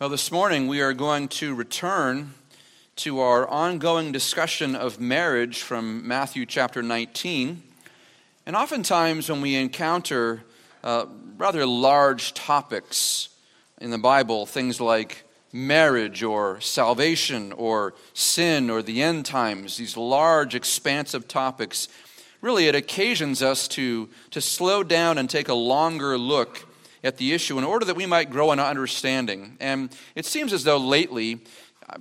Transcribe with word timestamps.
Well, 0.00 0.10
this 0.10 0.30
morning 0.30 0.68
we 0.68 0.80
are 0.80 0.92
going 0.92 1.26
to 1.26 1.56
return 1.56 2.34
to 2.98 3.18
our 3.18 3.48
ongoing 3.48 4.12
discussion 4.12 4.76
of 4.76 5.00
marriage 5.00 5.62
from 5.62 6.06
Matthew 6.06 6.46
chapter 6.46 6.84
19. 6.84 7.60
And 8.46 8.54
oftentimes, 8.54 9.28
when 9.28 9.40
we 9.40 9.56
encounter 9.56 10.44
uh, 10.84 11.06
rather 11.36 11.66
large 11.66 12.32
topics 12.32 13.30
in 13.80 13.90
the 13.90 13.98
Bible, 13.98 14.46
things 14.46 14.80
like 14.80 15.24
marriage 15.52 16.22
or 16.22 16.60
salvation 16.60 17.50
or 17.50 17.92
sin 18.14 18.70
or 18.70 18.82
the 18.82 19.02
end 19.02 19.26
times, 19.26 19.78
these 19.78 19.96
large, 19.96 20.54
expansive 20.54 21.26
topics, 21.26 21.88
really 22.40 22.68
it 22.68 22.76
occasions 22.76 23.42
us 23.42 23.66
to, 23.66 24.08
to 24.30 24.40
slow 24.40 24.84
down 24.84 25.18
and 25.18 25.28
take 25.28 25.48
a 25.48 25.54
longer 25.54 26.16
look 26.16 26.67
at 27.02 27.16
the 27.16 27.32
issue 27.32 27.58
in 27.58 27.64
order 27.64 27.84
that 27.84 27.96
we 27.96 28.06
might 28.06 28.30
grow 28.30 28.52
in 28.52 28.60
understanding. 28.60 29.56
And 29.60 29.94
it 30.14 30.26
seems 30.26 30.52
as 30.52 30.64
though 30.64 30.78
lately, 30.78 31.40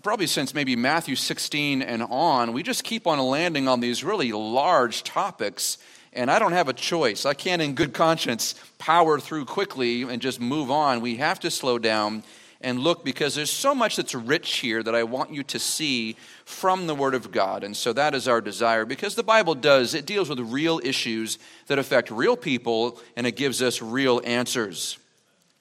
probably 0.01 0.27
since 0.27 0.53
maybe 0.53 0.75
Matthew 0.75 1.15
16 1.15 1.81
and 1.81 2.03
on, 2.03 2.53
we 2.53 2.63
just 2.63 2.83
keep 2.83 3.07
on 3.07 3.19
landing 3.19 3.67
on 3.67 3.79
these 3.79 4.03
really 4.03 4.31
large 4.31 5.03
topics. 5.03 5.77
And 6.13 6.31
I 6.31 6.39
don't 6.39 6.53
have 6.53 6.67
a 6.67 6.73
choice. 6.73 7.25
I 7.25 7.33
can't, 7.33 7.61
in 7.61 7.75
good 7.75 7.93
conscience, 7.93 8.55
power 8.79 9.19
through 9.19 9.45
quickly 9.45 10.01
and 10.03 10.21
just 10.21 10.39
move 10.39 10.71
on. 10.71 11.01
We 11.01 11.17
have 11.17 11.39
to 11.41 11.51
slow 11.51 11.77
down 11.77 12.23
and 12.61 12.79
look 12.79 13.05
because 13.05 13.35
there's 13.35 13.51
so 13.51 13.75
much 13.75 13.95
that's 13.95 14.15
rich 14.15 14.57
here 14.57 14.81
that 14.81 14.95
I 14.95 15.03
want 15.03 15.31
you 15.31 15.43
to 15.43 15.59
see 15.59 16.15
from 16.45 16.87
the 16.87 16.95
Word 16.95 17.13
of 17.13 17.31
God. 17.31 17.63
And 17.63 17.75
so 17.75 17.93
that 17.93 18.15
is 18.15 18.27
our 18.27 18.41
desire 18.41 18.85
because 18.85 19.15
the 19.15 19.23
Bible 19.23 19.55
does, 19.55 19.93
it 19.93 20.05
deals 20.05 20.29
with 20.29 20.39
real 20.39 20.79
issues 20.83 21.37
that 21.67 21.79
affect 21.79 22.09
real 22.09 22.35
people 22.35 22.99
and 23.15 23.27
it 23.27 23.35
gives 23.35 23.61
us 23.61 23.81
real 23.81 24.21
answers. 24.25 24.97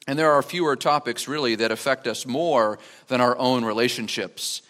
And 0.07 0.19
there 0.19 0.33
are 0.33 0.43
fewer 0.43 0.77
topics 0.77 1.27
really 1.27 1.57
that 1.57 1.73
affect 1.73 2.07
us 2.07 2.27
more 2.27 2.79
than 3.09 3.21
our 3.21 3.37
own 3.37 3.65
relationships. 3.65 4.63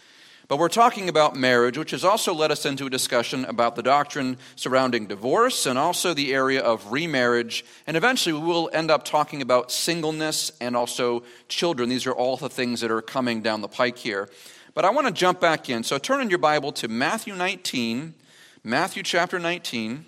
But 0.49 0.61
we're 0.61 0.69
talking 0.69 1.09
about 1.09 1.35
marriage, 1.35 1.77
which 1.77 1.91
has 1.91 2.05
also 2.05 2.33
led 2.33 2.53
us 2.53 2.65
into 2.65 2.87
a 2.87 2.91
discussion 2.91 3.45
about 3.47 3.75
the 3.75 3.83
doctrine 3.83 4.39
surrounding 4.55 5.07
divorce 5.07 5.67
and 5.67 5.77
also 5.77 6.15
the 6.15 6.33
area 6.33 6.63
of 6.63 6.93
remarriage. 6.93 7.65
And 7.85 7.97
eventually 7.97 8.33
we 8.33 8.47
will 8.47 8.71
end 8.73 8.89
up 8.89 9.05
talking 9.05 9.43
about 9.43 9.73
singleness 9.73 10.53
and 10.61 10.77
also 10.77 11.25
children. 11.49 11.89
These 11.89 12.07
are 12.07 12.13
all 12.13 12.37
the 12.37 12.49
things 12.49 12.81
that 12.83 12.93
are 12.93 13.03
coming 13.03 13.43
down 13.43 13.61
the 13.61 13.67
pike 13.67 13.99
here. 13.99 14.29
But 14.73 14.85
I 14.85 14.91
want 14.91 15.09
to 15.09 15.13
jump 15.13 15.41
back 15.41 15.69
in. 15.69 15.83
So 15.83 15.99
turn 15.99 16.21
in 16.21 16.31
your 16.31 16.39
Bible 16.39 16.71
to 16.73 16.87
Matthew 16.87 17.35
19, 17.35 18.15
Matthew 18.63 19.03
chapter 19.03 19.41
19. 19.41 20.05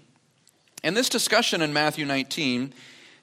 And 0.85 0.97
this 0.97 1.09
discussion 1.09 1.63
in 1.63 1.73
Matthew 1.73 2.05
19 2.05 2.73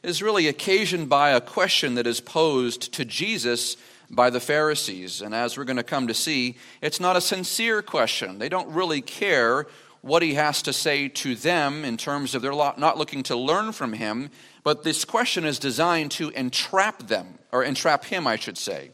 is 0.03 0.22
really 0.22 0.47
occasioned 0.47 1.07
by 1.07 1.29
a 1.29 1.39
question 1.39 1.95
that 1.95 2.07
is 2.07 2.19
posed 2.19 2.91
to 2.94 3.05
Jesus 3.05 3.77
by 4.16 4.30
the 4.30 4.39
Pharisees. 4.39 5.21
And 5.21 5.35
as 5.35 5.58
we're 5.58 5.66
going 5.66 5.77
to 5.77 5.83
come 5.83 6.08
to 6.08 6.13
see, 6.13 6.58
it's 6.81 6.99
not 6.99 7.17
a 7.17 7.21
sincere 7.21 7.81
question. 7.81 8.39
They 8.39 8.49
don't 8.49 8.69
really 8.69 9.02
care 9.02 9.67
what 10.02 10.22
he 10.22 10.35
has 10.35 10.61
to 10.61 10.72
say 10.72 11.07
to 11.09 11.35
them 11.35 11.83
in 11.83 11.97
terms 11.97 12.35
of 12.35 12.41
they're 12.41 12.53
not 12.53 12.97
looking 12.97 13.23
to 13.23 13.35
learn 13.35 13.72
from 13.72 13.94
him, 13.94 14.30
but 14.63 14.83
this 14.83 15.03
question 15.03 15.45
is 15.45 15.57
designed 15.57 16.11
to 16.11 16.30
entrap 16.30 17.07
them, 17.07 17.39
or 17.52 17.63
entrap 17.63 18.05
him, 18.05 18.27
I 18.27 18.35
should 18.35 18.57
say. 18.57 18.91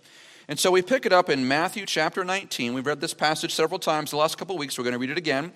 And 0.47 0.58
so 0.58 0.72
we 0.72 0.81
pick 0.81 1.05
it 1.05 1.13
up 1.13 1.30
in 1.30 1.47
Matthew 1.47 1.85
chapter 1.85 2.23
19. 2.23 2.73
We've 2.73 2.85
read 2.85 3.02
this 3.02 3.13
passage 3.13 3.53
several 3.53 3.80
times 3.80 4.11
the 4.11 4.17
last 4.17 4.38
couple 4.38 4.56
of 4.56 4.59
weeks. 4.59 4.78
We're 4.78 4.85
going 4.85 4.94
to 4.94 5.00
read 5.00 5.09
it 5.09 5.17
again. 5.17 5.52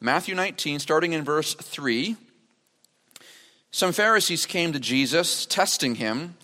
Matthew 0.00 0.34
19, 0.34 0.80
starting 0.80 1.12
in 1.12 1.22
verse 1.22 1.54
3. 1.54 2.16
Some 3.70 3.92
Pharisees 3.92 4.46
came 4.46 4.72
to 4.72 4.80
Jesus, 4.80 5.46
testing 5.46 5.96
him, 5.96 6.36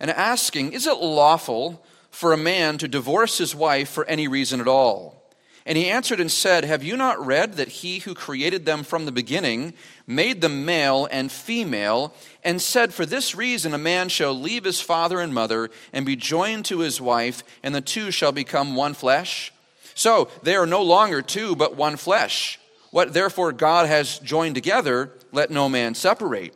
and 0.00 0.10
asking, 0.10 0.72
Is 0.72 0.86
it 0.86 0.98
lawful 0.98 1.84
for 2.16 2.32
a 2.32 2.38
man 2.38 2.78
to 2.78 2.88
divorce 2.88 3.36
his 3.36 3.54
wife 3.54 3.90
for 3.90 4.06
any 4.06 4.26
reason 4.26 4.58
at 4.58 4.66
all. 4.66 5.22
And 5.66 5.76
he 5.76 5.90
answered 5.90 6.18
and 6.18 6.32
said, 6.32 6.64
Have 6.64 6.82
you 6.82 6.96
not 6.96 7.24
read 7.24 7.54
that 7.54 7.68
he 7.68 7.98
who 7.98 8.14
created 8.14 8.64
them 8.64 8.84
from 8.84 9.04
the 9.04 9.12
beginning 9.12 9.74
made 10.06 10.40
them 10.40 10.64
male 10.64 11.06
and 11.10 11.30
female, 11.30 12.14
and 12.42 12.62
said, 12.62 12.94
For 12.94 13.04
this 13.04 13.34
reason 13.34 13.74
a 13.74 13.78
man 13.78 14.08
shall 14.08 14.32
leave 14.32 14.64
his 14.64 14.80
father 14.80 15.20
and 15.20 15.34
mother 15.34 15.68
and 15.92 16.06
be 16.06 16.16
joined 16.16 16.64
to 16.66 16.78
his 16.78 17.02
wife, 17.02 17.44
and 17.62 17.74
the 17.74 17.82
two 17.82 18.10
shall 18.10 18.32
become 18.32 18.74
one 18.74 18.94
flesh? 18.94 19.52
So 19.94 20.30
they 20.42 20.56
are 20.56 20.66
no 20.66 20.82
longer 20.82 21.20
two, 21.20 21.54
but 21.54 21.76
one 21.76 21.98
flesh. 21.98 22.58
What 22.92 23.12
therefore 23.12 23.52
God 23.52 23.88
has 23.88 24.20
joined 24.20 24.54
together, 24.54 25.12
let 25.32 25.50
no 25.50 25.68
man 25.68 25.94
separate. 25.94 26.54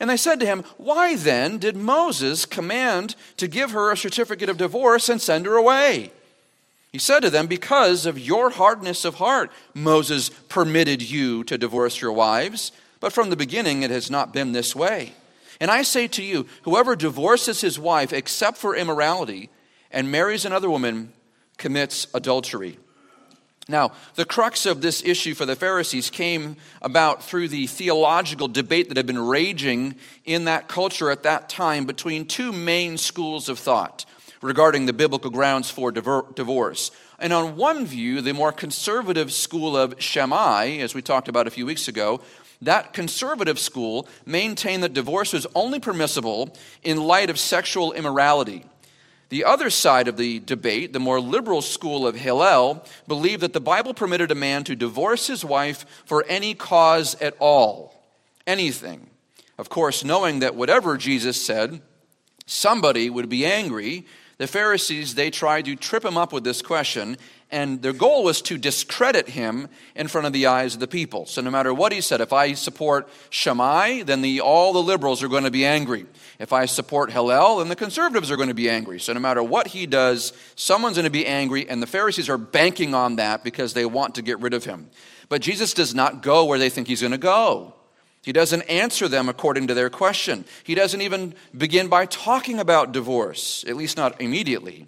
And 0.00 0.08
they 0.08 0.16
said 0.16 0.40
to 0.40 0.46
him, 0.46 0.64
Why 0.78 1.14
then 1.14 1.58
did 1.58 1.76
Moses 1.76 2.46
command 2.46 3.14
to 3.36 3.46
give 3.46 3.72
her 3.72 3.92
a 3.92 3.96
certificate 3.96 4.48
of 4.48 4.56
divorce 4.56 5.10
and 5.10 5.20
send 5.20 5.44
her 5.44 5.56
away? 5.56 6.10
He 6.90 6.98
said 6.98 7.20
to 7.20 7.30
them, 7.30 7.46
Because 7.46 8.06
of 8.06 8.18
your 8.18 8.50
hardness 8.50 9.04
of 9.04 9.16
heart, 9.16 9.52
Moses 9.74 10.30
permitted 10.48 11.02
you 11.02 11.44
to 11.44 11.58
divorce 11.58 12.00
your 12.00 12.12
wives, 12.12 12.72
but 12.98 13.12
from 13.12 13.28
the 13.28 13.36
beginning 13.36 13.82
it 13.82 13.90
has 13.90 14.10
not 14.10 14.32
been 14.32 14.52
this 14.52 14.74
way. 14.74 15.12
And 15.60 15.70
I 15.70 15.82
say 15.82 16.08
to 16.08 16.22
you, 16.22 16.46
whoever 16.62 16.96
divorces 16.96 17.60
his 17.60 17.78
wife 17.78 18.14
except 18.14 18.56
for 18.56 18.74
immorality 18.74 19.50
and 19.90 20.10
marries 20.10 20.46
another 20.46 20.70
woman 20.70 21.12
commits 21.58 22.06
adultery. 22.14 22.78
Now, 23.68 23.92
the 24.16 24.24
crux 24.24 24.66
of 24.66 24.80
this 24.80 25.02
issue 25.04 25.34
for 25.34 25.46
the 25.46 25.54
Pharisees 25.54 26.10
came 26.10 26.56
about 26.82 27.22
through 27.22 27.48
the 27.48 27.66
theological 27.66 28.48
debate 28.48 28.88
that 28.88 28.96
had 28.96 29.06
been 29.06 29.18
raging 29.18 29.94
in 30.24 30.44
that 30.46 30.66
culture 30.66 31.10
at 31.10 31.22
that 31.22 31.48
time 31.48 31.86
between 31.86 32.26
two 32.26 32.52
main 32.52 32.98
schools 32.98 33.48
of 33.48 33.58
thought 33.58 34.04
regarding 34.42 34.86
the 34.86 34.92
biblical 34.92 35.30
grounds 35.30 35.70
for 35.70 35.92
divorce. 35.92 36.90
And 37.18 37.32
on 37.32 37.56
one 37.56 37.84
view, 37.84 38.22
the 38.22 38.32
more 38.32 38.50
conservative 38.50 39.30
school 39.32 39.76
of 39.76 39.94
Shammai, 40.02 40.78
as 40.78 40.94
we 40.94 41.02
talked 41.02 41.28
about 41.28 41.46
a 41.46 41.50
few 41.50 41.66
weeks 41.66 41.86
ago, 41.86 42.22
that 42.62 42.92
conservative 42.92 43.58
school 43.58 44.08
maintained 44.26 44.82
that 44.82 44.94
divorce 44.94 45.32
was 45.32 45.46
only 45.54 45.80
permissible 45.80 46.56
in 46.82 46.96
light 46.96 47.30
of 47.30 47.38
sexual 47.38 47.92
immorality. 47.92 48.64
The 49.30 49.44
other 49.44 49.70
side 49.70 50.08
of 50.08 50.16
the 50.16 50.40
debate, 50.40 50.92
the 50.92 51.00
more 51.00 51.20
liberal 51.20 51.62
school 51.62 52.06
of 52.06 52.16
Hillel, 52.16 52.84
believed 53.06 53.42
that 53.42 53.52
the 53.52 53.60
Bible 53.60 53.94
permitted 53.94 54.30
a 54.30 54.34
man 54.34 54.64
to 54.64 54.74
divorce 54.74 55.28
his 55.28 55.44
wife 55.44 55.86
for 56.04 56.24
any 56.28 56.52
cause 56.52 57.14
at 57.20 57.36
all, 57.38 57.94
anything. 58.46 59.08
Of 59.56 59.68
course, 59.68 60.04
knowing 60.04 60.40
that 60.40 60.56
whatever 60.56 60.96
Jesus 60.96 61.40
said, 61.40 61.80
somebody 62.44 63.08
would 63.08 63.28
be 63.28 63.46
angry, 63.46 64.04
the 64.38 64.48
Pharisees, 64.48 65.14
they 65.14 65.30
tried 65.30 65.66
to 65.66 65.76
trip 65.76 66.04
him 66.04 66.16
up 66.16 66.32
with 66.32 66.42
this 66.42 66.60
question, 66.60 67.16
and 67.52 67.82
their 67.82 67.92
goal 67.92 68.24
was 68.24 68.40
to 68.42 68.56
discredit 68.56 69.28
him 69.28 69.68
in 69.94 70.08
front 70.08 70.26
of 70.26 70.32
the 70.32 70.46
eyes 70.46 70.74
of 70.74 70.80
the 70.80 70.86
people. 70.86 71.26
So 71.26 71.40
no 71.40 71.50
matter 71.50 71.74
what 71.74 71.92
he 71.92 72.00
said, 72.00 72.20
if 72.20 72.32
I 72.32 72.54
support 72.54 73.08
Shammai, 73.30 74.02
then 74.02 74.22
the, 74.22 74.40
all 74.40 74.72
the 74.72 74.82
liberals 74.82 75.22
are 75.22 75.28
going 75.28 75.44
to 75.44 75.50
be 75.50 75.64
angry. 75.64 76.06
If 76.38 76.52
I 76.52 76.66
support 76.66 77.10
Hillel, 77.10 77.58
then 77.58 77.68
the 77.68 77.76
conservatives 77.76 78.30
are 78.30 78.36
going 78.36 78.48
to 78.48 78.54
be 78.54 78.70
angry. 78.70 79.00
So 79.00 79.12
no 79.12 79.20
matter 79.20 79.42
what 79.42 79.68
he 79.68 79.86
does, 79.86 80.32
someone's 80.54 80.96
going 80.96 81.04
to 81.04 81.10
be 81.10 81.26
angry, 81.26 81.68
and 81.68 81.82
the 81.82 81.86
Pharisees 81.86 82.28
are 82.28 82.38
banking 82.38 82.94
on 82.94 83.16
that 83.16 83.44
because 83.44 83.74
they 83.74 83.84
want 83.84 84.14
to 84.14 84.22
get 84.22 84.40
rid 84.40 84.54
of 84.54 84.64
him. 84.64 84.88
But 85.28 85.42
Jesus 85.42 85.74
does 85.74 85.94
not 85.94 86.22
go 86.22 86.44
where 86.44 86.58
they 86.58 86.70
think 86.70 86.88
he's 86.88 87.02
going 87.02 87.12
to 87.12 87.18
go. 87.18 87.74
He 88.22 88.32
doesn't 88.32 88.62
answer 88.62 89.08
them 89.08 89.28
according 89.28 89.68
to 89.68 89.74
their 89.74 89.88
question. 89.88 90.44
He 90.62 90.74
doesn't 90.74 91.00
even 91.00 91.34
begin 91.56 91.88
by 91.88 92.06
talking 92.06 92.58
about 92.58 92.92
divorce, 92.92 93.64
at 93.66 93.76
least 93.76 93.96
not 93.96 94.20
immediately. 94.20 94.86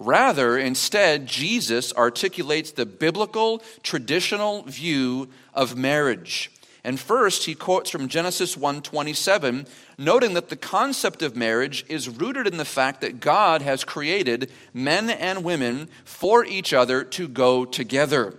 Rather, 0.00 0.56
instead, 0.56 1.26
Jesus 1.26 1.92
articulates 1.92 2.72
the 2.72 2.86
biblical, 2.86 3.62
traditional 3.82 4.62
view 4.62 5.28
of 5.52 5.76
marriage. 5.76 6.50
And 6.82 6.98
first, 6.98 7.44
he 7.44 7.54
quotes 7.54 7.90
from 7.90 8.08
Genesis 8.08 8.56
1:27, 8.56 9.66
noting 9.98 10.32
that 10.32 10.48
the 10.48 10.56
concept 10.56 11.22
of 11.22 11.36
marriage 11.36 11.84
is 11.88 12.08
rooted 12.08 12.46
in 12.46 12.56
the 12.56 12.64
fact 12.64 13.02
that 13.02 13.20
God 13.20 13.60
has 13.60 13.84
created 13.84 14.50
men 14.72 15.10
and 15.10 15.44
women 15.44 15.90
for 16.06 16.46
each 16.46 16.72
other 16.72 17.04
to 17.04 17.28
go 17.28 17.66
together. 17.66 18.34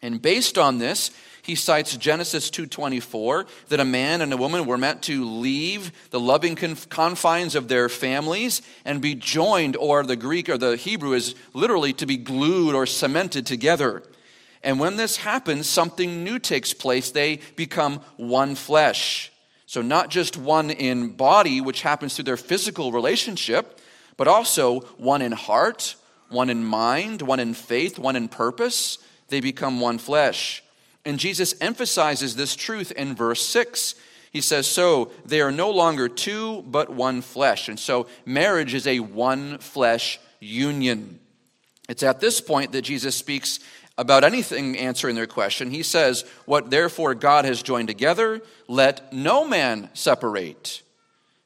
And 0.00 0.22
based 0.22 0.56
on 0.56 0.78
this, 0.78 1.10
he 1.48 1.54
cites 1.54 1.96
Genesis 1.96 2.50
2:24 2.50 3.46
that 3.70 3.80
a 3.80 3.84
man 3.84 4.20
and 4.20 4.34
a 4.34 4.36
woman 4.36 4.66
were 4.66 4.76
meant 4.76 5.00
to 5.04 5.24
leave 5.24 5.92
the 6.10 6.20
loving 6.20 6.54
confines 6.54 7.54
of 7.54 7.68
their 7.68 7.88
families 7.88 8.60
and 8.84 9.00
be 9.00 9.14
joined 9.14 9.74
or 9.74 10.04
the 10.04 10.14
Greek 10.14 10.50
or 10.50 10.58
the 10.58 10.76
Hebrew 10.76 11.14
is 11.14 11.34
literally 11.54 11.94
to 11.94 12.04
be 12.04 12.18
glued 12.18 12.74
or 12.74 12.84
cemented 12.84 13.46
together. 13.46 14.02
And 14.62 14.78
when 14.78 14.96
this 14.96 15.16
happens, 15.16 15.66
something 15.66 16.22
new 16.22 16.38
takes 16.38 16.74
place. 16.74 17.10
They 17.10 17.40
become 17.56 18.02
one 18.18 18.54
flesh. 18.54 19.32
So, 19.64 19.80
not 19.80 20.10
just 20.10 20.36
one 20.36 20.68
in 20.70 21.12
body, 21.12 21.62
which 21.62 21.80
happens 21.80 22.14
through 22.14 22.24
their 22.24 22.36
physical 22.36 22.92
relationship, 22.92 23.80
but 24.18 24.28
also 24.28 24.80
one 24.98 25.22
in 25.22 25.32
heart, 25.32 25.96
one 26.28 26.50
in 26.50 26.62
mind, 26.62 27.22
one 27.22 27.40
in 27.40 27.54
faith, 27.54 27.98
one 27.98 28.16
in 28.16 28.28
purpose. 28.28 28.98
They 29.28 29.40
become 29.40 29.80
one 29.80 29.96
flesh. 29.96 30.62
And 31.08 31.18
Jesus 31.18 31.54
emphasizes 31.62 32.36
this 32.36 32.54
truth 32.54 32.92
in 32.92 33.14
verse 33.14 33.40
6. 33.46 33.94
He 34.30 34.42
says, 34.42 34.66
So 34.66 35.10
they 35.24 35.40
are 35.40 35.50
no 35.50 35.70
longer 35.70 36.06
two, 36.06 36.60
but 36.66 36.90
one 36.90 37.22
flesh. 37.22 37.70
And 37.70 37.80
so 37.80 38.08
marriage 38.26 38.74
is 38.74 38.86
a 38.86 39.00
one 39.00 39.56
flesh 39.56 40.20
union. 40.38 41.18
It's 41.88 42.02
at 42.02 42.20
this 42.20 42.42
point 42.42 42.72
that 42.72 42.82
Jesus 42.82 43.16
speaks 43.16 43.58
about 43.96 44.22
anything 44.22 44.76
answering 44.76 45.14
their 45.14 45.26
question. 45.26 45.70
He 45.70 45.82
says, 45.82 46.26
What 46.44 46.68
therefore 46.68 47.14
God 47.14 47.46
has 47.46 47.62
joined 47.62 47.88
together, 47.88 48.42
let 48.66 49.10
no 49.10 49.48
man 49.48 49.88
separate. 49.94 50.82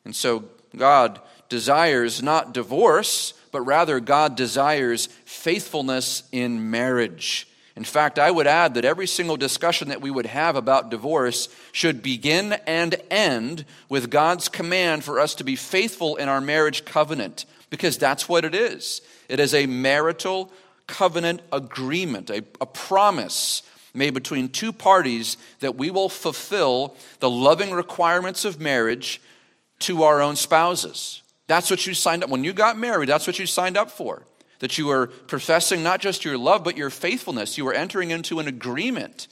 And 0.04 0.16
so 0.16 0.42
God 0.76 1.20
desires 1.48 2.20
not 2.20 2.52
divorce, 2.52 3.32
but 3.52 3.60
rather 3.60 4.00
God 4.00 4.34
desires 4.34 5.06
faithfulness 5.24 6.24
in 6.32 6.72
marriage. 6.72 7.46
In 7.74 7.84
fact, 7.84 8.18
I 8.18 8.30
would 8.30 8.46
add 8.46 8.74
that 8.74 8.84
every 8.84 9.06
single 9.06 9.36
discussion 9.36 9.88
that 9.88 10.02
we 10.02 10.10
would 10.10 10.26
have 10.26 10.56
about 10.56 10.90
divorce 10.90 11.48
should 11.72 12.02
begin 12.02 12.52
and 12.66 12.96
end 13.10 13.64
with 13.88 14.10
God's 14.10 14.48
command 14.48 15.04
for 15.04 15.18
us 15.18 15.34
to 15.36 15.44
be 15.44 15.56
faithful 15.56 16.16
in 16.16 16.28
our 16.28 16.40
marriage 16.40 16.84
covenant, 16.84 17.46
because 17.70 17.96
that's 17.96 18.28
what 18.28 18.44
it 18.44 18.54
is. 18.54 19.00
It 19.28 19.40
is 19.40 19.54
a 19.54 19.66
marital 19.66 20.52
covenant 20.86 21.40
agreement, 21.50 22.28
a, 22.28 22.44
a 22.60 22.66
promise 22.66 23.62
made 23.94 24.12
between 24.12 24.48
two 24.48 24.72
parties 24.72 25.38
that 25.60 25.76
we 25.76 25.90
will 25.90 26.08
fulfill 26.08 26.94
the 27.20 27.30
loving 27.30 27.72
requirements 27.72 28.44
of 28.44 28.60
marriage 28.60 29.20
to 29.78 30.02
our 30.02 30.20
own 30.20 30.36
spouses. 30.36 31.22
That's 31.46 31.70
what 31.70 31.86
you 31.86 31.94
signed 31.94 32.24
up. 32.24 32.30
When 32.30 32.44
you 32.44 32.52
got 32.52 32.78
married, 32.78 33.08
that's 33.08 33.26
what 33.26 33.38
you 33.38 33.46
signed 33.46 33.76
up 33.76 33.90
for 33.90 34.22
that 34.62 34.78
you 34.78 34.90
are 34.90 35.08
professing 35.08 35.82
not 35.82 36.00
just 36.00 36.24
your 36.24 36.38
love, 36.38 36.62
but 36.62 36.76
your 36.76 36.88
faithfulness. 36.88 37.58
You 37.58 37.66
are 37.66 37.74
entering 37.74 38.12
into 38.12 38.38
an 38.38 38.46
agreement. 38.46 39.26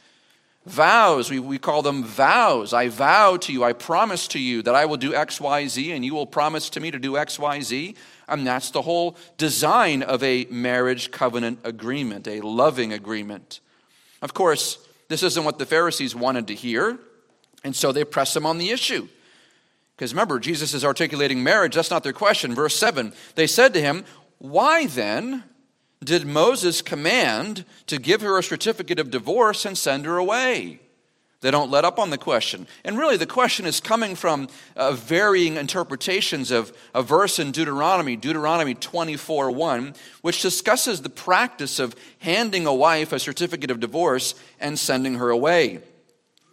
Vows, 0.66 1.30
we, 1.30 1.38
we 1.38 1.56
call 1.56 1.82
them 1.82 2.02
vows. 2.02 2.72
I 2.72 2.88
vow 2.88 3.36
to 3.36 3.52
you, 3.52 3.62
I 3.62 3.72
promise 3.72 4.26
to 4.28 4.40
you 4.40 4.60
that 4.62 4.74
I 4.74 4.86
will 4.86 4.96
do 4.96 5.14
X, 5.14 5.40
Y, 5.40 5.68
Z, 5.68 5.92
and 5.92 6.04
you 6.04 6.14
will 6.14 6.26
promise 6.26 6.68
to 6.70 6.80
me 6.80 6.90
to 6.90 6.98
do 6.98 7.16
X, 7.16 7.38
Y, 7.38 7.60
Z. 7.60 7.94
And 8.26 8.44
that's 8.44 8.72
the 8.72 8.82
whole 8.82 9.16
design 9.38 10.02
of 10.02 10.20
a 10.24 10.46
marriage 10.50 11.12
covenant 11.12 11.60
agreement, 11.62 12.26
a 12.26 12.40
loving 12.40 12.92
agreement. 12.92 13.60
Of 14.22 14.34
course, 14.34 14.84
this 15.06 15.22
isn't 15.22 15.44
what 15.44 15.60
the 15.60 15.66
Pharisees 15.66 16.12
wanted 16.12 16.48
to 16.48 16.56
hear, 16.56 16.98
and 17.62 17.76
so 17.76 17.92
they 17.92 18.02
press 18.02 18.34
him 18.34 18.46
on 18.46 18.58
the 18.58 18.70
issue. 18.70 19.06
Because 20.00 20.14
remember, 20.14 20.40
Jesus 20.40 20.72
is 20.72 20.82
articulating 20.82 21.42
marriage, 21.42 21.74
that's 21.74 21.90
not 21.90 22.02
their 22.02 22.14
question. 22.14 22.54
Verse 22.54 22.74
7 22.74 23.12
They 23.34 23.46
said 23.46 23.74
to 23.74 23.82
him, 23.82 24.06
why 24.40 24.86
then 24.86 25.44
did 26.02 26.26
Moses 26.26 26.80
command 26.80 27.66
to 27.86 27.98
give 27.98 28.22
her 28.22 28.38
a 28.38 28.42
certificate 28.42 28.98
of 28.98 29.10
divorce 29.10 29.66
and 29.66 29.76
send 29.76 30.06
her 30.06 30.16
away? 30.16 30.80
They 31.42 31.50
don't 31.50 31.70
let 31.70 31.84
up 31.84 31.98
on 31.98 32.08
the 32.08 32.18
question. 32.18 32.66
And 32.82 32.98
really, 32.98 33.18
the 33.18 33.26
question 33.26 33.66
is 33.66 33.80
coming 33.80 34.14
from 34.14 34.48
uh, 34.76 34.92
varying 34.92 35.56
interpretations 35.56 36.50
of 36.50 36.72
a 36.94 37.02
verse 37.02 37.38
in 37.38 37.50
Deuteronomy, 37.52 38.16
Deuteronomy 38.16 38.74
24 38.74 39.50
1, 39.50 39.94
which 40.22 40.40
discusses 40.40 41.02
the 41.02 41.10
practice 41.10 41.78
of 41.78 41.94
handing 42.20 42.66
a 42.66 42.74
wife 42.74 43.12
a 43.12 43.18
certificate 43.18 43.70
of 43.70 43.80
divorce 43.80 44.34
and 44.58 44.78
sending 44.78 45.16
her 45.16 45.28
away. 45.28 45.80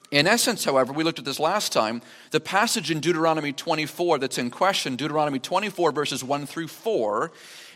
In 0.10 0.25
essence, 0.25 0.63
however, 0.63 0.94
we 0.94 1.04
looked 1.04 1.19
at 1.19 1.25
this 1.25 1.40
last 1.40 1.74
time, 1.74 2.01
the 2.31 2.40
passage 2.40 2.92
in 2.92 3.01
Deuteronomy 3.01 3.51
24 3.51 4.19
that's 4.19 4.38
in 4.38 4.50
question, 4.50 4.95
Deuteronomy 4.95 5.40
24, 5.40 5.92
verses 5.92 6.24
1 6.24 6.45
through 6.45 6.69
4, 6.69 7.31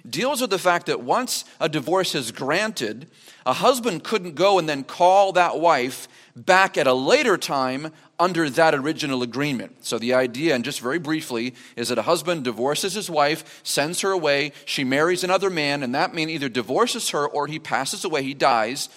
deals 0.09 0.42
with 0.42 0.50
the 0.50 0.59
fact 0.59 0.88
that 0.88 1.01
once 1.01 1.45
a 1.59 1.69
divorce 1.69 2.15
is 2.15 2.31
granted, 2.31 3.07
a 3.45 3.53
husband 3.53 4.03
couldn't 4.03 4.36
go 4.36 4.59
and 4.59 4.68
then 4.68 4.83
call 4.83 5.33
that 5.33 5.59
wife 5.59 6.07
back 6.36 6.77
at 6.77 6.88
a 6.88 6.94
later 6.94 7.38
time 7.38 7.92
under 8.19 8.50
that 8.50 8.75
original 8.75 9.24
agreement. 9.24 9.83
So 9.83 9.98
the 9.98 10.13
idea, 10.13 10.56
and 10.56 10.63
just 10.63 10.80
very 10.80 11.00
briefly, 11.00 11.56
is 11.75 11.89
that 11.89 11.98
a 11.98 12.03
husband 12.03 12.44
divorces 12.44 12.94
his 12.94 13.09
wife, 13.09 13.62
sends 13.63 14.01
her 14.01 14.12
away, 14.12 14.53
she 14.65 14.83
marries 14.83 15.24
another 15.24 15.50
man, 15.50 15.83
and 15.83 15.94
that 15.95 16.13
man 16.13 16.30
either 16.30 16.50
divorces 16.50 17.09
her 17.09 17.27
or 17.27 17.47
he 17.47 17.59
passes 17.59 18.06
away, 18.06 18.24
he 18.24 18.33
dies. 18.33 18.89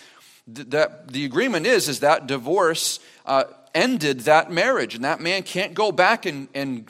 The, 0.46 0.90
the 1.06 1.24
agreement 1.24 1.66
is, 1.66 1.88
is 1.88 2.00
that 2.00 2.26
divorce 2.26 3.00
uh, 3.24 3.44
ended 3.74 4.20
that 4.20 4.52
marriage, 4.52 4.94
and 4.94 5.04
that 5.04 5.20
man 5.20 5.42
can't 5.42 5.72
go 5.72 5.90
back 5.90 6.26
and, 6.26 6.48
and 6.54 6.86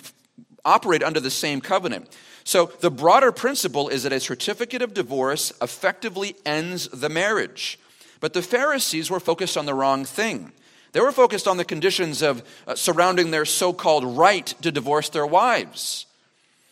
operate 0.65 1.03
under 1.03 1.21
the 1.21 1.31
same 1.31 1.61
covenant. 1.61 2.09
So, 2.45 2.67
the 2.81 2.91
broader 2.91 3.33
principle 3.33 3.89
is 3.89 4.03
that 4.03 4.13
a 4.13 4.21
certificate 4.21 4.83
of 4.83 4.93
divorce 4.93 5.51
effectively 5.63 6.37
ends 6.45 6.89
the 6.89 7.09
marriage. 7.09 7.79
But 8.21 8.35
the 8.35 8.43
Pharisees 8.43 9.11
were 9.11 9.21
focused 9.21 9.57
on 9.57 9.65
the 9.65 9.75
wrong 9.75 10.05
thing. 10.05 10.53
They 10.93 11.01
were 11.01 11.11
focused 11.11 11.49
on 11.49 11.57
the 11.57 11.65
conditions 11.65 12.21
of 12.23 12.43
uh, 12.67 12.75
surrounding 12.75 13.31
their 13.31 13.47
so 13.47 13.73
called 13.73 14.05
right 14.05 14.47
to 14.61 14.71
divorce 14.71 15.09
their 15.09 15.27
wives. 15.27 16.05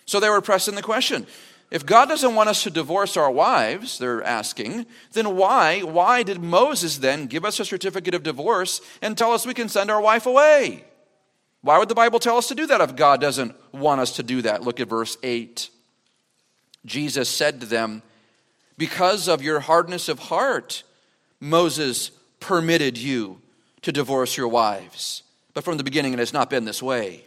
So, 0.04 0.20
they 0.20 0.28
were 0.28 0.42
pressing 0.42 0.74
the 0.74 0.82
question 0.82 1.26
if 1.72 1.86
God 1.86 2.10
doesn't 2.10 2.34
want 2.34 2.50
us 2.50 2.64
to 2.64 2.70
divorce 2.70 3.16
our 3.16 3.30
wives, 3.30 3.98
they're 3.98 4.22
asking, 4.22 4.84
then 5.14 5.36
why, 5.36 5.80
why 5.80 6.22
did 6.22 6.42
Moses 6.42 6.98
then 6.98 7.26
give 7.26 7.46
us 7.46 7.58
a 7.58 7.64
certificate 7.64 8.12
of 8.12 8.22
divorce 8.22 8.82
and 9.00 9.16
tell 9.16 9.32
us 9.32 9.46
we 9.46 9.54
can 9.54 9.70
send 9.70 9.90
our 9.90 10.00
wife 10.00 10.26
away? 10.26 10.84
Why 11.62 11.78
would 11.78 11.88
the 11.88 11.94
Bible 11.94 12.18
tell 12.18 12.36
us 12.36 12.48
to 12.48 12.54
do 12.54 12.66
that 12.66 12.80
if 12.80 12.96
God 12.96 13.20
doesn't 13.20 13.54
want 13.72 14.00
us 14.00 14.16
to 14.16 14.22
do 14.22 14.42
that? 14.42 14.62
Look 14.62 14.80
at 14.80 14.88
verse 14.88 15.16
8. 15.22 15.70
Jesus 16.84 17.28
said 17.28 17.60
to 17.60 17.66
them, 17.66 18.02
Because 18.76 19.28
of 19.28 19.42
your 19.42 19.60
hardness 19.60 20.08
of 20.08 20.18
heart, 20.18 20.82
Moses 21.40 22.10
permitted 22.40 22.98
you 22.98 23.40
to 23.82 23.92
divorce 23.92 24.36
your 24.36 24.48
wives. 24.48 25.22
But 25.54 25.64
from 25.64 25.76
the 25.76 25.84
beginning, 25.84 26.12
it 26.12 26.18
has 26.18 26.32
not 26.32 26.50
been 26.50 26.64
this 26.64 26.82
way. 26.82 27.24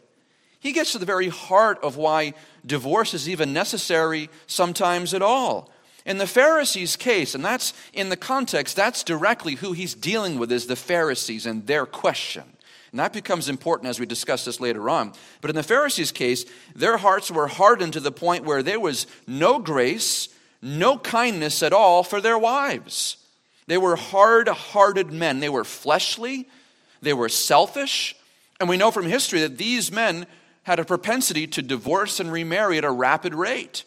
He 0.59 0.73
gets 0.73 0.91
to 0.93 0.97
the 0.97 1.05
very 1.05 1.29
heart 1.29 1.79
of 1.83 1.95
why 1.95 2.33
divorce 2.65 3.13
is 3.13 3.29
even 3.29 3.53
necessary 3.53 4.29
sometimes 4.47 5.13
at 5.13 5.21
all. 5.21 5.71
In 6.05 6.17
the 6.17 6.27
Pharisees' 6.27 6.95
case, 6.95 7.35
and 7.35 7.45
that's 7.45 7.73
in 7.93 8.09
the 8.09 8.17
context, 8.17 8.75
that's 8.75 9.03
directly 9.03 9.55
who 9.55 9.71
he's 9.71 9.93
dealing 9.93 10.37
with 10.37 10.51
is 10.51 10.67
the 10.67 10.75
Pharisees 10.75 11.45
and 11.45 11.65
their 11.67 11.85
question. 11.85 12.43
And 12.95 13.01
that 13.01 13.12
becomes 13.12 13.50
important 13.50 13.89
as 13.89 14.00
we 14.00 14.06
discuss 14.06 14.45
this 14.45 14.62
later 14.62 14.89
on. 14.89 15.12
But 15.42 15.50
in 15.50 15.56
the 15.57 15.63
Pharisees' 15.63 16.13
case, 16.13 16.45
their 16.74 16.95
hearts 16.95 17.30
were 17.30 17.47
hardened 17.47 17.92
to 17.92 18.00
the 18.00 18.09
point 18.09 18.45
where 18.45 18.63
there 18.63 18.80
was 18.80 19.06
no 19.27 19.59
grace, 19.59 20.30
no 20.62 20.97
kindness 20.97 21.62
at 21.62 21.74
all 21.74 22.03
for 22.03 22.21
their 22.21 22.38
wives. 22.38 23.18
They 23.68 23.77
were 23.77 23.97
hard 23.97 24.47
hearted 24.47 25.12
men. 25.12 25.42
They 25.42 25.50
were 25.50 25.65
fleshly, 25.65 26.47
they 27.01 27.12
were 27.12 27.27
selfish. 27.27 28.15
And 28.62 28.69
we 28.69 28.77
know 28.77 28.92
from 28.92 29.07
history 29.07 29.42
that 29.42 29.57
these 29.57 29.92
men 29.92 30.25
had 30.63 30.80
a 30.80 30.86
propensity 30.86 31.47
to 31.47 31.62
divorce 31.62 32.21
and 32.21 32.31
remarry 32.31 32.77
at 32.77 32.86
a 32.86 32.92
rapid 32.92 33.33
rate. 33.33 33.83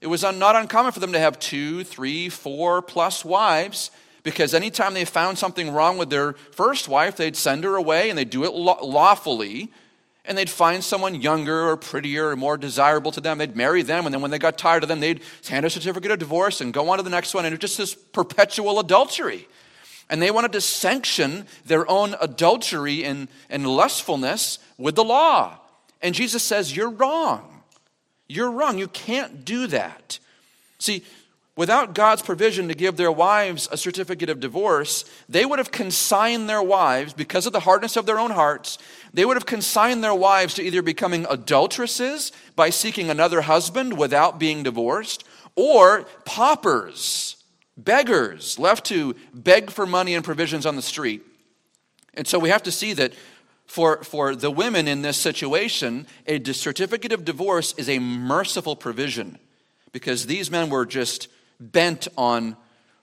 It 0.00 0.08
was 0.08 0.24
not 0.24 0.56
uncommon 0.56 0.90
for 0.90 0.98
them 0.98 1.12
to 1.12 1.20
have 1.20 1.38
two, 1.38 1.84
three, 1.84 2.28
four 2.28 2.82
plus 2.82 3.24
wives 3.24 3.92
because 4.28 4.52
anytime 4.52 4.92
they 4.92 5.06
found 5.06 5.38
something 5.38 5.72
wrong 5.72 5.96
with 5.96 6.10
their 6.10 6.34
first 6.34 6.86
wife, 6.86 7.16
they'd 7.16 7.34
send 7.34 7.64
her 7.64 7.76
away 7.76 8.10
and 8.10 8.18
they'd 8.18 8.28
do 8.28 8.44
it 8.44 8.52
lawfully. 8.52 9.72
And 10.26 10.36
they'd 10.36 10.50
find 10.50 10.84
someone 10.84 11.22
younger 11.22 11.70
or 11.70 11.78
prettier 11.78 12.28
or 12.28 12.36
more 12.36 12.58
desirable 12.58 13.10
to 13.12 13.22
them. 13.22 13.38
They'd 13.38 13.56
marry 13.56 13.80
them. 13.80 14.04
And 14.04 14.12
then 14.12 14.20
when 14.20 14.30
they 14.30 14.38
got 14.38 14.58
tired 14.58 14.82
of 14.82 14.90
them, 14.90 15.00
they'd 15.00 15.22
hand 15.48 15.64
a 15.64 15.70
certificate 15.70 16.10
of 16.10 16.18
divorce 16.18 16.60
and 16.60 16.74
go 16.74 16.90
on 16.90 16.98
to 16.98 17.02
the 17.02 17.08
next 17.08 17.32
one. 17.32 17.46
And 17.46 17.54
it 17.54 17.62
was 17.62 17.70
just 17.70 17.78
this 17.78 17.94
perpetual 17.94 18.78
adultery. 18.80 19.48
And 20.10 20.20
they 20.20 20.30
wanted 20.30 20.52
to 20.52 20.60
sanction 20.60 21.46
their 21.64 21.90
own 21.90 22.14
adultery 22.20 23.06
and, 23.06 23.28
and 23.48 23.66
lustfulness 23.66 24.58
with 24.76 24.94
the 24.94 25.04
law. 25.04 25.58
And 26.02 26.14
Jesus 26.14 26.42
says, 26.42 26.76
You're 26.76 26.90
wrong. 26.90 27.62
You're 28.28 28.50
wrong. 28.50 28.76
You 28.76 28.88
can't 28.88 29.46
do 29.46 29.68
that. 29.68 30.18
See, 30.78 31.04
Without 31.58 31.92
God's 31.92 32.22
provision 32.22 32.68
to 32.68 32.74
give 32.74 32.96
their 32.96 33.10
wives 33.10 33.68
a 33.72 33.76
certificate 33.76 34.30
of 34.30 34.38
divorce, 34.38 35.04
they 35.28 35.44
would 35.44 35.58
have 35.58 35.72
consigned 35.72 36.48
their 36.48 36.62
wives, 36.62 37.12
because 37.12 37.46
of 37.46 37.52
the 37.52 37.58
hardness 37.58 37.96
of 37.96 38.06
their 38.06 38.20
own 38.20 38.30
hearts, 38.30 38.78
they 39.12 39.24
would 39.24 39.36
have 39.36 39.44
consigned 39.44 40.04
their 40.04 40.14
wives 40.14 40.54
to 40.54 40.62
either 40.62 40.82
becoming 40.82 41.26
adulteresses 41.28 42.30
by 42.54 42.70
seeking 42.70 43.10
another 43.10 43.40
husband 43.40 43.98
without 43.98 44.38
being 44.38 44.62
divorced, 44.62 45.24
or 45.56 46.06
paupers, 46.24 47.42
beggars, 47.76 48.56
left 48.60 48.86
to 48.86 49.16
beg 49.34 49.72
for 49.72 49.84
money 49.84 50.14
and 50.14 50.24
provisions 50.24 50.64
on 50.64 50.76
the 50.76 50.80
street. 50.80 51.22
And 52.14 52.24
so 52.24 52.38
we 52.38 52.50
have 52.50 52.62
to 52.62 52.70
see 52.70 52.92
that 52.92 53.14
for, 53.66 54.04
for 54.04 54.36
the 54.36 54.52
women 54.52 54.86
in 54.86 55.02
this 55.02 55.16
situation, 55.16 56.06
a 56.24 56.40
certificate 56.52 57.10
of 57.10 57.24
divorce 57.24 57.74
is 57.76 57.88
a 57.88 57.98
merciful 57.98 58.76
provision 58.76 59.40
because 59.90 60.26
these 60.26 60.52
men 60.52 60.70
were 60.70 60.86
just 60.86 61.26
bent 61.60 62.08
on 62.16 62.56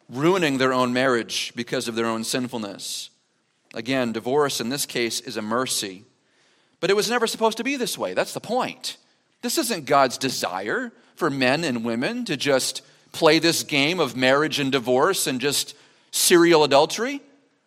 ruining 0.09 0.57
their 0.57 0.73
own 0.73 0.93
marriage 0.93 1.53
because 1.55 1.87
of 1.87 1.95
their 1.95 2.05
own 2.05 2.23
sinfulness. 2.23 3.09
Again, 3.73 4.11
divorce 4.11 4.61
in 4.61 4.69
this 4.69 4.85
case 4.85 5.19
is 5.19 5.37
a 5.37 5.41
mercy. 5.41 6.05
But 6.79 6.89
it 6.89 6.95
was 6.95 7.09
never 7.09 7.27
supposed 7.27 7.57
to 7.57 7.63
be 7.63 7.75
this 7.75 7.97
way. 7.97 8.13
That's 8.13 8.33
the 8.33 8.39
point. 8.39 8.97
This 9.41 9.57
isn't 9.57 9.85
God's 9.85 10.17
desire 10.17 10.91
for 11.15 11.29
men 11.29 11.63
and 11.63 11.83
women 11.83 12.25
to 12.25 12.37
just 12.37 12.81
play 13.11 13.39
this 13.39 13.63
game 13.63 13.99
of 13.99 14.15
marriage 14.15 14.59
and 14.59 14.71
divorce 14.71 15.27
and 15.27 15.39
just 15.39 15.75
serial 16.11 16.63
adultery. 16.63 17.21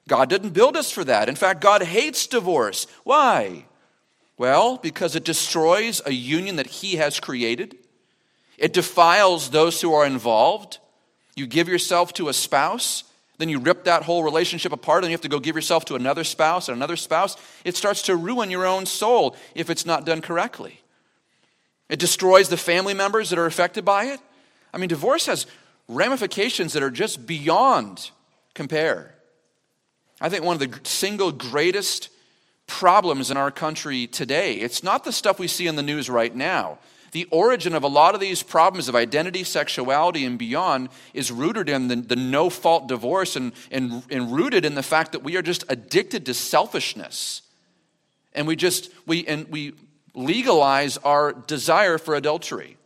God 0.06 0.28
didn't 0.28 0.50
build 0.50 0.76
us 0.76 0.90
for 0.90 1.04
that. 1.04 1.28
In 1.28 1.34
fact, 1.34 1.60
God 1.60 1.82
hates 1.82 2.26
divorce. 2.26 2.86
Why? 3.04 3.66
Well, 4.36 4.78
because 4.78 5.16
it 5.16 5.24
destroys 5.24 6.00
a 6.06 6.12
union 6.12 6.56
that 6.56 6.66
He 6.66 6.96
has 6.96 7.20
created, 7.20 7.76
it 8.58 8.72
defiles 8.72 9.50
those 9.50 9.80
who 9.80 9.94
are 9.94 10.04
involved. 10.04 10.78
You 11.36 11.46
give 11.46 11.68
yourself 11.68 12.12
to 12.14 12.28
a 12.28 12.32
spouse, 12.32 13.04
then 13.38 13.48
you 13.48 13.60
rip 13.60 13.84
that 13.84 14.02
whole 14.02 14.24
relationship 14.24 14.72
apart, 14.72 15.04
and 15.04 15.10
you 15.10 15.14
have 15.14 15.20
to 15.22 15.28
go 15.28 15.38
give 15.38 15.54
yourself 15.54 15.84
to 15.86 15.94
another 15.94 16.24
spouse 16.24 16.68
and 16.68 16.76
another 16.76 16.96
spouse. 16.96 17.36
It 17.64 17.76
starts 17.76 18.02
to 18.02 18.16
ruin 18.16 18.50
your 18.50 18.66
own 18.66 18.84
soul 18.84 19.36
if 19.54 19.70
it's 19.70 19.86
not 19.86 20.04
done 20.04 20.20
correctly. 20.20 20.80
It 21.88 22.00
destroys 22.00 22.48
the 22.48 22.56
family 22.56 22.94
members 22.94 23.30
that 23.30 23.38
are 23.38 23.46
affected 23.46 23.84
by 23.84 24.06
it. 24.06 24.20
I 24.74 24.78
mean, 24.78 24.88
divorce 24.88 25.26
has 25.26 25.46
ramifications 25.86 26.74
that 26.74 26.82
are 26.82 26.90
just 26.90 27.26
beyond 27.26 28.10
compare. 28.54 29.14
I 30.20 30.28
think 30.28 30.44
one 30.44 30.60
of 30.60 30.70
the 30.70 30.80
single 30.82 31.30
greatest 31.30 32.10
problems 32.66 33.30
in 33.30 33.36
our 33.36 33.50
country 33.50 34.06
today, 34.06 34.54
it's 34.54 34.82
not 34.82 35.04
the 35.04 35.12
stuff 35.12 35.38
we 35.38 35.48
see 35.48 35.66
in 35.68 35.76
the 35.76 35.82
news 35.82 36.10
right 36.10 36.34
now. 36.34 36.78
The 37.12 37.26
origin 37.30 37.74
of 37.74 37.82
a 37.82 37.88
lot 37.88 38.14
of 38.14 38.20
these 38.20 38.42
problems 38.42 38.88
of 38.88 38.94
identity, 38.94 39.44
sexuality, 39.44 40.24
and 40.24 40.38
beyond 40.38 40.90
is 41.14 41.30
rooted 41.30 41.68
in 41.68 41.88
the, 41.88 41.96
the 41.96 42.16
no 42.16 42.50
fault 42.50 42.86
divorce 42.86 43.36
and, 43.36 43.52
and, 43.70 44.02
and 44.10 44.32
rooted 44.32 44.64
in 44.64 44.74
the 44.74 44.82
fact 44.82 45.12
that 45.12 45.22
we 45.22 45.36
are 45.36 45.42
just 45.42 45.64
addicted 45.68 46.26
to 46.26 46.34
selfishness. 46.34 47.42
And 48.34 48.46
we 48.46 48.56
just, 48.56 48.90
we, 49.06 49.26
and 49.26 49.48
we 49.48 49.74
legalize 50.14 50.98
our 50.98 51.32
desire 51.32 51.98
for 51.98 52.14
adultery. 52.14 52.76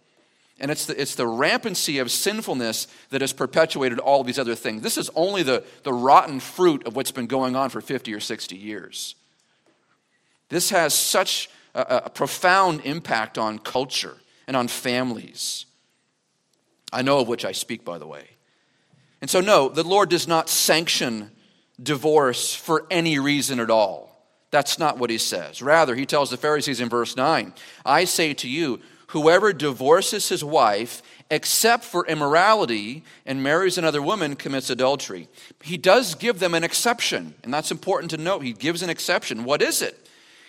And 0.61 0.71
it's 0.71 0.87
the, 0.87 1.01
it's 1.01 1.17
the 1.17 1.27
rampancy 1.27 1.99
of 1.99 2.11
sinfulness 2.11 2.87
that 3.11 3.21
has 3.21 3.33
perpetuated 3.33 3.99
all 3.99 4.23
these 4.23 4.39
other 4.39 4.55
things. 4.55 4.83
This 4.83 4.97
is 4.97 5.11
only 5.17 5.43
the, 5.43 5.65
the 5.83 5.93
rotten 5.93 6.39
fruit 6.39 6.87
of 6.87 6.95
what's 6.95 7.11
been 7.11 7.27
going 7.27 7.57
on 7.57 7.69
for 7.69 7.81
50 7.81 8.15
or 8.15 8.21
60 8.21 8.57
years. 8.57 9.17
This 10.51 10.71
has 10.71 10.95
such 10.95 11.51
a, 11.75 12.03
a 12.07 12.11
profound 12.11 12.83
impact 12.85 13.39
on 13.39 13.59
culture 13.59 14.17
and 14.47 14.57
on 14.57 14.69
families. 14.69 15.67
I 16.93 17.03
know 17.03 17.21
of 17.21 17.29
which 17.29 17.45
I 17.45 17.53
speak, 17.53 17.85
by 17.85 17.99
the 17.99 18.07
way. 18.07 18.25
And 19.21 19.31
so, 19.31 19.41
no, 19.41 19.69
the 19.69 19.85
Lord 19.85 20.11
does 20.11 20.29
not 20.29 20.49
sanction 20.49 21.31
divorce 21.83 22.55
for 22.55 22.87
any 22.91 23.19
reason 23.19 23.61
at 23.61 23.71
all. 23.71 24.11
That's 24.51 24.79
not 24.79 24.99
what 24.99 25.11
he 25.11 25.19
says. 25.19 25.63
Rather, 25.63 25.95
he 25.95 26.05
tells 26.05 26.29
the 26.31 26.37
Pharisees 26.37 26.81
in 26.81 26.89
verse 26.89 27.17
9 27.17 27.55
I 27.87 28.05
say 28.05 28.35
to 28.35 28.49
you, 28.49 28.81
whoever 29.09 29.53
divorces 29.53 30.29
his 30.29 30.45
wife 30.45 31.03
except 31.31 31.83
for 31.83 32.07
immorality 32.07 33.03
and 33.25 33.43
marries 33.43 33.79
another 33.79 34.03
woman 34.03 34.37
commits 34.37 34.69
adultery. 34.69 35.29
He 35.63 35.79
does 35.79 36.15
give 36.15 36.39
them 36.39 36.53
an 36.53 36.63
exception, 36.63 37.35
and 37.43 37.53
that's 37.53 37.71
important 37.71 38.11
to 38.11 38.19
note. 38.19 38.43
He 38.43 38.53
gives 38.53 38.83
an 38.83 38.91
exception. 38.91 39.45
What 39.45 39.63
is 39.63 39.81
it? 39.81 40.02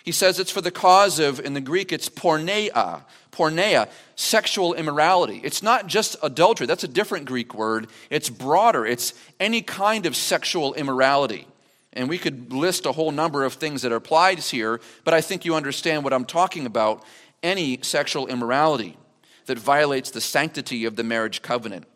He 0.04 0.12
says 0.12 0.38
it's 0.38 0.50
for 0.50 0.60
the 0.60 0.70
cause 0.70 1.18
of, 1.18 1.40
in 1.40 1.54
the 1.54 1.62
Greek, 1.62 1.90
it's 1.90 2.10
porneia, 2.10 3.00
porneia, 3.32 3.88
sexual 4.16 4.74
immorality. 4.74 5.40
It's 5.42 5.62
not 5.62 5.86
just 5.86 6.14
adultery, 6.22 6.66
that's 6.66 6.84
a 6.84 6.88
different 6.88 7.24
Greek 7.24 7.54
word. 7.54 7.86
It's 8.10 8.28
broader, 8.28 8.84
it's 8.84 9.14
any 9.40 9.62
kind 9.62 10.04
of 10.04 10.14
sexual 10.14 10.74
immorality. 10.74 11.48
And 11.94 12.10
we 12.10 12.18
could 12.18 12.52
list 12.52 12.84
a 12.84 12.92
whole 12.92 13.12
number 13.12 13.44
of 13.44 13.54
things 13.54 13.80
that 13.80 13.92
applies 13.92 14.50
here, 14.50 14.78
but 15.04 15.14
I 15.14 15.22
think 15.22 15.46
you 15.46 15.54
understand 15.54 16.04
what 16.04 16.12
I'm 16.12 16.26
talking 16.26 16.66
about. 16.66 17.02
Any 17.42 17.78
sexual 17.80 18.26
immorality 18.26 18.98
that 19.46 19.58
violates 19.58 20.10
the 20.10 20.20
sanctity 20.20 20.84
of 20.84 20.96
the 20.96 21.04
marriage 21.04 21.40
covenant. 21.40 21.86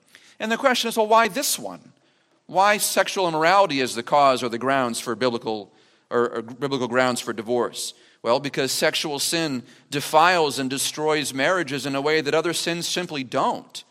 And 0.41 0.51
the 0.51 0.57
question 0.57 0.89
is 0.89 0.97
well, 0.97 1.07
why 1.07 1.29
this 1.29 1.59
one? 1.59 1.93
Why 2.47 2.79
sexual 2.79 3.29
immorality 3.29 3.81
is 3.81 3.95
the 3.95 4.03
cause 4.03 4.43
or 4.43 4.49
the 4.49 4.59
grounds 4.59 4.99
for 4.99 5.15
biblical 5.15 5.73
or, 6.11 6.29
or 6.31 6.43
biblical 6.43 6.89
grounds 6.89 7.21
for 7.21 7.33
divorce? 7.33 7.95
Well, 8.23 8.41
because 8.41 8.73
sexual 8.73 9.19
sin 9.19 9.63
defiles 9.91 10.59
and 10.59 10.69
destroys 10.69 11.33
marriages 11.33 11.87
in 11.87 11.95
a 11.95 12.01
way 12.01 12.21
that 12.21 12.35
other 12.35 12.53
sins 12.53 12.87
simply 12.89 13.23
don't. 13.25 13.85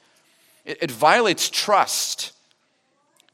It, 0.65 0.77
it 0.81 0.91
violates 0.91 1.49
trust. 1.49 2.33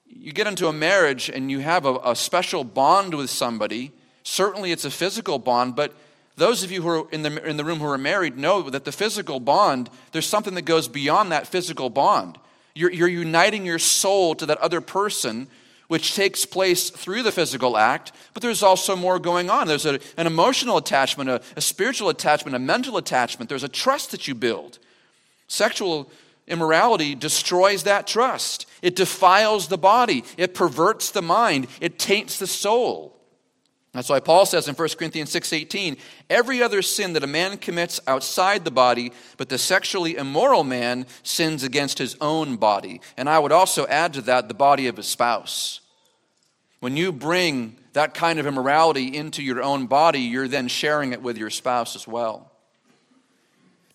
You 0.07 0.31
get 0.31 0.47
into 0.47 0.67
a 0.67 0.73
marriage 0.73 1.29
and 1.29 1.49
you 1.49 1.59
have 1.59 1.85
a, 1.85 1.95
a 2.03 2.15
special 2.15 2.63
bond 2.63 3.15
with 3.15 3.29
somebody. 3.29 3.91
Certainly, 4.21 4.71
it's 4.71 4.85
a 4.85 4.91
physical 4.91 5.39
bond, 5.39 5.75
but 5.75 5.93
those 6.35 6.63
of 6.63 6.71
you 6.71 6.81
who 6.81 6.89
are 6.89 7.09
in 7.11 7.21
the, 7.21 7.47
in 7.47 7.57
the 7.57 7.65
room 7.65 7.79
who 7.79 7.85
are 7.85 7.97
married 7.97 8.37
know 8.37 8.69
that 8.69 8.85
the 8.85 8.91
physical 8.91 9.39
bond, 9.39 9.89
there's 10.11 10.27
something 10.27 10.55
that 10.55 10.63
goes 10.63 10.87
beyond 10.87 11.31
that 11.31 11.47
physical 11.47 11.89
bond. 11.89 12.37
You're, 12.73 12.91
you're 12.91 13.07
uniting 13.07 13.65
your 13.65 13.79
soul 13.79 14.33
to 14.35 14.45
that 14.47 14.57
other 14.59 14.81
person 14.81 15.47
which 15.93 16.15
takes 16.15 16.43
place 16.43 16.89
through 16.89 17.21
the 17.21 17.31
physical 17.31 17.77
act, 17.77 18.13
but 18.33 18.41
there's 18.41 18.63
also 18.63 18.95
more 18.95 19.19
going 19.19 19.51
on. 19.51 19.67
There's 19.67 19.85
a, 19.85 19.99
an 20.17 20.25
emotional 20.25 20.77
attachment, 20.77 21.29
a, 21.29 21.39
a 21.55 21.61
spiritual 21.61 22.09
attachment, 22.09 22.55
a 22.55 22.59
mental 22.59 22.97
attachment. 22.97 23.47
There's 23.47 23.63
a 23.63 23.69
trust 23.69 24.09
that 24.09 24.27
you 24.27 24.33
build. 24.33 24.79
Sexual 25.47 26.09
immorality 26.47 27.13
destroys 27.13 27.83
that 27.83 28.07
trust, 28.07 28.65
it 28.81 28.95
defiles 28.95 29.67
the 29.67 29.77
body, 29.77 30.23
it 30.35 30.55
perverts 30.55 31.11
the 31.11 31.21
mind, 31.21 31.67
it 31.79 31.99
taints 31.99 32.39
the 32.39 32.47
soul. 32.47 33.15
That's 33.91 34.09
why 34.09 34.19
Paul 34.19 34.47
says 34.47 34.67
in 34.67 34.73
1 34.73 34.97
Corinthians 34.97 35.29
6:18, 35.29 35.97
every 36.27 36.63
other 36.63 36.81
sin 36.81 37.13
that 37.13 37.23
a 37.23 37.27
man 37.27 37.59
commits 37.59 37.99
outside 38.07 38.65
the 38.65 38.71
body, 38.71 39.11
but 39.37 39.49
the 39.49 39.59
sexually 39.59 40.15
immoral 40.15 40.63
man 40.63 41.05
sins 41.21 41.61
against 41.61 41.99
his 41.99 42.17
own 42.19 42.55
body. 42.55 42.99
And 43.15 43.29
I 43.29 43.37
would 43.37 43.51
also 43.51 43.85
add 43.85 44.11
to 44.15 44.21
that 44.23 44.47
the 44.47 44.55
body 44.55 44.87
of 44.87 44.97
his 44.97 45.05
spouse. 45.05 45.81
When 46.83 46.97
you 46.97 47.13
bring 47.13 47.77
that 47.93 48.13
kind 48.13 48.39
of 48.39 48.45
immorality 48.45 49.15
into 49.15 49.41
your 49.41 49.63
own 49.63 49.87
body, 49.87 50.19
you're 50.19 50.49
then 50.49 50.67
sharing 50.67 51.13
it 51.13 51.21
with 51.21 51.37
your 51.37 51.49
spouse 51.49 51.95
as 51.95 52.05
well. 52.05 52.51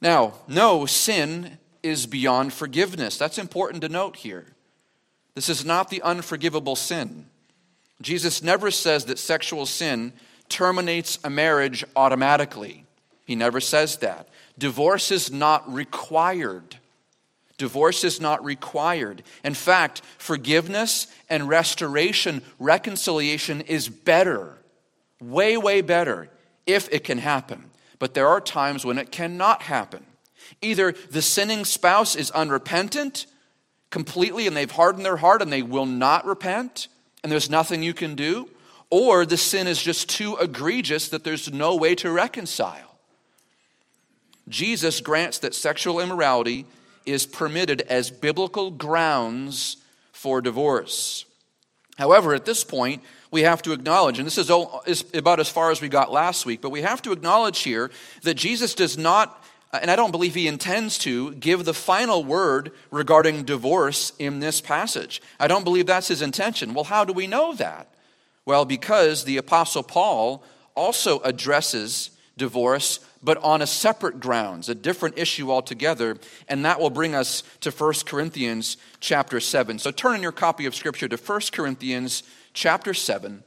Now, 0.01 0.33
no 0.49 0.87
sin 0.87 1.59
is 1.83 2.07
beyond 2.07 2.55
forgiveness. 2.55 3.19
That's 3.19 3.37
important 3.37 3.83
to 3.83 3.91
note 3.91 4.17
here. 4.17 4.47
This 5.35 5.51
is 5.51 5.67
not 5.67 5.91
the 5.91 6.01
unforgivable 6.01 6.77
sin. 6.77 7.27
Jesus 8.01 8.43
never 8.43 8.71
says 8.71 9.05
that 9.05 9.19
sexual 9.19 9.67
sin 9.67 10.15
terminates 10.49 11.19
a 11.23 11.29
marriage 11.29 11.85
automatically. 11.95 12.87
He 13.27 13.35
never 13.35 13.61
says 13.61 13.99
that. 13.99 14.31
Divorce 14.57 15.11
is 15.11 15.31
not 15.31 15.71
required. 15.71 16.78
Divorce 17.59 18.05
is 18.05 18.21
not 18.21 18.45
required. 18.45 19.25
In 19.45 19.53
fact, 19.53 20.01
forgiveness 20.17 21.09
and 21.29 21.49
restoration, 21.49 22.41
reconciliation 22.59 23.61
is 23.63 23.89
better, 23.89 24.57
way, 25.21 25.57
way 25.57 25.81
better, 25.81 26.31
if 26.67 26.89
it 26.93 27.03
can 27.03 27.19
happen. 27.19 27.71
But 27.99 28.15
there 28.15 28.29
are 28.29 28.41
times 28.41 28.85
when 28.85 28.97
it 28.97 29.11
cannot 29.11 29.63
happen. 29.63 30.07
Either 30.63 30.93
the 31.11 31.21
sinning 31.21 31.65
spouse 31.65 32.15
is 32.15 32.31
unrepentant 32.31 33.27
completely 33.91 34.47
and 34.47 34.57
they've 34.57 34.71
hardened 34.71 35.05
their 35.05 35.17
heart 35.17 35.43
and 35.43 35.53
they 35.53 35.63
will 35.63 35.87
not 35.87 36.25
repent, 36.25 36.87
and 37.23 37.33
there's 37.33 37.51
nothing 37.51 37.83
you 37.83 37.93
can 37.93 38.15
do, 38.15 38.49
or 38.89 39.27
the 39.27 39.37
sin 39.37 39.67
is 39.67 39.83
just 39.83 40.09
too 40.09 40.37
egregious 40.37 41.09
that 41.09 41.25
there's 41.25 41.53
no 41.53 41.75
way 41.75 41.97
to 41.97 42.11
reconcile. 42.11 42.97
Jesus 44.49 45.01
grants 45.01 45.39
that 45.41 45.55
sexual 45.55 46.01
immorality 46.01 46.65
is 47.07 47.27
permitted 47.27 47.83
as 47.83 48.11
biblical 48.11 48.71
grounds 48.71 49.77
for 50.13 50.41
divorce. 50.41 51.25
However, 51.97 52.35
at 52.35 52.45
this 52.45 52.65
point, 52.65 53.03
we 53.31 53.43
have 53.43 53.61
to 53.63 53.73
acknowledge, 53.73 54.19
and 54.19 54.27
this 54.27 54.39
is, 54.39 54.51
about 55.15 55.41
as 55.41 55.49
far 55.49 55.71
as 55.71 55.81
we 55.81 55.89
got 55.89 56.13
last 56.13 56.47
week, 56.47 56.61
but 56.61 56.71
we 56.71 56.83
have 56.83 57.03
to 57.03 57.13
acknowledge 57.13 57.61
here 57.61 57.91
that 58.23 58.35
Jesus 58.35 58.75
does 58.75 58.97
not, 58.97 59.45
and 59.73 59.91
I 59.91 59.97
don't 59.97 60.13
believe 60.13 60.35
he 60.35 60.49
intends 60.49 60.97
to, 60.99 61.33
give 61.35 61.65
the 61.65 61.75
final 61.75 62.25
word 62.25 62.73
regarding 62.91 63.45
divorce 63.45 64.13
in 64.19 64.41
this 64.41 64.61
passage. 64.61 65.21
I 65.39 65.49
don't 65.49 65.65
believe 65.65 65.87
that's 65.87 66.09
his 66.09 66.23
intention. 66.23 66.73
Well, 66.73 66.85
how 66.85 67.05
do 67.05 67.13
we 67.13 67.27
know 67.27 67.55
that? 67.55 67.89
Well, 68.47 68.65
because 68.65 69.25
the 69.25 69.37
Apostle 69.37 69.83
Paul 69.83 70.43
also 70.75 71.19
addresses 71.21 72.11
divorce 72.37 73.01
but 73.23 73.39
on 73.39 73.63
a 73.63 73.67
separate 73.67 74.21
grounds, 74.21 74.69
a 74.69 74.75
different 74.75 75.19
issue 75.19 75.51
altogether, 75.51 76.17
and 76.49 76.65
that 76.65 76.81
will 76.81 76.91
bring 76.91 77.15
us 77.15 77.43
to 77.61 77.71
1 77.71 77.95
Corinthians 78.07 78.77
chapter 79.01 79.41
7. 79.41 79.79
So 79.79 79.91
turn 79.91 80.17
in 80.17 80.23
your 80.23 80.33
copy 80.33 80.67
of 80.67 80.75
scripture 80.75 81.09
to 81.09 81.17
1 81.17 81.41
Corinthians 81.53 82.23
chapter 82.53 82.95
7. 82.95 83.43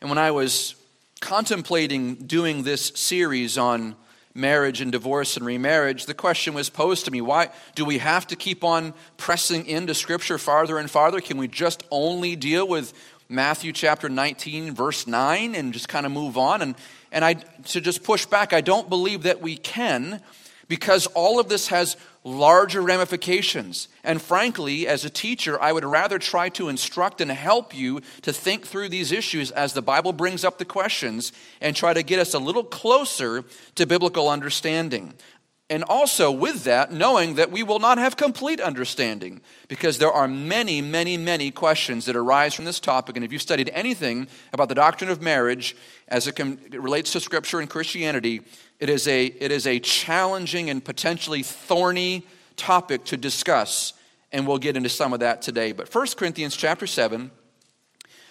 And 0.00 0.10
when 0.10 0.18
I 0.18 0.30
was 0.30 0.76
contemplating 1.20 2.14
doing 2.14 2.62
this 2.62 2.92
series 2.94 3.58
on 3.58 3.96
marriage 4.34 4.80
and 4.80 4.92
divorce 4.92 5.36
and 5.36 5.44
remarriage, 5.44 6.06
the 6.06 6.14
question 6.14 6.54
was 6.54 6.70
posed 6.70 7.04
to 7.04 7.10
me 7.10 7.20
why 7.20 7.50
do 7.74 7.84
we 7.84 7.98
have 7.98 8.26
to 8.28 8.36
keep 8.36 8.62
on 8.62 8.94
pressing 9.16 9.66
into 9.66 9.94
Scripture 9.94 10.38
farther 10.38 10.78
and 10.78 10.88
farther? 10.88 11.20
Can 11.20 11.38
we 11.38 11.48
just 11.48 11.82
only 11.90 12.36
deal 12.36 12.66
with 12.68 12.92
Matthew 13.30 13.72
chapter 13.72 14.08
19, 14.08 14.74
verse 14.74 15.06
9, 15.06 15.54
and 15.54 15.74
just 15.74 15.88
kind 15.88 16.06
of 16.06 16.12
move 16.12 16.38
on. 16.38 16.62
And, 16.62 16.74
and 17.12 17.24
I, 17.24 17.34
to 17.34 17.80
just 17.80 18.02
push 18.02 18.24
back, 18.24 18.54
I 18.54 18.62
don't 18.62 18.88
believe 18.88 19.24
that 19.24 19.42
we 19.42 19.56
can 19.56 20.22
because 20.68 21.06
all 21.08 21.38
of 21.38 21.48
this 21.48 21.68
has 21.68 21.96
larger 22.24 22.80
ramifications. 22.80 23.88
And 24.04 24.20
frankly, 24.20 24.86
as 24.86 25.04
a 25.04 25.10
teacher, 25.10 25.60
I 25.60 25.72
would 25.72 25.84
rather 25.84 26.18
try 26.18 26.48
to 26.50 26.68
instruct 26.68 27.20
and 27.20 27.30
help 27.30 27.74
you 27.74 28.00
to 28.22 28.32
think 28.32 28.66
through 28.66 28.88
these 28.90 29.12
issues 29.12 29.50
as 29.50 29.72
the 29.72 29.82
Bible 29.82 30.12
brings 30.12 30.44
up 30.44 30.58
the 30.58 30.64
questions 30.64 31.32
and 31.60 31.74
try 31.74 31.92
to 31.92 32.02
get 32.02 32.18
us 32.18 32.34
a 32.34 32.38
little 32.38 32.64
closer 32.64 33.44
to 33.74 33.86
biblical 33.86 34.28
understanding. 34.28 35.14
And 35.70 35.84
also, 35.84 36.30
with 36.30 36.64
that, 36.64 36.92
knowing 36.92 37.34
that 37.34 37.50
we 37.50 37.62
will 37.62 37.78
not 37.78 37.98
have 37.98 38.16
complete 38.16 38.58
understanding 38.58 39.42
because 39.68 39.98
there 39.98 40.10
are 40.10 40.26
many, 40.26 40.80
many, 40.80 41.18
many 41.18 41.50
questions 41.50 42.06
that 42.06 42.16
arise 42.16 42.54
from 42.54 42.64
this 42.64 42.80
topic. 42.80 43.16
And 43.16 43.24
if 43.24 43.32
you've 43.32 43.42
studied 43.42 43.68
anything 43.74 44.28
about 44.54 44.70
the 44.70 44.74
doctrine 44.74 45.10
of 45.10 45.20
marriage 45.20 45.76
as 46.08 46.26
it, 46.26 46.36
can, 46.36 46.58
it 46.72 46.80
relates 46.80 47.12
to 47.12 47.20
Scripture 47.20 47.60
and 47.60 47.68
Christianity, 47.68 48.40
it 48.80 48.88
is, 48.88 49.06
a, 49.06 49.26
it 49.26 49.52
is 49.52 49.66
a 49.66 49.78
challenging 49.78 50.70
and 50.70 50.82
potentially 50.82 51.42
thorny 51.42 52.26
topic 52.56 53.04
to 53.04 53.18
discuss. 53.18 53.92
And 54.32 54.46
we'll 54.46 54.58
get 54.58 54.74
into 54.74 54.88
some 54.88 55.12
of 55.12 55.20
that 55.20 55.42
today. 55.42 55.72
But 55.72 55.94
1 55.94 56.06
Corinthians 56.16 56.56
chapter 56.56 56.86
7. 56.86 57.30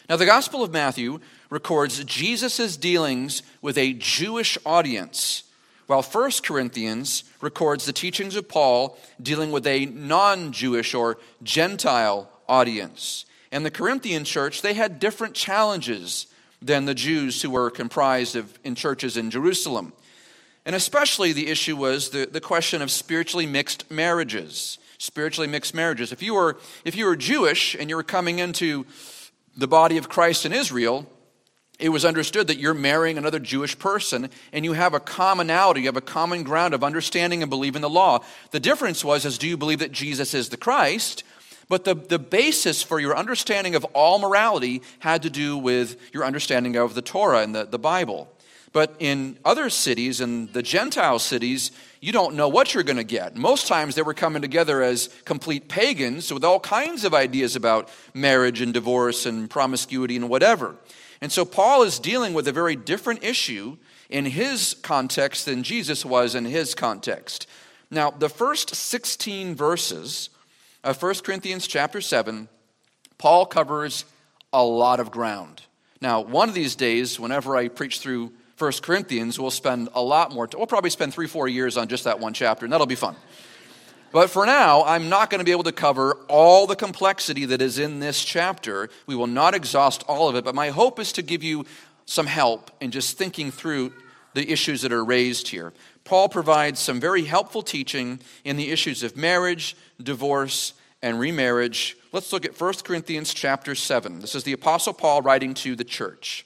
Now, 0.09 0.15
the 0.15 0.25
Gospel 0.25 0.63
of 0.63 0.71
Matthew 0.71 1.19
records 1.51 2.03
Jesus' 2.03 2.77
dealings 2.77 3.43
with 3.61 3.77
a 3.77 3.93
Jewish 3.93 4.57
audience 4.65 5.43
while 5.87 6.03
1 6.03 6.31
Corinthians 6.43 7.23
records 7.41 7.85
the 7.85 7.93
teachings 7.93 8.35
of 8.35 8.47
Paul 8.47 8.97
dealing 9.21 9.51
with 9.51 9.65
a 9.65 9.85
non 9.85 10.51
Jewish 10.51 10.93
or 10.93 11.17
Gentile 11.41 12.29
audience. 12.47 13.25
And 13.51 13.65
the 13.65 13.71
Corinthian 13.71 14.25
church, 14.25 14.61
they 14.61 14.73
had 14.73 14.99
different 14.99 15.33
challenges 15.33 16.27
than 16.61 16.85
the 16.85 16.93
Jews 16.93 17.41
who 17.41 17.49
were 17.49 17.69
comprised 17.69 18.35
of 18.35 18.59
in 18.63 18.75
churches 18.75 19.15
in 19.15 19.31
Jerusalem. 19.31 19.93
And 20.65 20.75
especially 20.75 21.31
the 21.31 21.47
issue 21.47 21.77
was 21.77 22.09
the, 22.09 22.27
the 22.29 22.41
question 22.41 22.81
of 22.81 22.91
spiritually 22.91 23.45
mixed 23.45 23.89
marriages. 23.89 24.79
Spiritually 24.97 25.47
mixed 25.47 25.73
marriages. 25.73 26.11
If 26.11 26.21
you 26.21 26.33
were 26.33 26.57
if 26.83 26.95
you 26.95 27.05
were 27.05 27.15
Jewish 27.15 27.75
and 27.75 27.89
you 27.89 27.95
were 27.95 28.03
coming 28.03 28.39
into 28.39 28.85
the 29.55 29.67
body 29.67 29.97
of 29.97 30.09
Christ 30.09 30.45
in 30.45 30.51
Israel, 30.51 31.09
it 31.79 31.89
was 31.89 32.05
understood 32.05 32.47
that 32.47 32.57
you're 32.57 32.73
marrying 32.73 33.17
another 33.17 33.39
Jewish 33.39 33.77
person 33.77 34.29
and 34.51 34.65
you 34.65 34.73
have 34.73 34.93
a 34.93 34.99
commonality, 34.99 35.81
you 35.81 35.87
have 35.87 35.97
a 35.97 36.01
common 36.01 36.43
ground 36.43 36.73
of 36.73 36.83
understanding 36.83 37.43
and 37.43 37.49
believing 37.49 37.81
the 37.81 37.89
law. 37.89 38.19
The 38.51 38.59
difference 38.59 39.05
was 39.05 39.25
is 39.25 39.37
do 39.37 39.47
you 39.47 39.57
believe 39.57 39.79
that 39.79 39.91
Jesus 39.91 40.33
is 40.33 40.49
the 40.49 40.57
Christ? 40.57 41.23
But 41.69 41.83
the, 41.83 41.95
the 41.95 42.19
basis 42.19 42.81
for 42.81 42.99
your 42.99 43.15
understanding 43.15 43.75
of 43.75 43.83
all 43.93 44.19
morality 44.19 44.81
had 44.99 45.23
to 45.23 45.29
do 45.29 45.57
with 45.57 45.97
your 46.13 46.23
understanding 46.23 46.77
of 46.77 46.95
the 46.95 47.01
Torah 47.01 47.41
and 47.41 47.53
the, 47.53 47.65
the 47.65 47.79
Bible. 47.79 48.29
But 48.73 48.95
in 48.99 49.37
other 49.43 49.69
cities, 49.69 50.21
in 50.21 50.51
the 50.53 50.61
Gentile 50.63 51.19
cities, 51.19 51.71
you 51.99 52.11
don't 52.11 52.35
know 52.35 52.47
what 52.47 52.73
you're 52.73 52.83
going 52.83 52.97
to 52.97 53.03
get. 53.03 53.35
Most 53.35 53.67
times 53.67 53.95
they 53.95 54.01
were 54.01 54.13
coming 54.13 54.41
together 54.41 54.81
as 54.81 55.09
complete 55.25 55.67
pagans 55.67 56.33
with 56.33 56.43
all 56.43 56.59
kinds 56.59 57.03
of 57.03 57.13
ideas 57.13 57.55
about 57.55 57.89
marriage 58.13 58.61
and 58.61 58.73
divorce 58.73 59.25
and 59.25 59.49
promiscuity 59.49 60.15
and 60.15 60.29
whatever. 60.29 60.75
And 61.21 61.31
so 61.31 61.45
Paul 61.45 61.83
is 61.83 61.99
dealing 61.99 62.33
with 62.33 62.47
a 62.47 62.51
very 62.51 62.75
different 62.75 63.23
issue 63.23 63.77
in 64.09 64.25
his 64.25 64.75
context 64.81 65.45
than 65.45 65.63
Jesus 65.63 66.05
was 66.05 66.35
in 66.35 66.45
his 66.45 66.75
context. 66.75 67.47
Now, 67.89 68.11
the 68.11 68.29
first 68.29 68.75
16 68.75 69.55
verses 69.55 70.29
of 70.83 71.01
1 71.01 71.15
Corinthians 71.23 71.67
chapter 71.67 72.01
7, 72.01 72.47
Paul 73.17 73.45
covers 73.45 74.05
a 74.53 74.63
lot 74.63 74.99
of 74.99 75.11
ground. 75.11 75.63
Now, 76.01 76.21
one 76.21 76.49
of 76.49 76.55
these 76.55 76.75
days, 76.75 77.19
whenever 77.19 77.55
I 77.55 77.67
preach 77.67 77.99
through 77.99 78.31
1 78.57 78.71
Corinthians, 78.81 79.39
we'll 79.39 79.51
spend 79.51 79.89
a 79.93 80.01
lot 80.01 80.33
more, 80.33 80.47
we'll 80.53 80.67
probably 80.67 80.89
spend 80.89 81.13
three, 81.13 81.27
four 81.27 81.47
years 81.47 81.77
on 81.77 81.87
just 81.87 82.03
that 82.03 82.19
one 82.19 82.33
chapter, 82.33 82.65
and 82.65 82.71
that'll 82.71 82.87
be 82.87 82.95
fun. 82.95 83.15
But 84.11 84.29
for 84.29 84.45
now, 84.45 84.83
I'm 84.83 85.09
not 85.09 85.29
going 85.29 85.39
to 85.39 85.45
be 85.45 85.51
able 85.51 85.63
to 85.63 85.71
cover 85.71 86.13
all 86.29 86.65
the 86.65 86.75
complexity 86.75 87.45
that 87.45 87.61
is 87.61 87.77
in 87.77 87.99
this 87.99 88.23
chapter. 88.23 88.89
We 89.05 89.15
will 89.15 89.27
not 89.27 89.53
exhaust 89.53 90.03
all 90.07 90.29
of 90.29 90.35
it, 90.35 90.45
but 90.45 90.55
my 90.55 90.69
hope 90.69 90.99
is 90.99 91.11
to 91.13 91.21
give 91.21 91.43
you 91.43 91.65
some 92.05 92.25
help 92.25 92.71
in 92.79 92.91
just 92.91 93.17
thinking 93.17 93.51
through 93.51 93.91
the 94.33 94.49
issues 94.49 94.81
that 94.81 94.93
are 94.93 95.03
raised 95.03 95.49
here. 95.49 95.73
Paul 96.05 96.29
provides 96.29 96.79
some 96.79 97.01
very 97.01 97.25
helpful 97.25 97.61
teaching 97.61 98.21
in 98.45 98.55
the 98.55 98.71
issues 98.71 99.03
of 99.03 99.17
marriage, 99.17 99.75
divorce, 100.01 100.73
and 101.01 101.19
remarriage. 101.19 101.97
Let's 102.13 102.31
look 102.31 102.45
at 102.45 102.59
1 102.59 102.73
Corinthians 102.85 103.33
chapter 103.33 103.75
7. 103.75 104.19
This 104.19 104.35
is 104.35 104.45
the 104.45 104.53
Apostle 104.53 104.93
Paul 104.93 105.21
writing 105.21 105.53
to 105.55 105.75
the 105.75 105.83
church. 105.83 106.45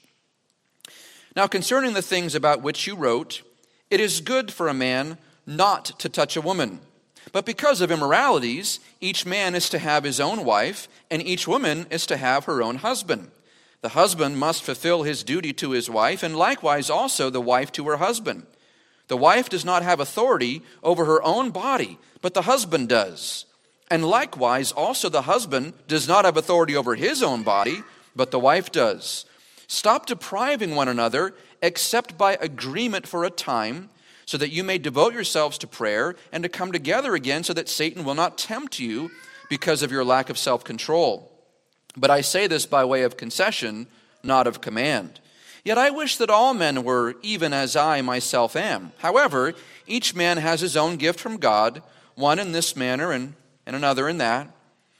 Now, 1.36 1.46
concerning 1.46 1.94
the 1.94 2.02
things 2.02 2.34
about 2.34 2.62
which 2.62 2.86
you 2.86 2.96
wrote, 2.96 3.42
it 3.88 4.00
is 4.00 4.20
good 4.20 4.52
for 4.52 4.68
a 4.68 4.74
man 4.74 5.16
not 5.46 5.98
to 6.00 6.08
touch 6.08 6.36
a 6.36 6.40
woman 6.40 6.80
but 7.32 7.46
because 7.46 7.80
of 7.80 7.90
immoralities, 7.90 8.78
each 9.00 9.24
man 9.24 9.54
is 9.54 9.68
to 9.70 9.78
have 9.78 10.04
his 10.04 10.20
own 10.20 10.44
wife, 10.44 10.86
and 11.10 11.22
each 11.22 11.48
woman 11.48 11.86
is 11.90 12.06
to 12.06 12.18
have 12.18 12.44
her 12.44 12.62
own 12.62 12.76
husband. 12.76 13.30
The 13.80 13.90
husband 13.90 14.38
must 14.38 14.62
fulfill 14.62 15.02
his 15.02 15.24
duty 15.24 15.52
to 15.54 15.70
his 15.70 15.90
wife, 15.90 16.22
and 16.22 16.36
likewise 16.36 16.88
also 16.90 17.30
the 17.30 17.40
wife 17.40 17.72
to 17.72 17.88
her 17.88 17.96
husband. 17.96 18.46
The 19.08 19.16
wife 19.16 19.48
does 19.48 19.64
not 19.64 19.82
have 19.82 19.98
authority 19.98 20.62
over 20.82 21.04
her 21.06 21.22
own 21.22 21.50
body, 21.50 21.98
but 22.20 22.34
the 22.34 22.42
husband 22.42 22.88
does. 22.88 23.46
And 23.90 24.04
likewise 24.04 24.70
also 24.70 25.08
the 25.08 25.22
husband 25.22 25.72
does 25.88 26.06
not 26.06 26.24
have 26.24 26.36
authority 26.36 26.76
over 26.76 26.94
his 26.94 27.22
own 27.22 27.42
body, 27.42 27.82
but 28.14 28.30
the 28.30 28.38
wife 28.38 28.70
does. 28.70 29.24
Stop 29.66 30.06
depriving 30.06 30.74
one 30.74 30.88
another, 30.88 31.34
except 31.62 32.16
by 32.16 32.34
agreement 32.34 33.06
for 33.06 33.24
a 33.24 33.30
time 33.30 33.88
so 34.26 34.38
that 34.38 34.52
you 34.52 34.64
may 34.64 34.78
devote 34.78 35.12
yourselves 35.14 35.58
to 35.58 35.66
prayer 35.66 36.14
and 36.32 36.42
to 36.42 36.48
come 36.48 36.72
together 36.72 37.14
again 37.14 37.44
so 37.44 37.52
that 37.52 37.68
Satan 37.68 38.04
will 38.04 38.14
not 38.14 38.38
tempt 38.38 38.78
you 38.78 39.10
because 39.48 39.82
of 39.82 39.92
your 39.92 40.04
lack 40.04 40.30
of 40.30 40.38
self 40.38 40.64
control. 40.64 41.30
But 41.96 42.10
I 42.10 42.20
say 42.20 42.46
this 42.46 42.66
by 42.66 42.84
way 42.84 43.02
of 43.02 43.16
concession, 43.16 43.86
not 44.22 44.46
of 44.46 44.60
command. 44.60 45.20
Yet 45.64 45.78
I 45.78 45.90
wish 45.90 46.16
that 46.16 46.30
all 46.30 46.54
men 46.54 46.82
were 46.82 47.14
even 47.22 47.52
as 47.52 47.76
I 47.76 48.00
myself 48.02 48.56
am. 48.56 48.92
However, 48.98 49.54
each 49.86 50.14
man 50.14 50.38
has 50.38 50.60
his 50.60 50.76
own 50.76 50.96
gift 50.96 51.20
from 51.20 51.36
God, 51.36 51.82
one 52.14 52.38
in 52.38 52.52
this 52.52 52.74
manner 52.74 53.12
and, 53.12 53.34
and 53.64 53.76
another 53.76 54.08
in 54.08 54.18
that. 54.18 54.48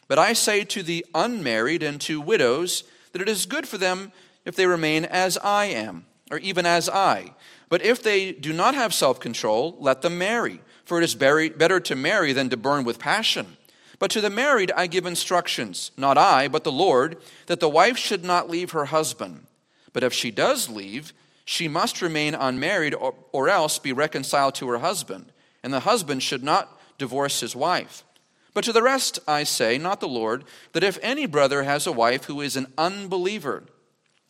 But 0.06 0.18
I 0.18 0.34
say 0.34 0.64
to 0.64 0.82
the 0.82 1.04
unmarried 1.14 1.82
and 1.82 2.00
to 2.02 2.20
widows 2.20 2.84
that 3.12 3.22
it 3.22 3.28
is 3.28 3.46
good 3.46 3.66
for 3.66 3.78
them 3.78 4.12
if 4.44 4.54
they 4.54 4.66
remain 4.66 5.04
as 5.04 5.38
I 5.38 5.66
am, 5.66 6.06
or 6.30 6.38
even 6.38 6.66
as 6.66 6.88
I. 6.88 7.34
But 7.72 7.80
if 7.80 8.02
they 8.02 8.32
do 8.32 8.52
not 8.52 8.74
have 8.74 8.92
self 8.92 9.18
control, 9.18 9.78
let 9.80 10.02
them 10.02 10.18
marry, 10.18 10.60
for 10.84 11.00
it 11.00 11.04
is 11.04 11.14
better 11.14 11.80
to 11.80 11.96
marry 11.96 12.34
than 12.34 12.50
to 12.50 12.56
burn 12.58 12.84
with 12.84 12.98
passion. 12.98 13.56
But 13.98 14.10
to 14.10 14.20
the 14.20 14.28
married 14.28 14.70
I 14.76 14.86
give 14.86 15.06
instructions, 15.06 15.90
not 15.96 16.18
I, 16.18 16.48
but 16.48 16.64
the 16.64 16.70
Lord, 16.70 17.16
that 17.46 17.60
the 17.60 17.70
wife 17.70 17.96
should 17.96 18.24
not 18.24 18.50
leave 18.50 18.72
her 18.72 18.84
husband. 18.84 19.46
But 19.94 20.04
if 20.04 20.12
she 20.12 20.30
does 20.30 20.68
leave, 20.68 21.14
she 21.46 21.66
must 21.66 22.02
remain 22.02 22.34
unmarried 22.34 22.92
or, 22.92 23.14
or 23.32 23.48
else 23.48 23.78
be 23.78 23.94
reconciled 23.94 24.54
to 24.56 24.68
her 24.68 24.80
husband, 24.80 25.32
and 25.62 25.72
the 25.72 25.80
husband 25.80 26.22
should 26.22 26.44
not 26.44 26.78
divorce 26.98 27.40
his 27.40 27.56
wife. 27.56 28.04
But 28.52 28.64
to 28.64 28.74
the 28.74 28.82
rest 28.82 29.18
I 29.26 29.44
say, 29.44 29.78
not 29.78 30.00
the 30.00 30.08
Lord, 30.08 30.44
that 30.74 30.84
if 30.84 30.98
any 31.00 31.24
brother 31.24 31.62
has 31.62 31.86
a 31.86 31.92
wife 31.92 32.24
who 32.24 32.42
is 32.42 32.54
an 32.54 32.70
unbeliever, 32.76 33.64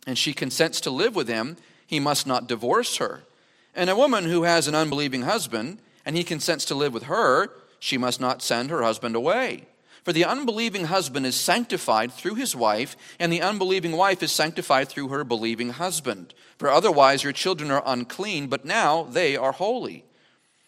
and 0.07 0.17
she 0.17 0.33
consents 0.33 0.81
to 0.83 0.91
live 0.91 1.17
with 1.17 1.27
him, 1.27 1.57
he 1.85 1.99
must 1.99 2.25
not 2.25 2.47
divorce 2.47 2.99
her. 2.99 3.25
And 3.75 3.89
a 3.89 3.97
woman 3.97 4.25
who 4.25 4.43
has 4.43 4.69
an 4.69 4.75
unbelieving 4.75 5.23
husband, 5.23 5.79
and 6.05 6.17
he 6.17 6.25
consents 6.25 6.65
to 6.67 6.75
live 6.75 6.93
with 6.93 7.05
her, 7.05 7.51
she 7.79 7.97
must 7.97 8.21
not 8.21 8.43
send 8.43 8.71
her 8.71 8.83
husband 8.83 9.17
away. 9.17 9.67
For 10.05 10.13
the 10.13 10.25
unbelieving 10.25 10.87
husband 10.87 11.27
is 11.27 11.37
sanctified 11.39 12.13
through 12.13 12.35
his 12.35 12.57
wife, 12.57 12.97
and 13.21 13.33
the 13.33 13.43
unbelieving 13.43 13.93
wife 13.93 14.23
is 14.23 14.33
sanctified 14.33 14.89
through 14.89 15.09
her 15.09 15.23
believing 15.23 15.71
husband. 15.71 16.35
For 16.59 16.69
otherwise 16.69 17.23
your 17.23 17.33
children 17.33 17.71
are 17.71 17.83
unclean, 17.87 18.49
but 18.49 18.65
now 18.65 19.05
they 19.05 19.37
are 19.37 19.53
holy. 19.53 20.05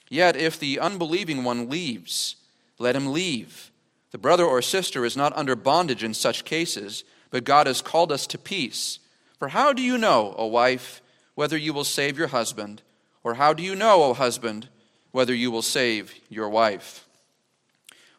Yet 0.09 0.37
if 0.37 0.59
the 0.59 0.79
unbelieving 0.79 1.43
one 1.43 1.69
leaves, 1.69 2.37
let 2.79 2.95
him 2.95 3.13
leave. 3.13 3.73
The 4.13 4.19
brother 4.19 4.45
or 4.45 4.63
sister 4.63 5.05
is 5.05 5.17
not 5.17 5.37
under 5.37 5.57
bondage 5.57 6.05
in 6.05 6.15
such 6.15 6.45
cases, 6.45 7.03
but 7.31 7.43
God 7.43 7.67
has 7.67 7.83
called 7.83 8.13
us 8.13 8.29
to 8.29 8.39
peace. 8.39 9.01
For 9.41 9.49
how 9.49 9.73
do 9.73 9.83
you 9.83 9.99
know, 9.99 10.35
O 10.39 10.47
wife, 10.47 11.03
whether 11.35 11.57
you 11.57 11.73
will 11.73 11.85
save 11.85 12.17
your 12.17 12.29
husband? 12.29 12.83
Or 13.25 13.35
how 13.35 13.55
do 13.55 13.63
you 13.63 13.75
know, 13.75 14.05
O 14.05 14.15
husband, 14.15 14.69
whether 15.11 15.35
you 15.35 15.51
will 15.51 15.63
save 15.63 16.15
your 16.29 16.49
wife? 16.49 17.07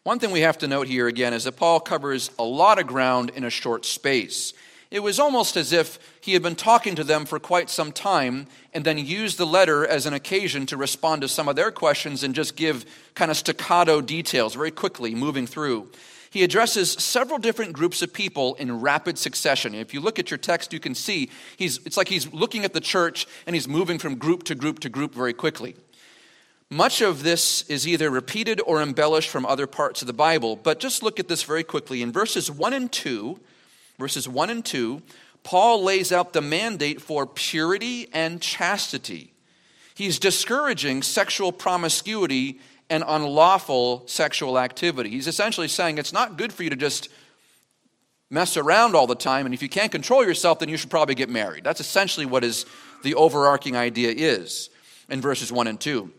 One 0.03 0.19
thing 0.19 0.31
we 0.31 0.41
have 0.41 0.57
to 0.59 0.67
note 0.67 0.87
here 0.87 1.07
again 1.07 1.33
is 1.33 1.45
that 1.45 1.57
Paul 1.57 1.79
covers 1.79 2.31
a 2.37 2.43
lot 2.43 2.79
of 2.79 2.87
ground 2.87 3.31
in 3.35 3.43
a 3.43 3.49
short 3.49 3.85
space. 3.85 4.53
It 4.91 4.99
was 4.99 5.19
almost 5.19 5.57
as 5.57 5.73
if 5.73 5.99
he 6.21 6.33
had 6.33 6.43
been 6.43 6.55
talking 6.55 6.95
to 6.95 7.03
them 7.03 7.25
for 7.25 7.39
quite 7.39 7.69
some 7.69 7.91
time 7.91 8.47
and 8.73 8.85
then 8.85 8.97
used 8.97 9.37
the 9.37 9.45
letter 9.45 9.85
as 9.85 10.05
an 10.05 10.13
occasion 10.13 10.65
to 10.67 10.77
respond 10.77 11.21
to 11.21 11.27
some 11.27 11.47
of 11.47 11.55
their 11.55 11.71
questions 11.71 12.23
and 12.23 12.35
just 12.35 12.55
give 12.55 12.85
kind 13.13 13.31
of 13.31 13.37
staccato 13.37 13.99
details 13.99 14.53
very 14.55 14.71
quickly, 14.71 15.15
moving 15.15 15.47
through 15.47 15.89
he 16.35 16.43
addresses 16.43 16.91
several 16.91 17.39
different 17.39 17.71
groups 17.71 18.01
of 18.01 18.11
people 18.11 18.55
in 18.55 18.81
rapid 18.81 19.17
succession. 19.17 19.73
If 19.73 19.93
you 19.93 20.01
look 20.01 20.19
at 20.19 20.29
your 20.29 20.37
text, 20.37 20.73
you 20.73 20.81
can 20.81 20.93
see 20.93 21.29
he's, 21.55 21.77
it's 21.85 21.95
like 21.95 22.09
he's 22.09 22.33
looking 22.33 22.65
at 22.65 22.73
the 22.73 22.81
church 22.81 23.25
and 23.47 23.55
he's 23.55 23.69
moving 23.69 23.97
from 23.97 24.15
group 24.15 24.43
to 24.43 24.53
group 24.53 24.79
to 24.79 24.89
group 24.89 25.15
very 25.15 25.31
quickly. 25.31 25.77
Much 26.69 26.99
of 26.99 27.23
this 27.23 27.61
is 27.69 27.87
either 27.87 28.09
repeated 28.09 28.59
or 28.67 28.81
embellished 28.81 29.29
from 29.29 29.45
other 29.45 29.65
parts 29.65 30.01
of 30.01 30.07
the 30.07 30.13
Bible, 30.13 30.57
but 30.57 30.77
just 30.77 31.01
look 31.01 31.21
at 31.21 31.29
this 31.29 31.43
very 31.43 31.63
quickly. 31.63 32.01
In 32.01 32.11
verses 32.11 32.51
1 32.51 32.73
and 32.73 32.91
2, 32.91 33.39
verses 33.97 34.27
1 34.27 34.49
and 34.49 34.65
2, 34.65 35.01
Paul 35.43 35.85
lays 35.85 36.11
out 36.11 36.33
the 36.33 36.41
mandate 36.41 36.99
for 36.99 37.25
purity 37.25 38.09
and 38.11 38.41
chastity. 38.41 39.31
He's 39.93 40.19
discouraging 40.19 41.01
sexual 41.01 41.53
promiscuity 41.53 42.59
and 42.89 43.03
unlawful 43.07 44.03
sexual 44.07 44.59
activity. 44.59 45.09
He's 45.09 45.27
essentially 45.27 45.67
saying 45.67 45.97
it's 45.97 46.13
not 46.13 46.37
good 46.37 46.53
for 46.53 46.63
you 46.63 46.69
to 46.69 46.75
just 46.75 47.09
mess 48.29 48.57
around 48.57 48.95
all 48.95 49.07
the 49.07 49.15
time, 49.15 49.45
and 49.45 49.53
if 49.53 49.61
you 49.61 49.69
can't 49.69 49.91
control 49.91 50.25
yourself, 50.25 50.59
then 50.59 50.69
you 50.69 50.77
should 50.77 50.89
probably 50.89 51.15
get 51.15 51.29
married. 51.29 51.63
That's 51.63 51.79
essentially 51.79 52.25
what 52.25 52.43
is 52.43 52.65
the 53.03 53.15
overarching 53.15 53.75
idea 53.75 54.13
is 54.15 54.69
in 55.09 55.21
verses 55.21 55.51
1 55.51 55.67
and 55.67 55.79
2. 55.79 56.11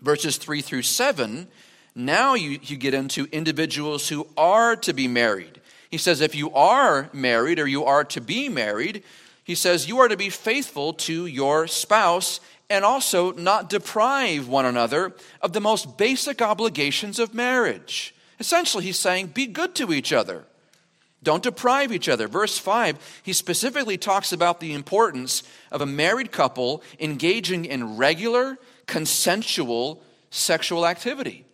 Verses 0.00 0.36
3 0.36 0.60
through 0.60 0.82
7, 0.82 1.48
now 1.94 2.34
you, 2.34 2.60
you 2.62 2.76
get 2.76 2.94
into 2.94 3.26
individuals 3.32 4.08
who 4.08 4.28
are 4.36 4.76
to 4.76 4.92
be 4.92 5.08
married. 5.08 5.60
He 5.90 5.98
says, 5.98 6.20
if 6.20 6.34
you 6.34 6.52
are 6.52 7.08
married 7.12 7.58
or 7.58 7.66
you 7.66 7.84
are 7.84 8.04
to 8.04 8.20
be 8.20 8.48
married, 8.48 9.02
he 9.42 9.54
says, 9.54 9.88
you 9.88 9.98
are 9.98 10.08
to 10.08 10.16
be 10.16 10.28
faithful 10.28 10.92
to 10.92 11.26
your 11.26 11.66
spouse 11.66 12.40
and 12.70 12.84
also 12.84 13.32
not 13.32 13.70
deprive 13.70 14.48
one 14.48 14.66
another 14.66 15.14
of 15.40 15.52
the 15.52 15.60
most 15.60 15.96
basic 15.96 16.42
obligations 16.42 17.18
of 17.18 17.34
marriage. 17.34 18.14
Essentially, 18.40 18.84
he's 18.84 18.98
saying, 18.98 19.28
be 19.28 19.46
good 19.46 19.74
to 19.76 19.92
each 19.92 20.12
other. 20.12 20.44
Don't 21.22 21.42
deprive 21.42 21.92
each 21.92 22.08
other. 22.08 22.28
Verse 22.28 22.58
5, 22.58 23.20
he 23.24 23.32
specifically 23.32 23.98
talks 23.98 24.32
about 24.32 24.60
the 24.60 24.72
importance 24.72 25.42
of 25.72 25.80
a 25.80 25.86
married 25.86 26.30
couple 26.30 26.82
engaging 27.00 27.64
in 27.64 27.96
regular, 27.96 28.58
consensual 28.86 30.02
sexual 30.30 30.86
activity. 30.86 31.44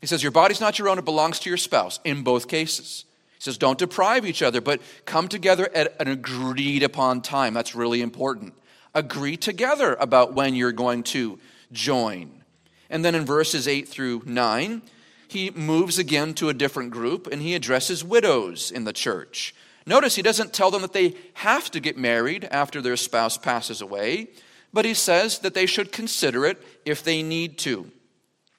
He 0.00 0.06
says, 0.06 0.22
Your 0.22 0.32
body's 0.32 0.60
not 0.60 0.78
your 0.78 0.88
own, 0.88 0.98
it 0.98 1.04
belongs 1.04 1.40
to 1.40 1.50
your 1.50 1.56
spouse 1.56 2.00
in 2.04 2.22
both 2.22 2.48
cases. 2.48 3.04
He 3.34 3.40
says, 3.42 3.58
Don't 3.58 3.78
deprive 3.78 4.24
each 4.24 4.42
other, 4.42 4.60
but 4.60 4.80
come 5.04 5.28
together 5.28 5.68
at 5.74 6.00
an 6.00 6.08
agreed 6.08 6.82
upon 6.82 7.20
time. 7.20 7.54
That's 7.54 7.74
really 7.74 8.02
important. 8.02 8.54
Agree 8.94 9.36
together 9.36 9.96
about 10.00 10.34
when 10.34 10.54
you're 10.54 10.72
going 10.72 11.02
to 11.04 11.38
join. 11.72 12.42
And 12.88 13.04
then 13.04 13.14
in 13.14 13.24
verses 13.24 13.68
8 13.68 13.88
through 13.88 14.22
9, 14.26 14.82
he 15.28 15.50
moves 15.50 15.98
again 15.98 16.34
to 16.34 16.48
a 16.48 16.54
different 16.54 16.90
group 16.90 17.28
and 17.30 17.40
he 17.40 17.54
addresses 17.54 18.02
widows 18.02 18.72
in 18.72 18.84
the 18.84 18.92
church. 18.92 19.54
Notice 19.86 20.16
he 20.16 20.22
doesn't 20.22 20.52
tell 20.52 20.70
them 20.70 20.82
that 20.82 20.92
they 20.92 21.14
have 21.34 21.70
to 21.70 21.80
get 21.80 21.96
married 21.96 22.48
after 22.50 22.82
their 22.82 22.96
spouse 22.96 23.38
passes 23.38 23.80
away, 23.80 24.28
but 24.72 24.84
he 24.84 24.94
says 24.94 25.38
that 25.38 25.54
they 25.54 25.66
should 25.66 25.92
consider 25.92 26.44
it 26.44 26.62
if 26.84 27.02
they 27.02 27.22
need 27.22 27.58
to. 27.58 27.90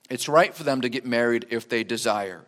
It's 0.10 0.30
right 0.30 0.54
for 0.54 0.64
them 0.64 0.82
to 0.82 0.90
get 0.90 1.06
married 1.06 1.46
if 1.50 1.70
they 1.70 1.84
desire. 1.84 2.46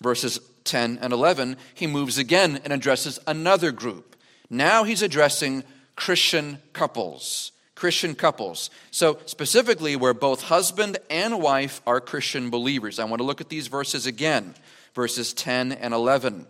Verses 0.00 0.38
10 0.64 0.98
and 1.02 1.12
11, 1.12 1.56
he 1.74 1.86
moves 1.86 2.18
again 2.18 2.60
and 2.64 2.72
addresses 2.72 3.18
another 3.26 3.72
group. 3.72 4.16
Now 4.48 4.84
he's 4.84 5.02
addressing 5.02 5.64
Christian 5.96 6.58
couples. 6.72 7.52
Christian 7.74 8.14
couples. 8.14 8.70
So, 8.92 9.18
specifically, 9.26 9.96
where 9.96 10.14
both 10.14 10.42
husband 10.42 10.98
and 11.10 11.42
wife 11.42 11.82
are 11.86 12.00
Christian 12.00 12.48
believers. 12.48 12.98
I 12.98 13.04
want 13.04 13.18
to 13.18 13.26
look 13.26 13.40
at 13.40 13.48
these 13.48 13.66
verses 13.66 14.06
again, 14.06 14.54
verses 14.94 15.32
10 15.34 15.72
and 15.72 15.92
11. 15.92 16.46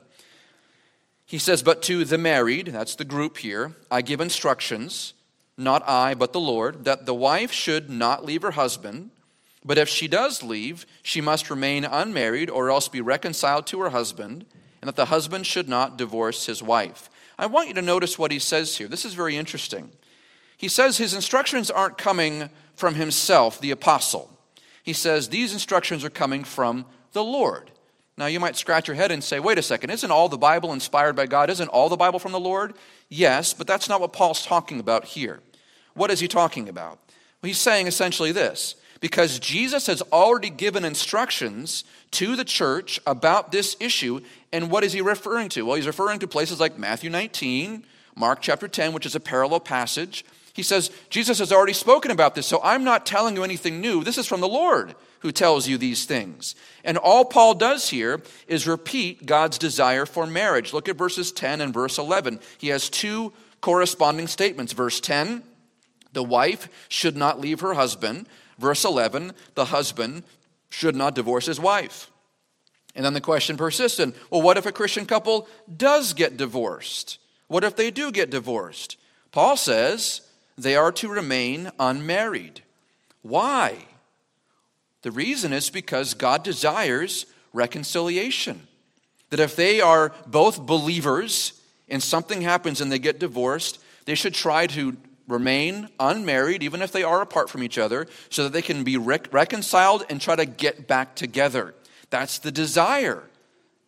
He 1.24 1.38
says, 1.38 1.62
But 1.62 1.80
to 1.84 2.04
the 2.04 2.18
married, 2.18 2.66
that's 2.66 2.96
the 2.96 3.06
group 3.06 3.38
here, 3.38 3.72
I 3.90 4.02
give 4.02 4.20
instructions, 4.20 5.14
not 5.56 5.82
I, 5.88 6.12
but 6.12 6.34
the 6.34 6.40
Lord, 6.40 6.84
that 6.84 7.06
the 7.06 7.14
wife 7.14 7.52
should 7.52 7.88
not 7.88 8.26
leave 8.26 8.42
her 8.42 8.50
husband. 8.50 9.10
But 9.64 9.78
if 9.78 9.88
she 9.88 10.08
does 10.08 10.42
leave, 10.42 10.84
she 11.02 11.22
must 11.22 11.48
remain 11.48 11.86
unmarried 11.86 12.50
or 12.50 12.68
else 12.68 12.88
be 12.88 13.00
reconciled 13.00 13.66
to 13.68 13.80
her 13.80 13.88
husband, 13.88 14.44
and 14.82 14.88
that 14.88 14.96
the 14.96 15.06
husband 15.06 15.46
should 15.46 15.68
not 15.68 15.96
divorce 15.96 16.44
his 16.44 16.62
wife. 16.62 17.08
I 17.38 17.46
want 17.46 17.68
you 17.68 17.74
to 17.74 17.82
notice 17.82 18.18
what 18.18 18.30
he 18.30 18.38
says 18.38 18.76
here. 18.76 18.88
This 18.88 19.04
is 19.04 19.14
very 19.14 19.36
interesting. 19.36 19.90
He 20.56 20.68
says 20.68 20.98
his 20.98 21.14
instructions 21.14 21.70
aren't 21.70 21.98
coming 21.98 22.50
from 22.74 22.94
himself, 22.94 23.60
the 23.60 23.70
apostle. 23.70 24.30
He 24.82 24.92
says 24.92 25.28
these 25.28 25.52
instructions 25.52 26.04
are 26.04 26.10
coming 26.10 26.44
from 26.44 26.86
the 27.12 27.24
Lord. 27.24 27.70
Now, 28.16 28.26
you 28.26 28.40
might 28.40 28.56
scratch 28.56 28.88
your 28.88 28.94
head 28.94 29.10
and 29.10 29.24
say, 29.24 29.40
wait 29.40 29.58
a 29.58 29.62
second, 29.62 29.90
isn't 29.90 30.10
all 30.10 30.28
the 30.28 30.36
Bible 30.36 30.72
inspired 30.72 31.16
by 31.16 31.26
God? 31.26 31.48
Isn't 31.50 31.68
all 31.68 31.88
the 31.88 31.96
Bible 31.96 32.18
from 32.18 32.32
the 32.32 32.40
Lord? 32.40 32.74
Yes, 33.08 33.54
but 33.54 33.66
that's 33.66 33.88
not 33.88 34.00
what 34.00 34.12
Paul's 34.12 34.44
talking 34.44 34.78
about 34.80 35.06
here. 35.06 35.40
What 35.94 36.10
is 36.10 36.20
he 36.20 36.28
talking 36.28 36.68
about? 36.68 36.98
Well, 37.40 37.48
he's 37.48 37.58
saying 37.58 37.86
essentially 37.86 38.32
this 38.32 38.76
because 39.02 39.38
Jesus 39.40 39.88
has 39.88 40.00
already 40.12 40.48
given 40.48 40.84
instructions 40.84 41.82
to 42.12 42.36
the 42.36 42.44
church 42.44 43.00
about 43.04 43.50
this 43.50 43.76
issue. 43.80 44.20
And 44.52 44.70
what 44.70 44.84
is 44.84 44.92
he 44.92 45.02
referring 45.02 45.48
to? 45.50 45.66
Well, 45.66 45.74
he's 45.74 45.88
referring 45.88 46.20
to 46.20 46.28
places 46.28 46.60
like 46.60 46.78
Matthew 46.78 47.10
19, 47.10 47.84
Mark 48.14 48.40
chapter 48.40 48.68
10, 48.68 48.92
which 48.92 49.04
is 49.04 49.16
a 49.16 49.20
parallel 49.20 49.58
passage, 49.58 50.24
he 50.54 50.62
says, 50.62 50.90
Jesus 51.08 51.38
has 51.38 51.50
already 51.50 51.72
spoken 51.72 52.10
about 52.10 52.34
this, 52.34 52.46
so 52.46 52.60
I'm 52.62 52.84
not 52.84 53.06
telling 53.06 53.36
you 53.36 53.42
anything 53.42 53.80
new. 53.80 54.04
This 54.04 54.18
is 54.18 54.26
from 54.26 54.40
the 54.40 54.48
Lord 54.48 54.94
who 55.20 55.32
tells 55.32 55.66
you 55.66 55.78
these 55.78 56.04
things. 56.04 56.54
And 56.84 56.98
all 56.98 57.24
Paul 57.24 57.54
does 57.54 57.88
here 57.88 58.20
is 58.46 58.66
repeat 58.66 59.24
God's 59.24 59.56
desire 59.56 60.04
for 60.04 60.26
marriage. 60.26 60.72
Look 60.72 60.88
at 60.88 60.96
verses 60.96 61.32
10 61.32 61.60
and 61.60 61.72
verse 61.72 61.96
11. 61.96 62.38
He 62.58 62.68
has 62.68 62.90
two 62.90 63.32
corresponding 63.62 64.26
statements. 64.26 64.74
Verse 64.74 65.00
10, 65.00 65.42
the 66.12 66.22
wife 66.22 66.68
should 66.88 67.16
not 67.16 67.40
leave 67.40 67.60
her 67.60 67.74
husband. 67.74 68.26
Verse 68.58 68.84
11, 68.84 69.32
the 69.54 69.66
husband 69.66 70.24
should 70.68 70.96
not 70.96 71.14
divorce 71.14 71.46
his 71.46 71.60
wife. 71.60 72.10
And 72.94 73.04
then 73.04 73.14
the 73.14 73.20
question 73.20 73.56
persisted 73.56 74.14
well, 74.30 74.42
what 74.42 74.58
if 74.58 74.66
a 74.66 74.72
Christian 74.72 75.06
couple 75.06 75.48
does 75.74 76.12
get 76.12 76.36
divorced? 76.36 77.18
What 77.48 77.64
if 77.64 77.76
they 77.76 77.90
do 77.90 78.12
get 78.12 78.30
divorced? 78.30 78.96
Paul 79.30 79.56
says, 79.56 80.22
they 80.56 80.76
are 80.76 80.92
to 80.92 81.08
remain 81.08 81.70
unmarried. 81.78 82.62
Why? 83.22 83.86
The 85.02 85.10
reason 85.10 85.52
is 85.52 85.70
because 85.70 86.14
God 86.14 86.44
desires 86.44 87.26
reconciliation. 87.52 88.66
That 89.30 89.40
if 89.40 89.56
they 89.56 89.80
are 89.80 90.12
both 90.26 90.66
believers 90.66 91.60
and 91.88 92.02
something 92.02 92.42
happens 92.42 92.80
and 92.80 92.92
they 92.92 92.98
get 92.98 93.18
divorced, 93.18 93.80
they 94.04 94.14
should 94.14 94.34
try 94.34 94.66
to 94.68 94.96
remain 95.32 95.88
unmarried, 95.98 96.62
even 96.62 96.82
if 96.82 96.92
they 96.92 97.02
are 97.02 97.20
apart 97.20 97.50
from 97.50 97.62
each 97.62 97.78
other, 97.78 98.06
so 98.30 98.44
that 98.44 98.52
they 98.52 98.62
can 98.62 98.84
be 98.84 98.96
rec- 98.96 99.32
reconciled 99.32 100.04
and 100.08 100.20
try 100.20 100.36
to 100.36 100.44
get 100.44 100.86
back 100.86 101.16
together. 101.16 101.74
That's 102.10 102.38
the 102.38 102.52
desire. 102.52 103.24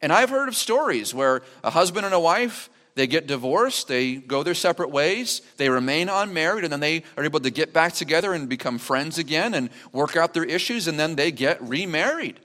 And 0.02 0.12
I've 0.12 0.30
heard 0.30 0.48
of 0.48 0.56
stories 0.56 1.14
where 1.14 1.42
a 1.62 1.70
husband 1.70 2.04
and 2.06 2.14
a 2.14 2.20
wife 2.20 2.68
they 2.94 3.06
get 3.08 3.26
divorced, 3.26 3.88
they 3.88 4.14
go 4.14 4.42
their 4.42 4.54
separate 4.54 4.90
ways, 4.90 5.42
they 5.56 5.68
remain 5.68 6.08
unmarried, 6.08 6.62
and 6.62 6.72
then 6.72 6.80
they 6.80 7.02
are 7.16 7.24
able 7.24 7.40
to 7.40 7.50
get 7.50 7.72
back 7.72 7.92
together 7.92 8.32
and 8.32 8.48
become 8.48 8.78
friends 8.78 9.18
again 9.18 9.54
and 9.54 9.70
work 9.92 10.16
out 10.16 10.32
their 10.32 10.44
issues, 10.44 10.86
and 10.86 10.98
then 10.98 11.16
they 11.16 11.32
get 11.32 11.60
remarried. 11.60 12.38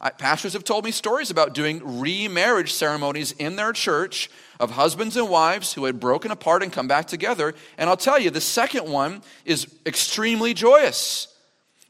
I, 0.00 0.10
pastors 0.10 0.52
have 0.52 0.62
told 0.62 0.84
me 0.84 0.92
stories 0.92 1.30
about 1.30 1.54
doing 1.54 2.00
remarriage 2.00 2.72
ceremonies 2.72 3.32
in 3.32 3.56
their 3.56 3.72
church 3.72 4.30
of 4.60 4.72
husbands 4.72 5.16
and 5.16 5.28
wives 5.28 5.72
who 5.72 5.84
had 5.84 6.00
broken 6.00 6.30
apart 6.30 6.62
and 6.62 6.72
come 6.72 6.88
back 6.88 7.06
together. 7.06 7.54
And 7.76 7.88
I'll 7.88 7.96
tell 7.96 8.18
you, 8.18 8.30
the 8.30 8.40
second 8.40 8.90
one 8.90 9.22
is 9.44 9.66
extremely 9.86 10.54
joyous 10.54 11.34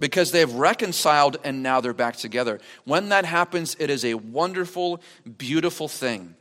because 0.00 0.30
they've 0.30 0.52
reconciled 0.52 1.38
and 1.44 1.62
now 1.62 1.80
they're 1.80 1.92
back 1.92 2.16
together. 2.16 2.60
When 2.84 3.08
that 3.08 3.24
happens, 3.24 3.76
it 3.78 3.90
is 3.90 4.04
a 4.04 4.14
wonderful, 4.14 5.00
beautiful 5.38 5.88
thing. 5.88 6.34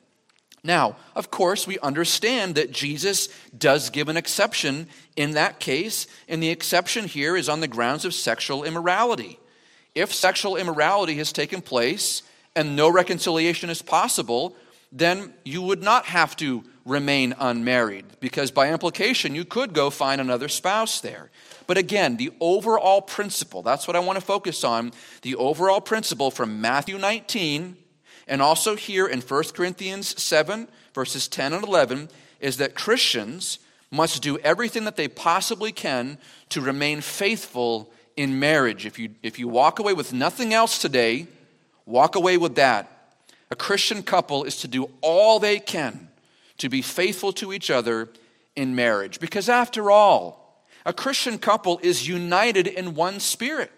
Now, 0.63 0.97
of 1.15 1.31
course, 1.31 1.65
we 1.65 1.79
understand 1.79 2.55
that 2.55 2.71
Jesus 2.71 3.29
does 3.57 3.89
give 3.89 4.09
an 4.09 4.17
exception 4.17 4.87
in 5.15 5.31
that 5.31 5.59
case, 5.59 6.07
and 6.27 6.43
the 6.43 6.49
exception 6.49 7.07
here 7.07 7.37
is 7.37 7.47
on 7.47 7.61
the 7.61 7.67
grounds 7.67 8.05
of 8.05 8.13
sexual 8.13 8.63
immorality. 8.63 9.39
If 9.95 10.13
sexual 10.13 10.57
immorality 10.57 11.15
has 11.15 11.31
taken 11.31 11.61
place 11.61 12.21
and 12.55 12.75
no 12.75 12.89
reconciliation 12.89 13.69
is 13.69 13.81
possible, 13.81 14.55
then 14.91 15.33
you 15.43 15.61
would 15.61 15.81
not 15.81 16.05
have 16.05 16.35
to 16.37 16.63
remain 16.85 17.35
unmarried, 17.37 18.05
because 18.19 18.49
by 18.49 18.71
implication, 18.71 19.35
you 19.35 19.43
could 19.43 19.73
go 19.73 19.89
find 19.89 20.21
another 20.21 20.47
spouse 20.47 21.01
there. 21.01 21.29
But 21.67 21.77
again, 21.77 22.15
the 22.15 22.31
overall 22.39 23.01
principle, 23.01 23.61
that's 23.61 23.87
what 23.87 23.97
I 23.97 23.99
want 23.99 24.17
to 24.17 24.25
focus 24.25 24.63
on. 24.63 24.93
The 25.21 25.35
overall 25.35 25.81
principle 25.81 26.31
from 26.31 26.61
Matthew 26.61 26.97
19 26.97 27.75
and 28.27 28.41
also 28.41 28.75
here 28.75 29.07
in 29.07 29.21
1 29.21 29.43
Corinthians 29.53 30.21
7, 30.21 30.67
verses 30.93 31.27
10 31.27 31.53
and 31.53 31.63
11, 31.63 32.09
is 32.39 32.57
that 32.57 32.75
Christians 32.75 33.59
must 33.89 34.21
do 34.21 34.37
everything 34.39 34.83
that 34.83 34.97
they 34.97 35.07
possibly 35.07 35.71
can 35.71 36.17
to 36.49 36.61
remain 36.61 37.01
faithful 37.01 37.91
in 38.17 38.39
marriage. 38.39 38.85
If 38.85 38.99
you, 38.99 39.11
if 39.23 39.39
you 39.39 39.47
walk 39.47 39.79
away 39.79 39.93
with 39.93 40.11
nothing 40.11 40.53
else 40.53 40.77
today, 40.77 41.27
walk 41.85 42.15
away 42.15 42.37
with 42.37 42.55
that. 42.55 42.96
A 43.49 43.55
Christian 43.55 44.03
couple 44.03 44.43
is 44.43 44.57
to 44.57 44.67
do 44.67 44.89
all 45.01 45.39
they 45.39 45.59
can 45.59 46.09
to 46.57 46.69
be 46.69 46.81
faithful 46.81 47.31
to 47.33 47.53
each 47.53 47.69
other 47.69 48.09
in 48.55 48.75
marriage. 48.75 49.19
Because 49.19 49.47
after 49.47 49.91
all, 49.91 50.63
a 50.85 50.93
Christian 50.93 51.37
couple 51.37 51.79
is 51.83 52.07
united 52.07 52.67
in 52.67 52.95
one 52.95 53.19
spirit. 53.19 53.71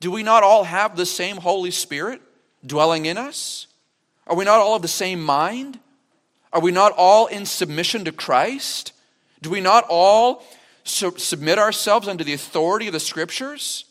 Do 0.00 0.10
we 0.10 0.22
not 0.22 0.42
all 0.42 0.64
have 0.64 0.96
the 0.96 1.06
same 1.06 1.38
Holy 1.38 1.70
Spirit 1.70 2.20
dwelling 2.64 3.06
in 3.06 3.18
us? 3.18 3.66
Are 4.26 4.36
we 4.36 4.44
not 4.44 4.60
all 4.60 4.76
of 4.76 4.82
the 4.82 4.88
same 4.88 5.22
mind? 5.22 5.78
Are 6.52 6.60
we 6.60 6.70
not 6.70 6.92
all 6.96 7.26
in 7.26 7.46
submission 7.46 8.04
to 8.04 8.12
Christ? 8.12 8.92
Do 9.42 9.50
we 9.50 9.60
not 9.60 9.84
all 9.88 10.44
su- 10.84 11.18
submit 11.18 11.58
ourselves 11.58 12.08
under 12.08 12.24
the 12.24 12.32
authority 12.32 12.86
of 12.86 12.92
the 12.92 13.00
Scriptures? 13.00 13.84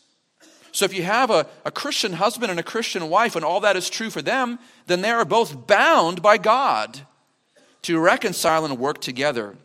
So, 0.74 0.84
if 0.84 0.92
you 0.92 1.04
have 1.04 1.30
a, 1.30 1.46
a 1.64 1.70
Christian 1.70 2.14
husband 2.14 2.50
and 2.50 2.58
a 2.58 2.64
Christian 2.64 3.08
wife, 3.08 3.36
and 3.36 3.44
all 3.44 3.60
that 3.60 3.76
is 3.76 3.88
true 3.88 4.10
for 4.10 4.20
them, 4.20 4.58
then 4.88 5.02
they 5.02 5.10
are 5.10 5.24
both 5.24 5.68
bound 5.68 6.20
by 6.20 6.36
God 6.36 7.02
to 7.82 7.96
reconcile 8.00 8.64
and 8.64 8.76
work 8.76 9.00
together. 9.00 9.56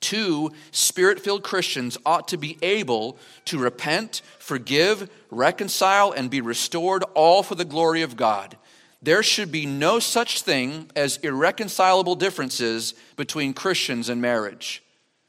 Two 0.00 0.52
spirit 0.72 1.20
filled 1.20 1.42
Christians 1.42 1.96
ought 2.04 2.28
to 2.28 2.36
be 2.36 2.58
able 2.60 3.16
to 3.46 3.56
repent, 3.56 4.20
forgive, 4.38 5.08
reconcile, 5.30 6.12
and 6.12 6.28
be 6.28 6.42
restored, 6.42 7.02
all 7.14 7.42
for 7.42 7.54
the 7.54 7.64
glory 7.64 8.02
of 8.02 8.14
God. 8.14 8.58
There 9.00 9.22
should 9.22 9.50
be 9.50 9.64
no 9.64 9.98
such 10.00 10.42
thing 10.42 10.90
as 10.94 11.16
irreconcilable 11.22 12.14
differences 12.14 12.92
between 13.16 13.54
Christians 13.54 14.10
and 14.10 14.20
marriage. 14.20 14.82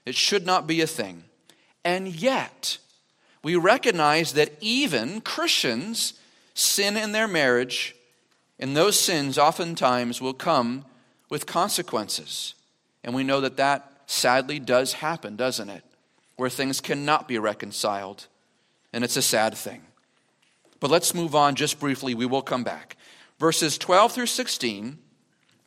It 0.06 0.16
should 0.16 0.46
not 0.46 0.68
be 0.68 0.82
a 0.82 0.88
thing. 0.88 1.24
And 1.86 2.10
yet, 2.10 2.80
we 3.44 3.56
recognize 3.56 4.34
that 4.34 4.54
even 4.60 5.22
Christians 5.22 6.14
sin 6.54 6.98
in 6.98 7.12
their 7.12 7.28
marriage, 7.28 7.96
and 8.60 8.76
those 8.76 9.00
sins 9.00 9.38
oftentimes 9.38 10.22
will 10.22 10.34
come 10.34 10.86
with 11.30 11.46
consequences. 11.46 12.56
And 13.04 13.14
we 13.14 13.24
know 13.24 13.42
that 13.42 13.58
that 13.58 13.92
sadly 14.08 14.60
does 14.60 14.94
happen, 14.94 15.36
doesn't 15.36 15.70
it? 15.70 15.84
Where 16.36 16.50
things 16.50 16.82
cannot 16.82 17.28
be 17.28 17.38
reconciled. 17.38 18.28
And 18.92 19.04
it's 19.04 19.18
a 19.18 19.22
sad 19.22 19.56
thing. 19.56 19.82
But 20.80 20.92
let's 20.92 21.14
move 21.14 21.36
on 21.36 21.56
just 21.56 21.80
briefly. 21.80 22.16
We 22.16 22.26
will 22.26 22.42
come 22.42 22.64
back. 22.64 22.98
Verses 23.40 23.78
12 23.78 24.14
through 24.14 24.26
16 24.28 24.98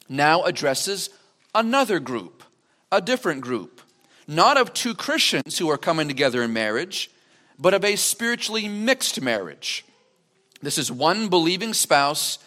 now 0.08 0.42
addresses 0.42 1.10
another 1.54 2.00
group, 2.00 2.42
a 2.90 3.00
different 3.00 3.42
group, 3.42 3.80
not 4.26 4.56
of 4.56 4.72
two 4.72 4.94
Christians 4.94 5.58
who 5.58 5.70
are 5.70 5.78
coming 5.78 6.08
together 6.08 6.42
in 6.42 6.52
marriage, 6.52 7.10
but 7.60 7.74
of 7.74 7.84
a 7.84 7.96
spiritually 7.96 8.66
mixed 8.66 9.20
marriage. 9.20 9.84
This 10.62 10.78
is 10.78 10.90
one 10.90 11.28
believing 11.28 11.74
spouse 11.74 12.38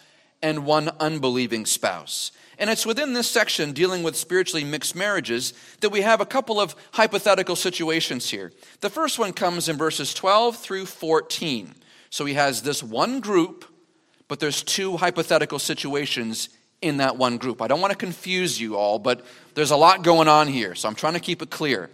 and 0.42 0.66
one 0.66 0.90
unbelieving 1.00 1.64
spouse. 1.64 2.32
And 2.58 2.70
it's 2.70 2.86
within 2.86 3.14
this 3.14 3.30
section 3.30 3.72
dealing 3.72 4.02
with 4.02 4.16
spiritually 4.16 4.64
mixed 4.64 4.94
marriages 4.94 5.54
that 5.80 5.90
we 5.90 6.02
have 6.02 6.20
a 6.20 6.26
couple 6.26 6.60
of 6.60 6.76
hypothetical 6.92 7.56
situations 7.56 8.30
here. 8.30 8.52
The 8.80 8.90
first 8.90 9.18
one 9.18 9.32
comes 9.32 9.68
in 9.68 9.76
verses 9.76 10.14
12 10.14 10.56
through 10.56 10.86
14. 10.86 11.74
So 12.10 12.24
he 12.24 12.34
has 12.34 12.62
this 12.62 12.82
one 12.82 13.20
group, 13.20 13.64
but 14.28 14.38
there's 14.38 14.62
two 14.62 14.96
hypothetical 14.96 15.58
situations 15.58 16.48
in 16.80 16.98
that 16.98 17.16
one 17.16 17.38
group. 17.38 17.62
I 17.62 17.66
don't 17.66 17.80
want 17.80 17.92
to 17.92 17.98
confuse 17.98 18.60
you 18.60 18.76
all, 18.76 18.98
but 18.98 19.24
there's 19.54 19.70
a 19.70 19.76
lot 19.76 20.02
going 20.02 20.28
on 20.28 20.46
here, 20.46 20.74
so 20.74 20.88
I'm 20.88 20.94
trying 20.94 21.14
to 21.14 21.20
keep 21.20 21.42
it 21.42 21.50
clear. 21.50 21.90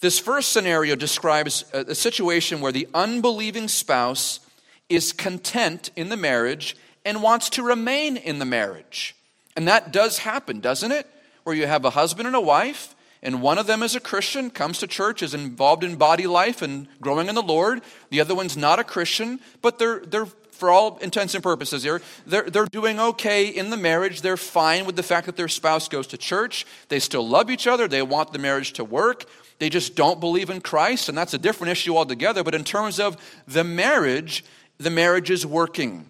This 0.00 0.18
first 0.18 0.52
scenario 0.52 0.96
describes 0.96 1.64
a, 1.72 1.94
situation 1.94 2.60
where 2.60 2.72
the 2.72 2.88
unbelieving 2.94 3.68
spouse 3.68 4.40
is 4.88 5.12
content 5.12 5.90
in 5.94 6.08
the 6.08 6.16
marriage 6.16 6.76
and 7.04 7.22
wants 7.22 7.50
to 7.50 7.62
remain 7.62 8.16
in 8.16 8.38
the 8.38 8.44
marriage. 8.44 9.14
And 9.56 9.68
that 9.68 9.92
does 9.92 10.18
happen, 10.18 10.60
doesn't 10.60 10.90
it? 10.90 11.06
Where 11.44 11.54
you 11.54 11.66
have 11.66 11.84
a 11.84 11.90
husband 11.90 12.26
and 12.26 12.36
a 12.36 12.40
wife, 12.40 12.94
and 13.22 13.42
one 13.42 13.58
of 13.58 13.66
them 13.66 13.82
is 13.82 13.94
a 13.94 14.00
Christian, 14.00 14.50
comes 14.50 14.78
to 14.78 14.86
church, 14.86 15.22
is 15.22 15.34
involved 15.34 15.84
in 15.84 15.96
body 15.96 16.26
life 16.26 16.62
and 16.62 16.88
growing 17.00 17.28
in 17.28 17.34
the 17.34 17.42
Lord. 17.42 17.82
The 18.08 18.20
other 18.20 18.34
one's 18.34 18.56
not 18.56 18.78
a 18.78 18.84
Christian, 18.84 19.40
but 19.60 19.78
they're, 19.78 20.00
they're 20.00 20.28
for 20.60 20.70
all 20.70 20.98
intents 20.98 21.34
and 21.34 21.42
purposes 21.42 21.82
here, 21.82 22.02
they're, 22.26 22.48
they're 22.48 22.66
doing 22.66 23.00
okay 23.00 23.48
in 23.48 23.70
the 23.70 23.78
marriage. 23.78 24.20
They're 24.20 24.36
fine 24.36 24.84
with 24.84 24.94
the 24.94 25.02
fact 25.02 25.24
that 25.24 25.36
their 25.36 25.48
spouse 25.48 25.88
goes 25.88 26.06
to 26.08 26.18
church. 26.18 26.66
They 26.88 27.00
still 27.00 27.26
love 27.26 27.50
each 27.50 27.66
other. 27.66 27.88
They 27.88 28.02
want 28.02 28.32
the 28.32 28.38
marriage 28.38 28.74
to 28.74 28.84
work. 28.84 29.24
They 29.60 29.68
just 29.68 29.94
don't 29.94 30.18
believe 30.18 30.50
in 30.50 30.60
Christ, 30.60 31.08
and 31.08 31.16
that's 31.16 31.34
a 31.34 31.38
different 31.38 31.70
issue 31.70 31.96
altogether. 31.96 32.42
But 32.42 32.56
in 32.56 32.64
terms 32.64 32.98
of 32.98 33.16
the 33.46 33.62
marriage, 33.62 34.44
the 34.78 34.90
marriage 34.90 35.30
is 35.30 35.46
working. 35.46 36.08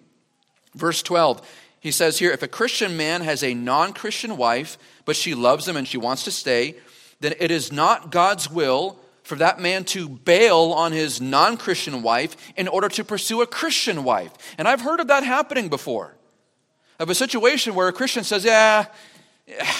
Verse 0.73 1.03
12 1.03 1.45
he 1.81 1.91
says 1.91 2.19
here 2.19 2.31
if 2.31 2.43
a 2.43 2.47
Christian 2.47 2.95
man 2.95 3.21
has 3.21 3.43
a 3.43 3.55
non 3.55 3.91
Christian 3.91 4.37
wife, 4.37 4.77
but 5.03 5.15
she 5.15 5.33
loves 5.33 5.67
him 5.67 5.75
and 5.75 5.87
she 5.87 5.97
wants 5.97 6.23
to 6.23 6.31
stay, 6.31 6.75
then 7.19 7.33
it 7.39 7.51
is 7.51 7.71
not 7.71 8.11
God's 8.11 8.49
will 8.49 8.99
for 9.23 9.35
that 9.35 9.59
man 9.59 9.83
to 9.85 10.07
bail 10.07 10.73
on 10.73 10.91
his 10.91 11.19
non 11.19 11.57
Christian 11.57 12.03
wife 12.03 12.37
in 12.55 12.67
order 12.67 12.87
to 12.89 13.03
pursue 13.03 13.41
a 13.41 13.47
Christian 13.47 14.03
wife. 14.03 14.31
And 14.59 14.67
I've 14.67 14.81
heard 14.81 14.99
of 14.99 15.07
that 15.07 15.23
happening 15.23 15.69
before. 15.69 16.15
Of 16.99 17.09
a 17.09 17.15
situation 17.15 17.73
where 17.73 17.87
a 17.87 17.93
Christian 17.93 18.23
says, 18.23 18.45
Yeah, 18.45 18.85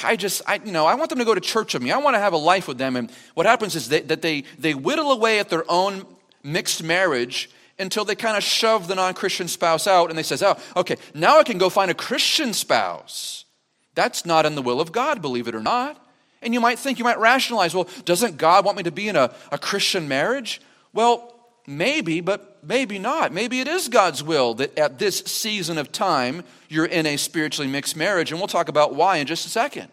I 0.03 0.15
just, 0.15 0.41
I, 0.47 0.55
you 0.63 0.71
know, 0.71 0.85
I 0.85 0.95
want 0.95 1.09
them 1.09 1.19
to 1.19 1.25
go 1.25 1.35
to 1.35 1.41
church 1.41 1.73
with 1.73 1.83
me. 1.83 1.91
I 1.91 1.97
want 1.97 2.15
to 2.15 2.19
have 2.19 2.33
a 2.33 2.37
life 2.37 2.67
with 2.67 2.77
them. 2.77 2.95
And 2.95 3.11
what 3.33 3.45
happens 3.45 3.75
is 3.75 3.89
they, 3.89 4.01
that 4.01 4.21
they, 4.21 4.43
they 4.59 4.73
whittle 4.73 5.11
away 5.11 5.39
at 5.39 5.49
their 5.49 5.63
own 5.69 6.05
mixed 6.43 6.83
marriage 6.83 7.49
until 7.79 8.05
they 8.05 8.15
kind 8.15 8.37
of 8.37 8.43
shove 8.43 8.87
the 8.87 8.95
non 8.95 9.13
Christian 9.13 9.47
spouse 9.47 9.87
out 9.87 10.09
and 10.09 10.17
they 10.17 10.23
says, 10.23 10.43
oh, 10.43 10.57
okay, 10.75 10.97
now 11.13 11.39
I 11.39 11.43
can 11.43 11.57
go 11.57 11.69
find 11.69 11.89
a 11.89 11.95
Christian 11.95 12.53
spouse. 12.53 13.45
That's 13.95 14.25
not 14.25 14.45
in 14.45 14.55
the 14.55 14.61
will 14.61 14.79
of 14.79 14.91
God, 14.91 15.21
believe 15.21 15.47
it 15.47 15.55
or 15.55 15.61
not. 15.61 15.97
And 16.41 16.53
you 16.53 16.59
might 16.59 16.79
think, 16.79 16.97
you 16.97 17.05
might 17.05 17.19
rationalize, 17.19 17.75
well, 17.75 17.87
doesn't 18.05 18.37
God 18.37 18.65
want 18.65 18.77
me 18.77 18.83
to 18.83 18.91
be 18.91 19.07
in 19.07 19.15
a, 19.15 19.33
a 19.51 19.57
Christian 19.57 20.07
marriage? 20.07 20.61
Well, 20.93 21.40
maybe, 21.67 22.21
but 22.21 22.59
maybe 22.63 22.99
not. 22.99 23.31
Maybe 23.31 23.59
it 23.59 23.67
is 23.67 23.87
God's 23.87 24.23
will 24.23 24.53
that 24.55 24.77
at 24.77 24.99
this 24.99 25.19
season 25.19 25.77
of 25.77 25.91
time 25.91 26.43
you're 26.69 26.85
in 26.85 27.05
a 27.05 27.17
spiritually 27.17 27.69
mixed 27.69 27.95
marriage, 27.95 28.31
and 28.31 28.39
we'll 28.39 28.47
talk 28.47 28.69
about 28.69 28.95
why 28.95 29.17
in 29.17 29.27
just 29.27 29.45
a 29.45 29.49
second. 29.49 29.89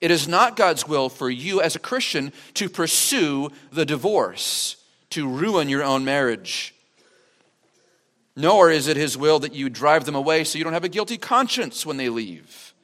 It 0.00 0.10
is 0.10 0.28
not 0.28 0.56
God's 0.56 0.86
will 0.86 1.08
for 1.08 1.30
you 1.30 1.62
as 1.62 1.74
a 1.74 1.78
Christian 1.78 2.32
to 2.54 2.68
pursue 2.68 3.50
the 3.72 3.86
divorce, 3.86 4.76
to 5.10 5.28
ruin 5.28 5.68
your 5.68 5.82
own 5.82 6.04
marriage. 6.04 6.74
Nor 8.36 8.70
is 8.70 8.86
it 8.86 8.98
his 8.98 9.16
will 9.16 9.38
that 9.38 9.54
you 9.54 9.70
drive 9.70 10.04
them 10.04 10.14
away 10.14 10.44
so 10.44 10.58
you 10.58 10.64
don't 10.64 10.74
have 10.74 10.84
a 10.84 10.90
guilty 10.90 11.16
conscience 11.16 11.86
when 11.86 11.96
they 11.96 12.10
leave. 12.10 12.74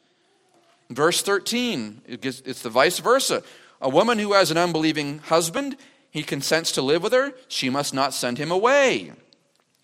Verse 0.88 1.20
13, 1.20 2.00
it's 2.06 2.62
the 2.62 2.70
vice 2.70 2.98
versa. 2.98 3.42
A 3.80 3.88
woman 3.88 4.18
who 4.18 4.32
has 4.32 4.50
an 4.50 4.56
unbelieving 4.56 5.18
husband, 5.18 5.76
he 6.12 6.22
consents 6.22 6.70
to 6.72 6.82
live 6.82 7.02
with 7.02 7.14
her, 7.14 7.32
she 7.48 7.70
must 7.70 7.94
not 7.94 8.12
send 8.12 8.36
him 8.36 8.50
away. 8.50 9.12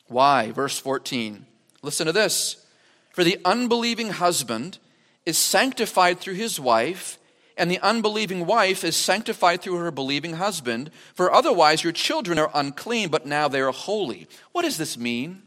Why? 0.09 0.53
Verse 0.53 0.79
14. 0.79 1.47
Listen 1.83 2.07
to 2.07 2.13
this. 2.13 2.67
For 3.13 3.25
the 3.25 3.39
unbelieving 3.47 4.11
husband 4.11 4.79
is 5.25 5.39
sanctified 5.39 6.21
through 6.21 6.35
his 6.35 6.61
wife, 6.61 7.19
and 7.57 7.71
the 7.71 7.81
unbelieving 7.81 8.45
wife 8.45 8.85
is 8.85 8.95
sanctified 8.95 9.63
through 9.63 9.79
her 9.79 9.91
believing 9.91 10.35
husband. 10.35 10.91
For 11.15 11.33
otherwise 11.33 11.83
your 11.83 11.95
children 11.95 12.39
are 12.39 12.51
unclean, 12.53 13.09
but 13.09 13.25
now 13.25 13.49
they 13.49 13.63
are 13.63 13.73
holy. 13.73 14.29
What 14.53 14.63
does 14.63 14.77
this 14.77 14.99
mean? 14.99 15.43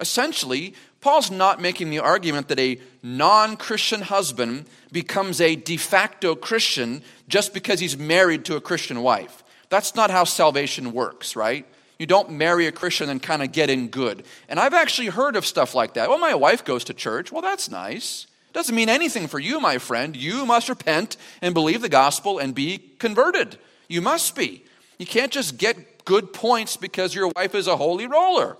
Essentially, 0.00 0.74
Paul's 1.00 1.30
not 1.30 1.60
making 1.60 1.90
the 1.90 2.00
argument 2.00 2.48
that 2.48 2.58
a 2.58 2.80
non 3.00 3.56
Christian 3.56 4.00
husband 4.00 4.66
becomes 4.90 5.40
a 5.40 5.54
de 5.54 5.76
facto 5.76 6.34
Christian 6.34 7.02
just 7.28 7.54
because 7.54 7.78
he's 7.78 7.96
married 7.96 8.44
to 8.46 8.56
a 8.56 8.60
Christian 8.60 9.02
wife. 9.02 9.44
That's 9.70 9.94
not 9.94 10.10
how 10.10 10.24
salvation 10.24 10.92
works, 10.92 11.34
right? 11.34 11.66
You 11.98 12.06
don't 12.06 12.30
marry 12.30 12.66
a 12.66 12.72
Christian 12.72 13.08
and 13.08 13.22
kind 13.22 13.42
of 13.42 13.52
get 13.52 13.70
in 13.70 13.88
good. 13.88 14.24
And 14.48 14.58
I've 14.58 14.74
actually 14.74 15.08
heard 15.08 15.36
of 15.36 15.46
stuff 15.46 15.74
like 15.74 15.94
that. 15.94 16.08
Well, 16.08 16.18
my 16.18 16.34
wife 16.34 16.64
goes 16.64 16.84
to 16.84 16.94
church. 16.94 17.30
Well, 17.30 17.42
that's 17.42 17.70
nice. 17.70 18.26
Doesn't 18.52 18.74
mean 18.74 18.88
anything 18.88 19.28
for 19.28 19.38
you, 19.38 19.60
my 19.60 19.78
friend. 19.78 20.16
You 20.16 20.44
must 20.44 20.68
repent 20.68 21.16
and 21.40 21.54
believe 21.54 21.82
the 21.82 21.88
gospel 21.88 22.38
and 22.38 22.54
be 22.54 22.78
converted. 22.98 23.58
You 23.88 24.00
must 24.00 24.34
be. 24.34 24.64
You 24.98 25.06
can't 25.06 25.30
just 25.30 25.56
get 25.56 26.04
good 26.04 26.32
points 26.32 26.76
because 26.76 27.14
your 27.14 27.30
wife 27.36 27.54
is 27.54 27.66
a 27.66 27.76
holy 27.76 28.06
roller. 28.06 28.56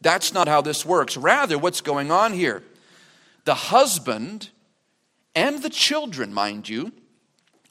That's 0.00 0.32
not 0.32 0.48
how 0.48 0.60
this 0.60 0.84
works. 0.84 1.16
Rather, 1.16 1.58
what's 1.58 1.80
going 1.80 2.10
on 2.10 2.32
here? 2.32 2.62
The 3.44 3.54
husband 3.54 4.50
and 5.34 5.62
the 5.62 5.70
children, 5.70 6.32
mind 6.32 6.68
you, 6.68 6.92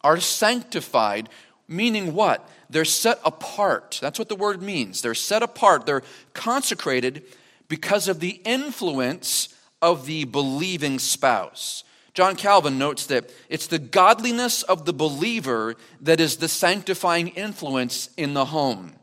are 0.03 0.19
sanctified, 0.19 1.29
meaning 1.67 2.13
what? 2.13 2.47
They're 2.73 2.85
set 2.85 3.19
apart. 3.23 3.99
That's 4.01 4.19
what 4.19 4.29
the 4.29 4.35
word 4.35 4.61
means. 4.61 5.01
They're 5.01 5.13
set 5.13 5.43
apart, 5.43 5.85
they're 5.85 6.03
consecrated 6.33 7.23
because 7.67 8.07
of 8.07 8.19
the 8.19 8.41
influence 8.45 9.49
of 9.81 10.05
the 10.05 10.25
believing 10.25 10.99
spouse. 10.99 11.83
John 12.13 12.35
Calvin 12.35 12.77
notes 12.77 13.07
that 13.07 13.31
it's 13.49 13.67
the 13.67 13.79
godliness 13.79 14.61
of 14.63 14.85
the 14.85 14.93
believer 14.93 15.75
that 16.01 16.19
is 16.19 16.37
the 16.37 16.47
sanctifying 16.47 17.29
influence 17.29 18.09
in 18.17 18.35
the 18.35 18.45
home. 18.45 18.93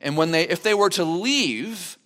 And 0.00 0.16
when 0.16 0.30
they 0.30 0.48
if 0.48 0.62
they 0.62 0.74
were 0.74 0.90
to 0.90 1.04
leave 1.04 1.98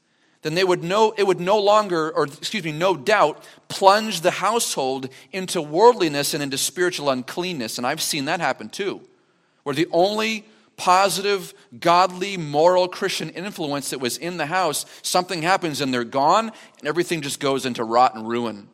then 0.42 0.54
they 0.54 0.64
would 0.64 0.82
know 0.82 1.14
it 1.16 1.24
would 1.24 1.40
no 1.40 1.58
longer, 1.58 2.10
or 2.10 2.24
excuse 2.24 2.64
me, 2.64 2.72
no 2.72 2.96
doubt, 2.96 3.44
plunge 3.68 4.20
the 4.20 4.32
household 4.32 5.08
into 5.30 5.62
worldliness 5.62 6.34
and 6.34 6.42
into 6.42 6.58
spiritual 6.58 7.10
uncleanness. 7.10 7.78
And 7.78 7.86
I've 7.86 8.02
seen 8.02 8.26
that 8.26 8.40
happen 8.40 8.68
too, 8.68 9.00
where 9.62 9.74
the 9.74 9.86
only 9.92 10.44
positive, 10.76 11.54
godly, 11.78 12.36
moral 12.36 12.88
Christian 12.88 13.30
influence 13.30 13.90
that 13.90 14.00
was 14.00 14.16
in 14.16 14.36
the 14.36 14.46
house, 14.46 14.86
something 15.02 15.42
happens 15.42 15.80
and 15.80 15.92
they're 15.92 16.04
gone, 16.04 16.50
and 16.78 16.88
everything 16.88 17.22
just 17.22 17.40
goes 17.40 17.66
into 17.66 17.84
rot 17.84 18.14
and 18.14 18.28
ruin. 18.28 18.68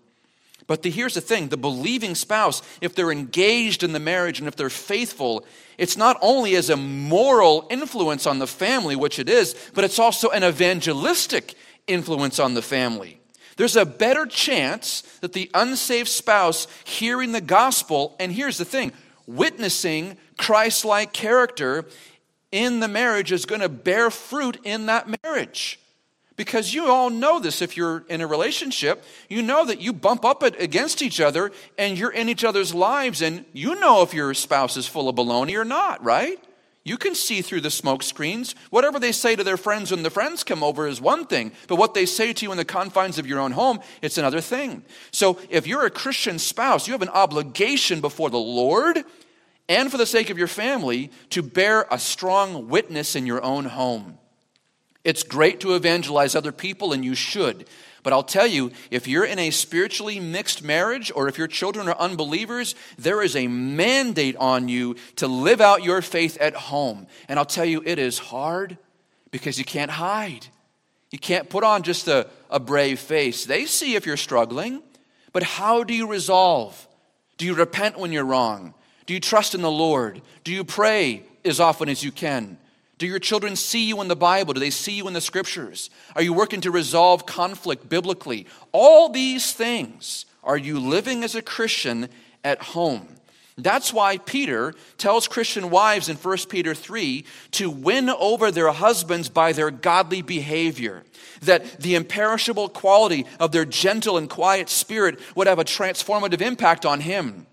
But 0.68 0.82
the, 0.82 0.90
here's 0.90 1.14
the 1.14 1.20
thing 1.20 1.48
the 1.48 1.56
believing 1.56 2.14
spouse, 2.14 2.62
if 2.80 2.94
they're 2.94 3.10
engaged 3.10 3.82
in 3.82 3.92
the 3.92 3.98
marriage 3.98 4.38
and 4.38 4.46
if 4.46 4.54
they're 4.54 4.70
faithful, 4.70 5.44
it's 5.78 5.96
not 5.96 6.18
only 6.20 6.54
as 6.56 6.70
a 6.70 6.76
moral 6.76 7.66
influence 7.70 8.26
on 8.26 8.38
the 8.38 8.46
family, 8.46 8.94
which 8.94 9.18
it 9.18 9.28
is, 9.28 9.56
but 9.74 9.82
it's 9.84 9.98
also 9.98 10.28
an 10.30 10.44
evangelistic 10.44 11.54
influence 11.86 12.38
on 12.38 12.54
the 12.54 12.62
family. 12.62 13.18
There's 13.56 13.76
a 13.76 13.86
better 13.86 14.26
chance 14.26 15.02
that 15.20 15.32
the 15.32 15.50
unsaved 15.54 16.08
spouse 16.08 16.68
hearing 16.84 17.32
the 17.32 17.40
gospel, 17.40 18.14
and 18.20 18.30
here's 18.30 18.58
the 18.58 18.64
thing 18.64 18.92
witnessing 19.26 20.16
Christ 20.38 20.84
like 20.84 21.12
character 21.12 21.84
in 22.50 22.80
the 22.80 22.88
marriage 22.88 23.32
is 23.32 23.44
going 23.44 23.60
to 23.60 23.68
bear 23.68 24.10
fruit 24.10 24.58
in 24.64 24.86
that 24.86 25.06
marriage. 25.22 25.78
Because 26.36 26.72
you 26.72 26.86
all 26.86 27.10
know 27.10 27.40
this 27.40 27.60
if 27.60 27.76
you're 27.76 28.04
in 28.08 28.20
a 28.20 28.26
relationship. 28.26 29.04
You 29.28 29.42
know 29.42 29.66
that 29.66 29.80
you 29.80 29.92
bump 29.92 30.24
up 30.24 30.42
against 30.44 31.02
each 31.02 31.20
other 31.20 31.50
and 31.76 31.98
you're 31.98 32.12
in 32.12 32.28
each 32.28 32.44
other's 32.44 32.72
lives, 32.72 33.22
and 33.22 33.44
you 33.52 33.74
know 33.80 34.02
if 34.02 34.14
your 34.14 34.32
spouse 34.34 34.76
is 34.76 34.86
full 34.86 35.08
of 35.08 35.16
baloney 35.16 35.58
or 35.58 35.64
not, 35.64 36.02
right? 36.02 36.38
You 36.84 36.96
can 36.96 37.16
see 37.16 37.42
through 37.42 37.62
the 37.62 37.70
smoke 37.70 38.04
screens. 38.04 38.54
Whatever 38.70 39.00
they 39.00 39.12
say 39.12 39.34
to 39.34 39.44
their 39.44 39.56
friends 39.56 39.90
when 39.90 40.04
the 40.04 40.10
friends 40.10 40.44
come 40.44 40.62
over 40.62 40.86
is 40.86 41.00
one 41.00 41.26
thing, 41.26 41.52
but 41.66 41.76
what 41.76 41.92
they 41.92 42.06
say 42.06 42.32
to 42.32 42.46
you 42.46 42.52
in 42.52 42.56
the 42.56 42.64
confines 42.64 43.18
of 43.18 43.26
your 43.26 43.40
own 43.40 43.52
home, 43.52 43.80
it's 44.00 44.16
another 44.16 44.40
thing. 44.40 44.84
So 45.10 45.38
if 45.50 45.66
you're 45.66 45.84
a 45.84 45.90
Christian 45.90 46.38
spouse, 46.38 46.86
you 46.86 46.92
have 46.92 47.02
an 47.02 47.08
obligation 47.08 48.00
before 48.00 48.30
the 48.30 48.38
Lord 48.38 49.04
and 49.68 49.90
for 49.90 49.98
the 49.98 50.06
sake 50.06 50.30
of 50.30 50.38
your 50.38 50.48
family 50.48 51.10
to 51.30 51.42
bear 51.42 51.86
a 51.90 51.98
strong 51.98 52.68
witness 52.68 53.14
in 53.14 53.26
your 53.26 53.42
own 53.42 53.66
home. 53.66 54.18
It's 55.04 55.22
great 55.22 55.60
to 55.60 55.74
evangelize 55.74 56.34
other 56.34 56.52
people, 56.52 56.92
and 56.92 57.04
you 57.04 57.14
should. 57.14 57.66
But 58.02 58.12
I'll 58.12 58.22
tell 58.22 58.46
you, 58.46 58.70
if 58.90 59.06
you're 59.06 59.24
in 59.24 59.38
a 59.38 59.50
spiritually 59.50 60.20
mixed 60.20 60.62
marriage 60.62 61.12
or 61.14 61.28
if 61.28 61.36
your 61.36 61.46
children 61.46 61.88
are 61.88 61.96
unbelievers, 61.98 62.74
there 62.98 63.22
is 63.22 63.36
a 63.36 63.48
mandate 63.48 64.36
on 64.36 64.68
you 64.68 64.96
to 65.16 65.28
live 65.28 65.60
out 65.60 65.82
your 65.82 66.00
faith 66.00 66.38
at 66.40 66.54
home. 66.54 67.06
And 67.28 67.38
I'll 67.38 67.44
tell 67.44 67.64
you, 67.64 67.82
it 67.84 67.98
is 67.98 68.18
hard 68.18 68.78
because 69.30 69.58
you 69.58 69.64
can't 69.64 69.90
hide. 69.90 70.46
You 71.10 71.18
can't 71.18 71.48
put 71.48 71.64
on 71.64 71.82
just 71.82 72.08
a, 72.08 72.28
a 72.50 72.60
brave 72.60 73.00
face. 73.00 73.44
They 73.44 73.66
see 73.66 73.94
if 73.94 74.06
you're 74.06 74.16
struggling, 74.16 74.82
but 75.32 75.42
how 75.42 75.84
do 75.84 75.94
you 75.94 76.06
resolve? 76.06 76.86
Do 77.36 77.46
you 77.46 77.54
repent 77.54 77.98
when 77.98 78.12
you're 78.12 78.24
wrong? 78.24 78.74
Do 79.08 79.14
you 79.14 79.20
trust 79.20 79.54
in 79.54 79.62
the 79.62 79.70
Lord? 79.70 80.20
Do 80.44 80.52
you 80.52 80.64
pray 80.64 81.22
as 81.42 81.60
often 81.60 81.88
as 81.88 82.04
you 82.04 82.12
can? 82.12 82.58
Do 82.98 83.06
your 83.06 83.18
children 83.18 83.56
see 83.56 83.86
you 83.86 84.02
in 84.02 84.08
the 84.08 84.14
Bible? 84.14 84.52
Do 84.52 84.60
they 84.60 84.68
see 84.68 84.92
you 84.92 85.08
in 85.08 85.14
the 85.14 85.22
scriptures? 85.22 85.88
Are 86.14 86.20
you 86.20 86.34
working 86.34 86.60
to 86.60 86.70
resolve 86.70 87.24
conflict 87.24 87.88
biblically? 87.88 88.46
All 88.70 89.08
these 89.08 89.54
things 89.54 90.26
are 90.44 90.58
you 90.58 90.78
living 90.78 91.24
as 91.24 91.34
a 91.34 91.40
Christian 91.40 92.10
at 92.44 92.60
home? 92.60 93.08
That's 93.56 93.94
why 93.94 94.18
Peter 94.18 94.74
tells 94.98 95.26
Christian 95.26 95.70
wives 95.70 96.10
in 96.10 96.16
1 96.16 96.36
Peter 96.50 96.74
3 96.74 97.24
to 97.52 97.70
win 97.70 98.10
over 98.10 98.50
their 98.50 98.72
husbands 98.72 99.30
by 99.30 99.54
their 99.54 99.70
godly 99.70 100.20
behavior. 100.20 101.02
That 101.40 101.80
the 101.80 101.94
imperishable 101.94 102.68
quality 102.68 103.24
of 103.40 103.52
their 103.52 103.64
gentle 103.64 104.18
and 104.18 104.28
quiet 104.28 104.68
spirit 104.68 105.18
would 105.34 105.46
have 105.46 105.58
a 105.58 105.64
transformative 105.64 106.42
impact 106.42 106.84
on 106.84 107.00
him. 107.00 107.46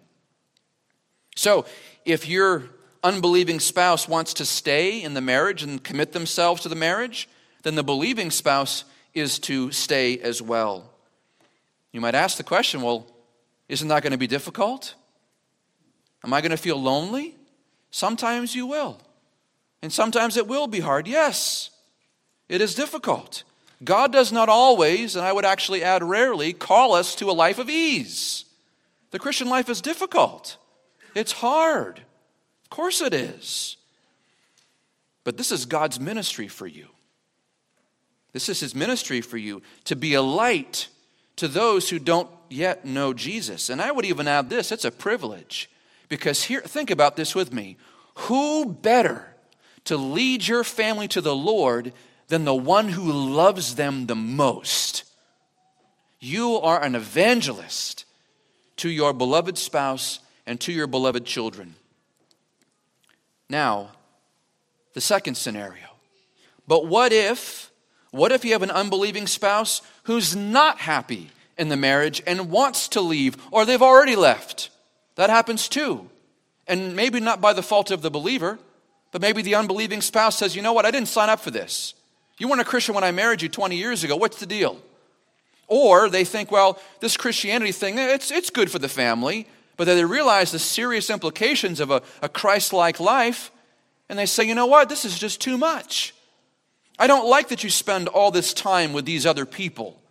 So, 1.35 1.65
if 2.05 2.27
you're 2.27 2.63
unbelieving 3.03 3.59
spouse 3.59 4.07
wants 4.07 4.33
to 4.35 4.45
stay 4.45 5.03
in 5.03 5.13
the 5.13 5.21
marriage 5.21 5.61
and 5.63 5.83
commit 5.83 6.11
themselves 6.11 6.61
to 6.61 6.69
the 6.69 6.75
marriage, 6.75 7.29
then 7.63 7.75
the 7.75 7.83
believing 7.83 8.31
spouse 8.31 8.83
is 9.13 9.39
to 9.39 9.71
stay 9.71 10.17
as 10.19 10.41
well. 10.41 10.89
You 11.91 12.01
might 12.01 12.15
ask 12.15 12.37
the 12.37 12.43
question 12.43 12.81
well, 12.81 13.07
isn't 13.69 13.87
that 13.87 14.03
going 14.03 14.11
to 14.11 14.17
be 14.17 14.27
difficult? 14.27 14.95
Am 16.23 16.33
I 16.33 16.41
going 16.41 16.51
to 16.51 16.57
feel 16.57 16.81
lonely? 16.81 17.35
Sometimes 17.91 18.55
you 18.55 18.65
will. 18.65 18.99
And 19.81 19.91
sometimes 19.93 20.37
it 20.37 20.47
will 20.47 20.67
be 20.67 20.79
hard. 20.79 21.07
Yes, 21.07 21.69
it 22.49 22.61
is 22.61 22.75
difficult. 22.75 23.43
God 23.83 24.11
does 24.11 24.31
not 24.31 24.49
always, 24.49 25.15
and 25.15 25.25
I 25.25 25.31
would 25.31 25.45
actually 25.45 25.83
add 25.83 26.03
rarely, 26.03 26.53
call 26.53 26.93
us 26.93 27.15
to 27.15 27.29
a 27.29 27.33
life 27.33 27.59
of 27.59 27.69
ease. 27.69 28.45
The 29.11 29.19
Christian 29.19 29.47
life 29.47 29.69
is 29.69 29.81
difficult, 29.81 30.57
it's 31.15 31.31
hard. 31.31 31.99
Of 31.99 32.69
course 32.69 33.01
it 33.01 33.13
is. 33.13 33.77
But 35.23 35.37
this 35.37 35.51
is 35.51 35.65
God's 35.65 35.99
ministry 35.99 36.47
for 36.47 36.67
you. 36.67 36.87
This 38.33 38.49
is 38.49 38.59
His 38.59 38.75
ministry 38.75 39.21
for 39.21 39.37
you 39.37 39.61
to 39.85 39.95
be 39.95 40.13
a 40.13 40.21
light 40.21 40.89
to 41.37 41.47
those 41.47 41.89
who 41.89 41.99
don't 41.99 42.29
yet 42.49 42.85
know 42.85 43.13
Jesus. 43.13 43.69
And 43.69 43.81
I 43.81 43.91
would 43.91 44.05
even 44.05 44.27
add 44.27 44.49
this 44.49 44.71
it's 44.71 44.85
a 44.85 44.91
privilege. 44.91 45.69
Because 46.09 46.43
here, 46.43 46.61
think 46.61 46.91
about 46.91 47.15
this 47.15 47.33
with 47.33 47.51
me. 47.51 47.77
Who 48.15 48.65
better 48.65 49.27
to 49.85 49.97
lead 49.97 50.47
your 50.47 50.63
family 50.63 51.07
to 51.09 51.21
the 51.21 51.35
Lord 51.35 51.93
than 52.27 52.45
the 52.45 52.55
one 52.55 52.89
who 52.89 53.11
loves 53.11 53.75
them 53.75 54.05
the 54.05 54.15
most? 54.15 55.03
You 56.19 56.57
are 56.57 56.81
an 56.81 56.95
evangelist 56.95 58.05
to 58.77 58.89
your 58.89 59.13
beloved 59.13 59.57
spouse 59.57 60.19
and 60.45 60.59
to 60.61 60.71
your 60.71 60.87
beloved 60.87 61.25
children. 61.25 61.75
Now, 63.49 63.91
the 64.93 65.01
second 65.01 65.35
scenario. 65.35 65.85
But 66.67 66.87
what 66.87 67.11
if, 67.11 67.71
what 68.11 68.31
if 68.31 68.43
you 68.43 68.53
have 68.53 68.63
an 68.63 68.71
unbelieving 68.71 69.27
spouse 69.27 69.81
who's 70.03 70.35
not 70.35 70.79
happy 70.79 71.29
in 71.57 71.69
the 71.69 71.77
marriage 71.77 72.21
and 72.25 72.49
wants 72.49 72.87
to 72.89 73.01
leave, 73.01 73.37
or 73.51 73.65
they've 73.65 73.81
already 73.81 74.15
left? 74.15 74.69
That 75.15 75.29
happens 75.29 75.67
too. 75.67 76.09
And 76.67 76.95
maybe 76.95 77.19
not 77.19 77.41
by 77.41 77.53
the 77.53 77.61
fault 77.61 77.91
of 77.91 78.01
the 78.01 78.09
believer, 78.09 78.57
but 79.11 79.21
maybe 79.21 79.41
the 79.41 79.55
unbelieving 79.55 80.01
spouse 80.01 80.37
says, 80.37 80.55
you 80.55 80.61
know 80.61 80.73
what, 80.73 80.85
I 80.85 80.91
didn't 80.91 81.07
sign 81.07 81.29
up 81.29 81.39
for 81.39 81.51
this. 81.51 81.93
You 82.37 82.47
weren't 82.47 82.61
a 82.61 82.65
Christian 82.65 82.95
when 82.95 83.03
I 83.03 83.11
married 83.11 83.41
you 83.41 83.49
20 83.49 83.77
years 83.77 84.03
ago. 84.03 84.15
What's 84.15 84.39
the 84.39 84.45
deal? 84.45 84.81
Or 85.67 86.09
they 86.09 86.25
think, 86.25 86.51
well, 86.51 86.79
this 86.99 87.15
Christianity 87.15 87.71
thing, 87.71 87.97
it's, 87.97 88.31
it's 88.31 88.49
good 88.49 88.69
for 88.69 88.79
the 88.79 88.89
family, 88.89 89.47
but 89.77 89.85
that 89.85 89.95
they 89.95 90.05
realize 90.05 90.51
the 90.51 90.59
serious 90.59 91.09
implications 91.09 91.79
of 91.79 91.91
a, 91.91 92.01
a 92.21 92.29
Christ 92.29 92.73
like 92.73 92.99
life, 92.99 93.51
and 94.09 94.17
they 94.17 94.25
say, 94.25 94.43
you 94.43 94.55
know 94.55 94.65
what, 94.65 94.89
this 94.89 95.05
is 95.05 95.17
just 95.17 95.41
too 95.41 95.57
much. 95.57 96.13
I 96.97 97.07
don't 97.07 97.29
like 97.29 97.49
that 97.49 97.63
you 97.63 97.69
spend 97.69 98.07
all 98.07 98.31
this 98.31 98.53
time 98.53 98.93
with 98.93 99.05
these 99.05 99.25
other 99.25 99.45
people. 99.45 100.01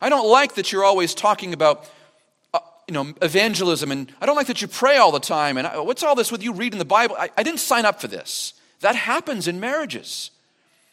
I 0.00 0.08
don't 0.08 0.28
like 0.28 0.56
that 0.56 0.72
you're 0.72 0.84
always 0.84 1.14
talking 1.14 1.54
about 1.54 1.88
uh, 2.52 2.58
you 2.86 2.92
know, 2.92 3.14
evangelism, 3.22 3.90
and 3.90 4.12
I 4.20 4.26
don't 4.26 4.36
like 4.36 4.48
that 4.48 4.60
you 4.60 4.68
pray 4.68 4.98
all 4.98 5.12
the 5.12 5.20
time. 5.20 5.56
And 5.56 5.66
I, 5.66 5.78
what's 5.78 6.02
all 6.02 6.14
this 6.14 6.30
with 6.30 6.42
you 6.42 6.52
reading 6.52 6.78
the 6.78 6.84
Bible? 6.84 7.16
I, 7.18 7.30
I 7.36 7.42
didn't 7.42 7.60
sign 7.60 7.86
up 7.86 8.00
for 8.00 8.08
this. 8.08 8.54
That 8.80 8.94
happens 8.94 9.48
in 9.48 9.58
marriages. 9.60 10.30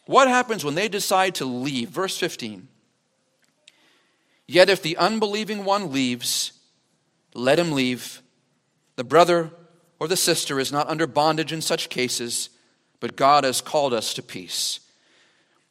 What 0.06 0.28
happens 0.28 0.64
when 0.64 0.74
they 0.74 0.88
decide 0.88 1.34
to 1.36 1.44
leave? 1.44 1.90
Verse 1.90 2.18
15. 2.18 2.68
Yet 4.46 4.70
if 4.70 4.82
the 4.82 4.96
unbelieving 4.96 5.64
one 5.64 5.92
leaves, 5.92 6.52
let 7.34 7.58
him 7.58 7.72
leave. 7.72 8.21
The 8.96 9.04
brother 9.04 9.50
or 9.98 10.08
the 10.08 10.16
sister 10.16 10.60
is 10.60 10.72
not 10.72 10.88
under 10.88 11.06
bondage 11.06 11.52
in 11.52 11.62
such 11.62 11.88
cases, 11.88 12.50
but 13.00 13.16
God 13.16 13.44
has 13.44 13.60
called 13.60 13.94
us 13.94 14.14
to 14.14 14.22
peace. 14.22 14.80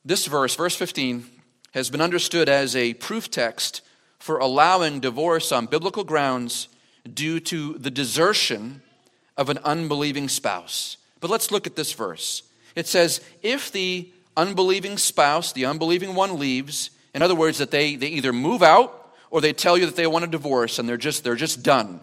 This 0.03 0.25
verse, 0.25 0.55
verse 0.55 0.75
15, 0.75 1.25
has 1.73 1.89
been 1.89 2.01
understood 2.01 2.49
as 2.49 2.75
a 2.75 2.93
proof 2.95 3.29
text 3.29 3.81
for 4.19 4.38
allowing 4.38 4.99
divorce 4.99 5.51
on 5.51 5.65
biblical 5.65 6.03
grounds 6.03 6.67
due 7.12 7.39
to 7.39 7.73
the 7.77 7.91
desertion 7.91 8.81
of 9.38 9.49
an 9.49 9.57
unbelieving 9.60 10.29
spouse. 10.29 10.97
But 11.19 11.31
let's 11.31 11.51
look 11.51 11.67
at 11.67 11.75
this 11.75 11.93
verse. 11.93 12.43
It 12.75 12.88
says, 12.88 13.21
if 13.41 13.71
the 13.71 14.10
unbelieving 14.38 14.97
spouse, 14.97 15.53
the 15.53 15.65
unbelieving 15.65 16.15
one 16.15 16.39
leaves, 16.39 16.91
in 17.13 17.21
other 17.21 17.36
words, 17.36 17.57
that 17.57 17.71
they, 17.71 17.95
they 17.95 18.07
either 18.07 18.34
move 18.34 18.63
out 18.63 19.13
or 19.29 19.41
they 19.41 19.53
tell 19.53 19.77
you 19.77 19.86
that 19.86 19.95
they 19.95 20.07
want 20.07 20.25
a 20.25 20.27
divorce 20.27 20.79
and 20.79 20.88
they're 20.88 20.97
just, 20.97 21.23
they're 21.23 21.36
just 21.36 21.63
done. 21.63 22.01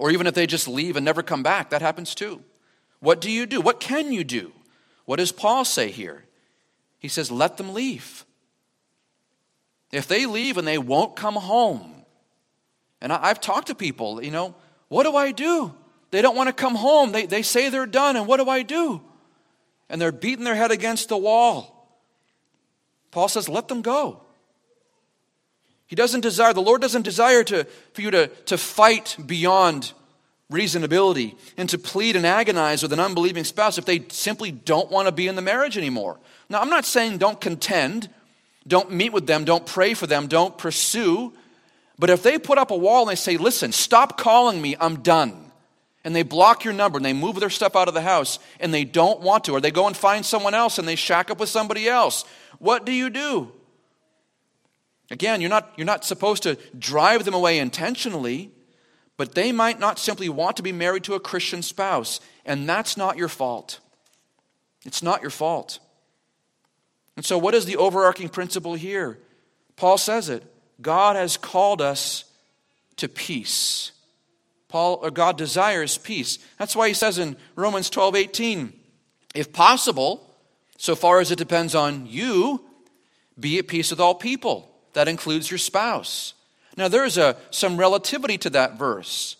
Or 0.00 0.10
even 0.10 0.26
if 0.26 0.32
they 0.32 0.46
just 0.46 0.66
leave 0.66 0.96
and 0.96 1.04
never 1.04 1.22
come 1.22 1.42
back, 1.42 1.68
that 1.70 1.82
happens 1.82 2.14
too. 2.14 2.42
What 3.00 3.20
do 3.20 3.30
you 3.30 3.44
do? 3.44 3.60
What 3.60 3.80
can 3.80 4.12
you 4.12 4.24
do? 4.24 4.50
What 5.04 5.16
does 5.16 5.30
Paul 5.30 5.66
say 5.66 5.90
here? 5.90 6.24
He 6.98 7.08
says, 7.08 7.30
let 7.30 7.58
them 7.58 7.74
leave. 7.74 8.24
If 9.92 10.08
they 10.08 10.24
leave 10.24 10.56
and 10.56 10.66
they 10.66 10.78
won't 10.78 11.16
come 11.16 11.34
home, 11.34 12.06
and 13.02 13.12
I, 13.12 13.28
have 13.28 13.42
talked 13.42 13.66
to 13.66 13.74
people, 13.74 14.24
you 14.24 14.30
know, 14.30 14.54
what 14.88 15.02
do 15.02 15.16
I 15.16 15.32
do? 15.32 15.74
They 16.12 16.22
don't 16.22 16.34
want 16.34 16.48
to 16.48 16.54
come 16.54 16.76
home. 16.76 17.12
They, 17.12 17.26
they 17.26 17.42
say 17.42 17.68
they're 17.68 17.84
done, 17.84 18.16
and 18.16 18.26
what 18.26 18.38
do 18.38 18.48
I 18.48 18.62
do? 18.62 19.02
And 19.90 20.00
they're 20.00 20.12
beating 20.12 20.46
their 20.46 20.54
head 20.54 20.70
against 20.70 21.10
the 21.10 21.18
wall. 21.18 22.00
Paul 23.10 23.28
says, 23.28 23.50
let 23.50 23.68
them 23.68 23.82
go. 23.82 24.22
He 25.90 25.96
doesn't 25.96 26.20
desire, 26.20 26.52
the 26.52 26.62
Lord 26.62 26.80
doesn't 26.80 27.02
desire 27.02 27.42
to, 27.42 27.64
for 27.94 28.00
you 28.00 28.12
to, 28.12 28.28
to 28.28 28.56
fight 28.56 29.16
beyond 29.26 29.92
reasonability 30.48 31.34
and 31.56 31.68
to 31.68 31.78
plead 31.78 32.14
and 32.14 32.24
agonize 32.24 32.80
with 32.80 32.92
an 32.92 33.00
unbelieving 33.00 33.42
spouse 33.42 33.76
if 33.76 33.86
they 33.86 34.04
simply 34.08 34.52
don't 34.52 34.88
want 34.88 35.08
to 35.08 35.12
be 35.12 35.26
in 35.26 35.34
the 35.34 35.42
marriage 35.42 35.76
anymore. 35.76 36.20
Now, 36.48 36.60
I'm 36.60 36.70
not 36.70 36.84
saying 36.84 37.18
don't 37.18 37.40
contend, 37.40 38.08
don't 38.68 38.92
meet 38.92 39.12
with 39.12 39.26
them, 39.26 39.44
don't 39.44 39.66
pray 39.66 39.94
for 39.94 40.06
them, 40.06 40.28
don't 40.28 40.56
pursue. 40.56 41.32
But 41.98 42.08
if 42.08 42.22
they 42.22 42.38
put 42.38 42.56
up 42.56 42.70
a 42.70 42.76
wall 42.76 43.02
and 43.02 43.10
they 43.10 43.16
say, 43.16 43.36
listen, 43.36 43.72
stop 43.72 44.16
calling 44.16 44.62
me, 44.62 44.76
I'm 44.78 45.02
done 45.02 45.50
and 46.04 46.14
they 46.14 46.22
block 46.22 46.64
your 46.64 46.72
number 46.72 46.98
and 46.98 47.04
they 47.04 47.12
move 47.12 47.40
their 47.40 47.50
stuff 47.50 47.74
out 47.74 47.88
of 47.88 47.94
the 47.94 48.00
house 48.00 48.38
and 48.60 48.72
they 48.72 48.84
don't 48.84 49.22
want 49.22 49.42
to, 49.44 49.52
or 49.52 49.60
they 49.60 49.72
go 49.72 49.88
and 49.88 49.96
find 49.96 50.24
someone 50.24 50.54
else 50.54 50.78
and 50.78 50.86
they 50.86 50.94
shack 50.94 51.32
up 51.32 51.40
with 51.40 51.48
somebody 51.48 51.88
else, 51.88 52.24
what 52.60 52.86
do 52.86 52.92
you 52.92 53.10
do? 53.10 53.50
Again, 55.10 55.40
you're 55.40 55.50
not, 55.50 55.72
you're 55.76 55.86
not 55.86 56.04
supposed 56.04 56.44
to 56.44 56.56
drive 56.78 57.24
them 57.24 57.34
away 57.34 57.58
intentionally, 57.58 58.52
but 59.16 59.34
they 59.34 59.52
might 59.52 59.80
not 59.80 59.98
simply 59.98 60.28
want 60.28 60.56
to 60.56 60.62
be 60.62 60.72
married 60.72 61.04
to 61.04 61.14
a 61.14 61.20
Christian 61.20 61.62
spouse, 61.62 62.20
and 62.44 62.68
that's 62.68 62.96
not 62.96 63.16
your 63.16 63.28
fault. 63.28 63.80
It's 64.84 65.02
not 65.02 65.20
your 65.20 65.30
fault. 65.30 65.80
And 67.16 67.24
so, 67.24 67.36
what 67.36 67.54
is 67.54 67.66
the 67.66 67.76
overarching 67.76 68.28
principle 68.28 68.74
here? 68.74 69.18
Paul 69.76 69.98
says 69.98 70.28
it 70.28 70.44
God 70.80 71.16
has 71.16 71.36
called 71.36 71.82
us 71.82 72.24
to 72.96 73.08
peace. 73.08 73.92
Paul 74.68 75.00
or 75.02 75.10
God 75.10 75.36
desires 75.36 75.98
peace. 75.98 76.38
That's 76.56 76.76
why 76.76 76.86
he 76.88 76.94
says 76.94 77.18
in 77.18 77.36
Romans 77.56 77.90
12, 77.90 78.14
18, 78.14 78.72
if 79.34 79.52
possible, 79.52 80.32
so 80.78 80.94
far 80.94 81.18
as 81.18 81.32
it 81.32 81.36
depends 81.36 81.74
on 81.74 82.06
you, 82.06 82.64
be 83.38 83.58
at 83.58 83.66
peace 83.66 83.90
with 83.90 83.98
all 83.98 84.14
people. 84.14 84.69
That 84.92 85.08
includes 85.08 85.50
your 85.50 85.58
spouse. 85.58 86.34
Now 86.76 86.88
there's 86.88 87.18
a, 87.18 87.36
some 87.50 87.76
relativity 87.76 88.38
to 88.38 88.50
that 88.50 88.78
verse. 88.78 89.36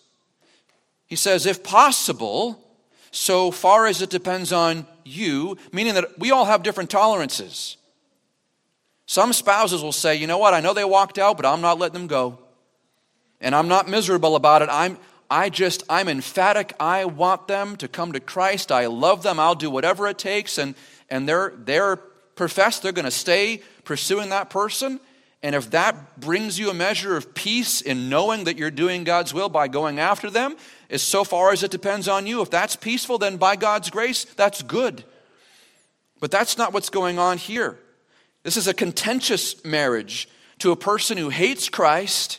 He 1.07 1.17
says, 1.17 1.47
if 1.47 1.63
possible, 1.63 2.65
so 3.11 3.51
far 3.51 3.87
as 3.87 4.01
it 4.03 4.11
depends 4.11 4.53
on 4.53 4.87
you, 5.05 5.57
meaning 5.73 5.95
that 5.95 6.19
we 6.19 6.31
all 6.31 6.45
have 6.45 6.63
different 6.63 6.91
tolerances. 6.91 7.77
Some 9.07 9.33
spouses 9.33 9.83
will 9.83 9.91
say, 9.91 10.15
you 10.15 10.29
know 10.29 10.39
what, 10.39 10.55
I 10.55 10.61
know 10.61 10.73
they 10.73 10.85
walked 10.85 11.19
out, 11.19 11.37
but 11.37 11.45
I'm 11.45 11.61
not 11.61 11.79
letting 11.79 11.95
them 11.99 12.07
go. 12.07 12.39
And 13.41 13.55
I'm 13.55 13.67
not 13.67 13.89
miserable 13.89 14.37
about 14.37 14.63
it. 14.63 14.69
I'm, 14.71 14.99
I 15.29 15.49
just, 15.49 15.83
I'm 15.89 16.09
emphatic. 16.09 16.75
I 16.79 17.07
want 17.07 17.49
them 17.49 17.77
to 17.77 17.89
come 17.89 18.13
to 18.13 18.21
Christ. 18.21 18.71
I 18.71 18.87
love 18.87 19.23
them. 19.25 19.41
I'll 19.41 19.55
do 19.55 19.71
whatever 19.71 20.07
it 20.07 20.19
takes. 20.19 20.59
And, 20.59 20.77
and 21.09 21.29
they're, 21.29 21.53
they're 21.57 21.97
professed 21.97 22.83
they're 22.83 22.93
going 22.93 23.05
to 23.05 23.11
stay 23.11 23.63
pursuing 23.85 24.29
that 24.29 24.51
person. 24.51 25.01
And 25.43 25.55
if 25.55 25.71
that 25.71 26.21
brings 26.21 26.59
you 26.59 26.71
a 26.71 26.75
measure 26.75 27.17
of 27.17 27.35
peace 27.35 27.81
in 27.81 28.11
knowing 28.11 28.45
that 28.45 28.59
you're 28.59 28.71
doing 28.71 29.05
God's 29.05 29.33
will 29.33 29.49
by 29.49 29.69
going 29.69 29.99
after 29.99 30.29
them, 30.29 30.57
as 30.91 31.03
so 31.03 31.25
far 31.25 31.53
as 31.53 31.63
it 31.63 31.71
depends 31.71 32.09
on 32.09 32.27
you, 32.27 32.43
if 32.43 32.51
that's 32.51 32.77
peaceful, 32.77 33.17
then 33.17 33.39
by 33.39 33.57
God's 33.57 33.89
grace, 33.89 34.25
that's 34.25 34.63
good. 34.63 35.05
But 36.21 36.31
that's 36.31 36.59
not 36.59 36.75
what's 36.75 36.91
going 36.91 37.19
on 37.19 37.39
here. 37.39 37.79
This 38.43 38.59
is 38.59 38.69
a 38.69 38.75
contentious 38.75 39.65
marriage 39.65 40.29
to 40.59 40.73
a 40.73 40.77
person 40.77 41.17
who 41.17 41.31
hates 41.31 41.71
Christ, 41.71 42.39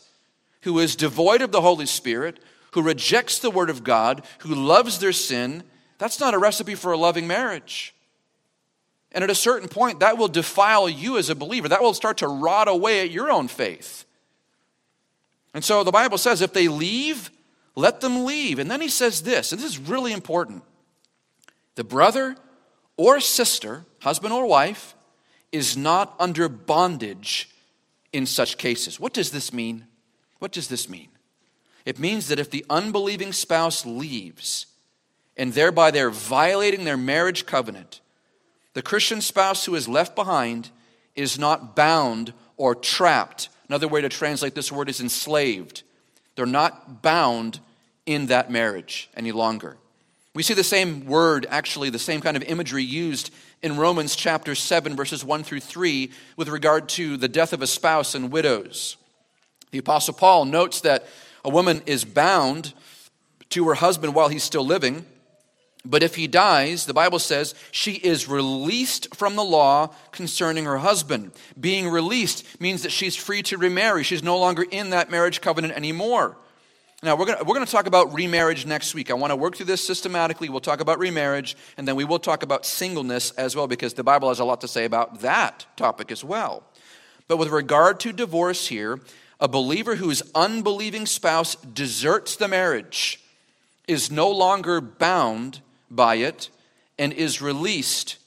who 0.61 0.77
is 0.77 0.95
devoid 0.95 1.41
of 1.41 1.51
the 1.51 1.61
Holy 1.61 1.87
Spirit, 1.87 2.39
who 2.71 2.83
rejects 2.83 3.39
the 3.39 3.51
Word 3.51 3.71
of 3.71 3.83
God, 3.83 4.23
who 4.39 4.53
loves 4.53 4.99
their 4.99 5.11
sin, 5.11 5.63
that's 6.01 6.19
not 6.19 6.33
a 6.33 6.39
recipe 6.39 6.73
for 6.73 6.91
a 6.91 6.97
loving 6.97 7.27
marriage. 7.27 7.93
And 9.11 9.23
at 9.23 9.29
a 9.29 9.35
certain 9.35 9.67
point, 9.67 9.99
that 9.99 10.17
will 10.17 10.27
defile 10.27 10.87
you 10.87 11.17
as 11.17 11.29
a 11.29 11.35
believer. 11.35 11.67
That 11.67 11.81
will 11.81 11.93
start 11.93 12.17
to 12.19 12.27
rot 12.27 12.67
away 12.67 13.01
at 13.01 13.11
your 13.11 13.29
own 13.29 13.47
faith. 13.47 14.05
And 15.53 15.63
so 15.63 15.83
the 15.83 15.91
Bible 15.91 16.17
says 16.17 16.41
if 16.41 16.53
they 16.53 16.67
leave, 16.67 17.29
let 17.75 18.01
them 18.01 18.25
leave. 18.25 18.57
And 18.57 18.71
then 18.71 18.81
he 18.81 18.87
says 18.89 19.23
this, 19.23 19.51
and 19.51 19.61
this 19.61 19.69
is 19.69 19.79
really 19.79 20.13
important 20.13 20.63
the 21.75 21.83
brother 21.83 22.35
or 22.97 23.19
sister, 23.19 23.85
husband 24.01 24.33
or 24.33 24.45
wife, 24.45 24.95
is 25.51 25.75
not 25.75 26.15
under 26.19 26.47
bondage 26.47 27.49
in 28.13 28.25
such 28.25 28.57
cases. 28.57 28.99
What 28.99 29.13
does 29.13 29.31
this 29.31 29.53
mean? 29.53 29.87
What 30.39 30.51
does 30.51 30.67
this 30.67 30.89
mean? 30.89 31.09
It 31.85 31.97
means 31.99 32.27
that 32.27 32.39
if 32.39 32.49
the 32.49 32.65
unbelieving 32.69 33.33
spouse 33.33 33.85
leaves, 33.85 34.67
and 35.37 35.53
thereby 35.53 35.91
they're 35.91 36.09
violating 36.09 36.83
their 36.83 36.97
marriage 36.97 37.45
covenant, 37.45 38.01
the 38.73 38.81
Christian 38.81 39.21
spouse 39.21 39.65
who 39.65 39.75
is 39.75 39.87
left 39.87 40.15
behind 40.15 40.69
is 41.15 41.37
not 41.37 41.75
bound 41.75 42.33
or 42.57 42.75
trapped. 42.75 43.49
Another 43.67 43.87
way 43.87 44.01
to 44.01 44.09
translate 44.09 44.55
this 44.55 44.71
word 44.71 44.89
is 44.89 45.01
enslaved. 45.01 45.83
They're 46.35 46.45
not 46.45 47.01
bound 47.01 47.59
in 48.05 48.27
that 48.27 48.51
marriage 48.51 49.09
any 49.15 49.31
longer. 49.31 49.77
We 50.33 50.43
see 50.43 50.53
the 50.53 50.63
same 50.63 51.05
word, 51.05 51.45
actually, 51.49 51.89
the 51.89 51.99
same 51.99 52.21
kind 52.21 52.37
of 52.37 52.43
imagery 52.43 52.83
used 52.83 53.33
in 53.61 53.77
Romans 53.77 54.15
chapter 54.15 54.55
7, 54.55 54.95
verses 54.95 55.25
1 55.25 55.43
through 55.43 55.59
3, 55.59 56.09
with 56.37 56.47
regard 56.47 56.87
to 56.89 57.17
the 57.17 57.27
death 57.27 57.51
of 57.51 57.61
a 57.61 57.67
spouse 57.67 58.15
and 58.15 58.31
widows. 58.31 58.95
The 59.71 59.79
Apostle 59.79 60.13
Paul 60.13 60.45
notes 60.45 60.81
that 60.81 61.05
a 61.43 61.49
woman 61.49 61.81
is 61.85 62.05
bound 62.05 62.73
to 63.49 63.67
her 63.67 63.73
husband 63.75 64.15
while 64.15 64.29
he's 64.29 64.43
still 64.43 64.65
living. 64.65 65.05
But 65.83 66.03
if 66.03 66.15
he 66.15 66.27
dies, 66.27 66.85
the 66.85 66.93
Bible 66.93 67.17
says 67.17 67.55
she 67.71 67.93
is 67.93 68.27
released 68.27 69.15
from 69.15 69.35
the 69.35 69.43
law 69.43 69.87
concerning 70.11 70.65
her 70.65 70.77
husband. 70.77 71.31
Being 71.59 71.89
released 71.89 72.61
means 72.61 72.83
that 72.83 72.91
she's 72.91 73.15
free 73.15 73.41
to 73.43 73.57
remarry. 73.57 74.03
She's 74.03 74.21
no 74.21 74.37
longer 74.37 74.63
in 74.63 74.91
that 74.91 75.09
marriage 75.09 75.41
covenant 75.41 75.73
anymore. 75.73 76.37
Now, 77.03 77.15
we're 77.15 77.25
going 77.25 77.43
we're 77.47 77.57
to 77.57 77.65
talk 77.65 77.87
about 77.87 78.13
remarriage 78.13 78.67
next 78.67 78.93
week. 78.93 79.09
I 79.09 79.15
want 79.15 79.31
to 79.31 79.35
work 79.35 79.55
through 79.55 79.65
this 79.65 79.83
systematically. 79.83 80.49
We'll 80.49 80.59
talk 80.59 80.81
about 80.81 80.99
remarriage, 80.99 81.57
and 81.75 81.87
then 81.87 81.95
we 81.95 82.03
will 82.03 82.19
talk 82.19 82.43
about 82.43 82.63
singleness 82.63 83.31
as 83.31 83.55
well, 83.55 83.65
because 83.65 83.95
the 83.95 84.03
Bible 84.03 84.29
has 84.29 84.39
a 84.39 84.45
lot 84.45 84.61
to 84.61 84.67
say 84.67 84.85
about 84.85 85.21
that 85.21 85.65
topic 85.75 86.11
as 86.11 86.23
well. 86.23 86.63
But 87.27 87.37
with 87.37 87.49
regard 87.49 87.99
to 88.01 88.13
divorce 88.13 88.67
here, 88.67 88.99
a 89.39 89.47
believer 89.47 89.95
whose 89.95 90.21
unbelieving 90.35 91.07
spouse 91.07 91.55
deserts 91.55 92.35
the 92.35 92.47
marriage 92.47 93.19
is 93.87 94.11
no 94.11 94.29
longer 94.29 94.79
bound 94.79 95.61
by 95.95 96.15
it 96.15 96.49
and 96.97 97.13
is 97.13 97.41
released 97.41 98.17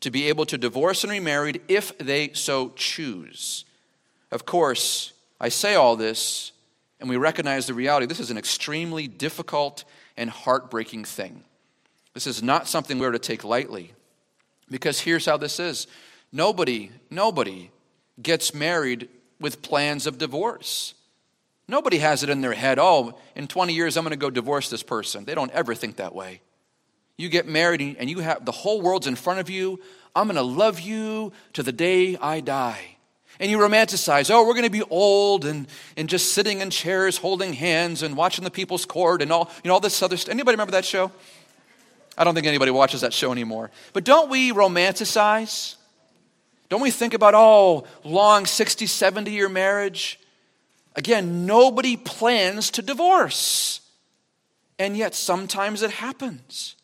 to 0.00 0.10
be 0.10 0.28
able 0.28 0.44
to 0.46 0.58
divorce 0.58 1.04
and 1.04 1.12
remarry 1.12 1.54
if 1.68 1.96
they 1.98 2.32
so 2.32 2.70
choose. 2.76 3.64
Of 4.30 4.44
course, 4.44 5.12
I 5.40 5.48
say 5.48 5.74
all 5.74 5.96
this 5.96 6.52
and 7.00 7.08
we 7.08 7.16
recognize 7.16 7.66
the 7.66 7.74
reality 7.74 8.06
this 8.06 8.20
is 8.20 8.30
an 8.30 8.38
extremely 8.38 9.08
difficult 9.08 9.84
and 10.16 10.30
heartbreaking 10.30 11.04
thing. 11.04 11.44
This 12.14 12.26
is 12.26 12.42
not 12.42 12.68
something 12.68 12.98
we're 12.98 13.12
to 13.12 13.18
take 13.18 13.44
lightly. 13.44 13.92
Because 14.70 15.00
here's 15.00 15.26
how 15.26 15.36
this 15.36 15.58
is 15.58 15.86
nobody, 16.32 16.90
nobody 17.10 17.70
gets 18.22 18.54
married 18.54 19.08
with 19.40 19.62
plans 19.62 20.06
of 20.06 20.18
divorce. 20.18 20.94
Nobody 21.68 21.98
has 21.98 22.22
it 22.22 22.30
in 22.30 22.40
their 22.40 22.52
head, 22.54 22.78
oh, 22.78 23.18
in 23.34 23.46
20 23.46 23.72
years 23.72 23.96
I'm 23.96 24.04
going 24.04 24.10
to 24.10 24.16
go 24.16 24.30
divorce 24.30 24.68
this 24.68 24.82
person. 24.82 25.24
They 25.24 25.34
don't 25.34 25.50
ever 25.52 25.74
think 25.74 25.96
that 25.96 26.14
way. 26.14 26.40
You 27.16 27.28
get 27.28 27.46
married 27.46 27.96
and 27.98 28.08
you 28.08 28.20
have 28.20 28.44
the 28.44 28.52
whole 28.52 28.80
world's 28.80 29.06
in 29.06 29.16
front 29.16 29.40
of 29.40 29.50
you. 29.50 29.80
I'm 30.14 30.26
going 30.26 30.36
to 30.36 30.42
love 30.42 30.80
you 30.80 31.32
to 31.54 31.62
the 31.62 31.72
day 31.72 32.16
I 32.16 32.40
die. 32.40 32.96
And 33.40 33.50
you 33.50 33.58
romanticize, 33.58 34.30
oh, 34.30 34.46
we're 34.46 34.54
going 34.54 34.64
to 34.64 34.70
be 34.70 34.82
old 34.82 35.44
and, 35.44 35.66
and 35.96 36.08
just 36.08 36.32
sitting 36.32 36.60
in 36.60 36.70
chairs 36.70 37.16
holding 37.16 37.54
hands 37.54 38.02
and 38.02 38.16
watching 38.16 38.44
the 38.44 38.50
people's 38.50 38.84
court 38.84 39.22
and 39.22 39.32
all, 39.32 39.50
you 39.64 39.68
know, 39.68 39.74
all 39.74 39.80
this 39.80 40.02
other 40.02 40.16
stuff. 40.16 40.32
Anybody 40.32 40.54
remember 40.54 40.72
that 40.72 40.84
show? 40.84 41.10
I 42.16 42.24
don't 42.24 42.34
think 42.34 42.46
anybody 42.46 42.70
watches 42.70 43.00
that 43.00 43.12
show 43.12 43.32
anymore. 43.32 43.70
But 43.94 44.04
don't 44.04 44.28
we 44.28 44.52
romanticize? 44.52 45.76
Don't 46.68 46.82
we 46.82 46.90
think 46.90 47.14
about, 47.14 47.34
oh, 47.34 47.84
long 48.04 48.46
60, 48.46 48.86
70 48.86 49.30
year 49.30 49.48
marriage? 49.48 50.20
Again, 50.94 51.46
nobody 51.46 51.96
plans 51.96 52.70
to 52.72 52.82
divorce. 52.82 53.80
And 54.78 54.96
yet 54.96 55.14
sometimes 55.14 55.82
it 55.82 55.90
happens. 55.90 56.76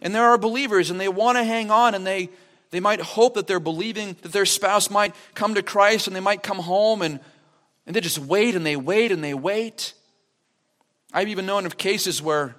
And 0.00 0.14
there 0.14 0.24
are 0.24 0.38
believers 0.38 0.90
and 0.90 1.00
they 1.00 1.08
want 1.08 1.38
to 1.38 1.44
hang 1.44 1.70
on 1.70 1.94
and 1.94 2.06
they, 2.06 2.30
they 2.70 2.80
might 2.80 3.00
hope 3.00 3.34
that 3.34 3.46
they're 3.46 3.60
believing 3.60 4.16
that 4.22 4.32
their 4.32 4.46
spouse 4.46 4.90
might 4.90 5.14
come 5.34 5.54
to 5.54 5.62
Christ 5.62 6.06
and 6.06 6.14
they 6.14 6.20
might 6.20 6.42
come 6.42 6.58
home 6.58 7.02
and, 7.02 7.20
and 7.86 7.96
they 7.96 8.00
just 8.00 8.18
wait 8.18 8.54
and 8.54 8.64
they 8.64 8.76
wait 8.76 9.12
and 9.12 9.22
they 9.22 9.34
wait. 9.34 9.94
I've 11.12 11.28
even 11.28 11.46
known 11.46 11.66
of 11.66 11.78
cases 11.78 12.20
where 12.20 12.56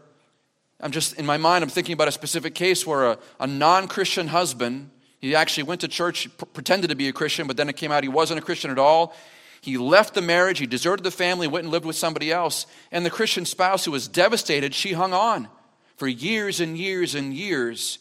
I'm 0.79 0.91
just, 0.91 1.13
in 1.13 1.25
my 1.25 1.37
mind, 1.37 1.63
I'm 1.63 1.69
thinking 1.69 1.93
about 1.93 2.07
a 2.07 2.11
specific 2.11 2.55
case 2.55 2.85
where 2.85 3.11
a, 3.11 3.17
a 3.39 3.47
non 3.47 3.87
Christian 3.87 4.27
husband 4.27 4.91
he 5.19 5.35
actually 5.35 5.63
went 5.63 5.81
to 5.81 5.87
church, 5.87 6.29
pretended 6.53 6.89
to 6.89 6.95
be 6.95 7.07
a 7.07 7.13
Christian, 7.13 7.47
but 7.47 7.57
then 7.57 7.69
it 7.69 7.75
came 7.75 7.91
out 7.91 8.03
he 8.03 8.09
wasn't 8.09 8.39
a 8.39 8.43
Christian 8.43 8.69
at 8.69 8.77
all. 8.77 9.15
He 9.61 9.77
left 9.77 10.13
the 10.13 10.21
marriage, 10.21 10.59
he 10.59 10.67
deserted 10.67 11.03
the 11.03 11.11
family, 11.11 11.47
went 11.47 11.63
and 11.63 11.71
lived 11.71 11.85
with 11.85 11.95
somebody 11.95 12.31
else. 12.31 12.67
And 12.91 13.05
the 13.05 13.09
Christian 13.09 13.43
spouse 13.43 13.85
who 13.85 13.91
was 13.91 14.07
devastated, 14.07 14.75
she 14.75 14.93
hung 14.93 15.13
on 15.13 15.49
for 15.97 16.07
years 16.07 16.59
and 16.59 16.77
years 16.77 17.15
and 17.15 17.33
years. 17.33 17.99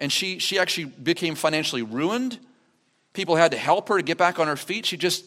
And 0.00 0.10
she, 0.10 0.38
she 0.38 0.58
actually 0.58 0.86
became 0.86 1.34
financially 1.34 1.82
ruined. 1.82 2.38
People 3.12 3.36
had 3.36 3.52
to 3.52 3.56
help 3.56 3.88
her 3.88 3.96
to 3.98 4.02
get 4.02 4.18
back 4.18 4.38
on 4.38 4.48
her 4.48 4.56
feet. 4.56 4.84
She 4.86 4.96
just 4.96 5.24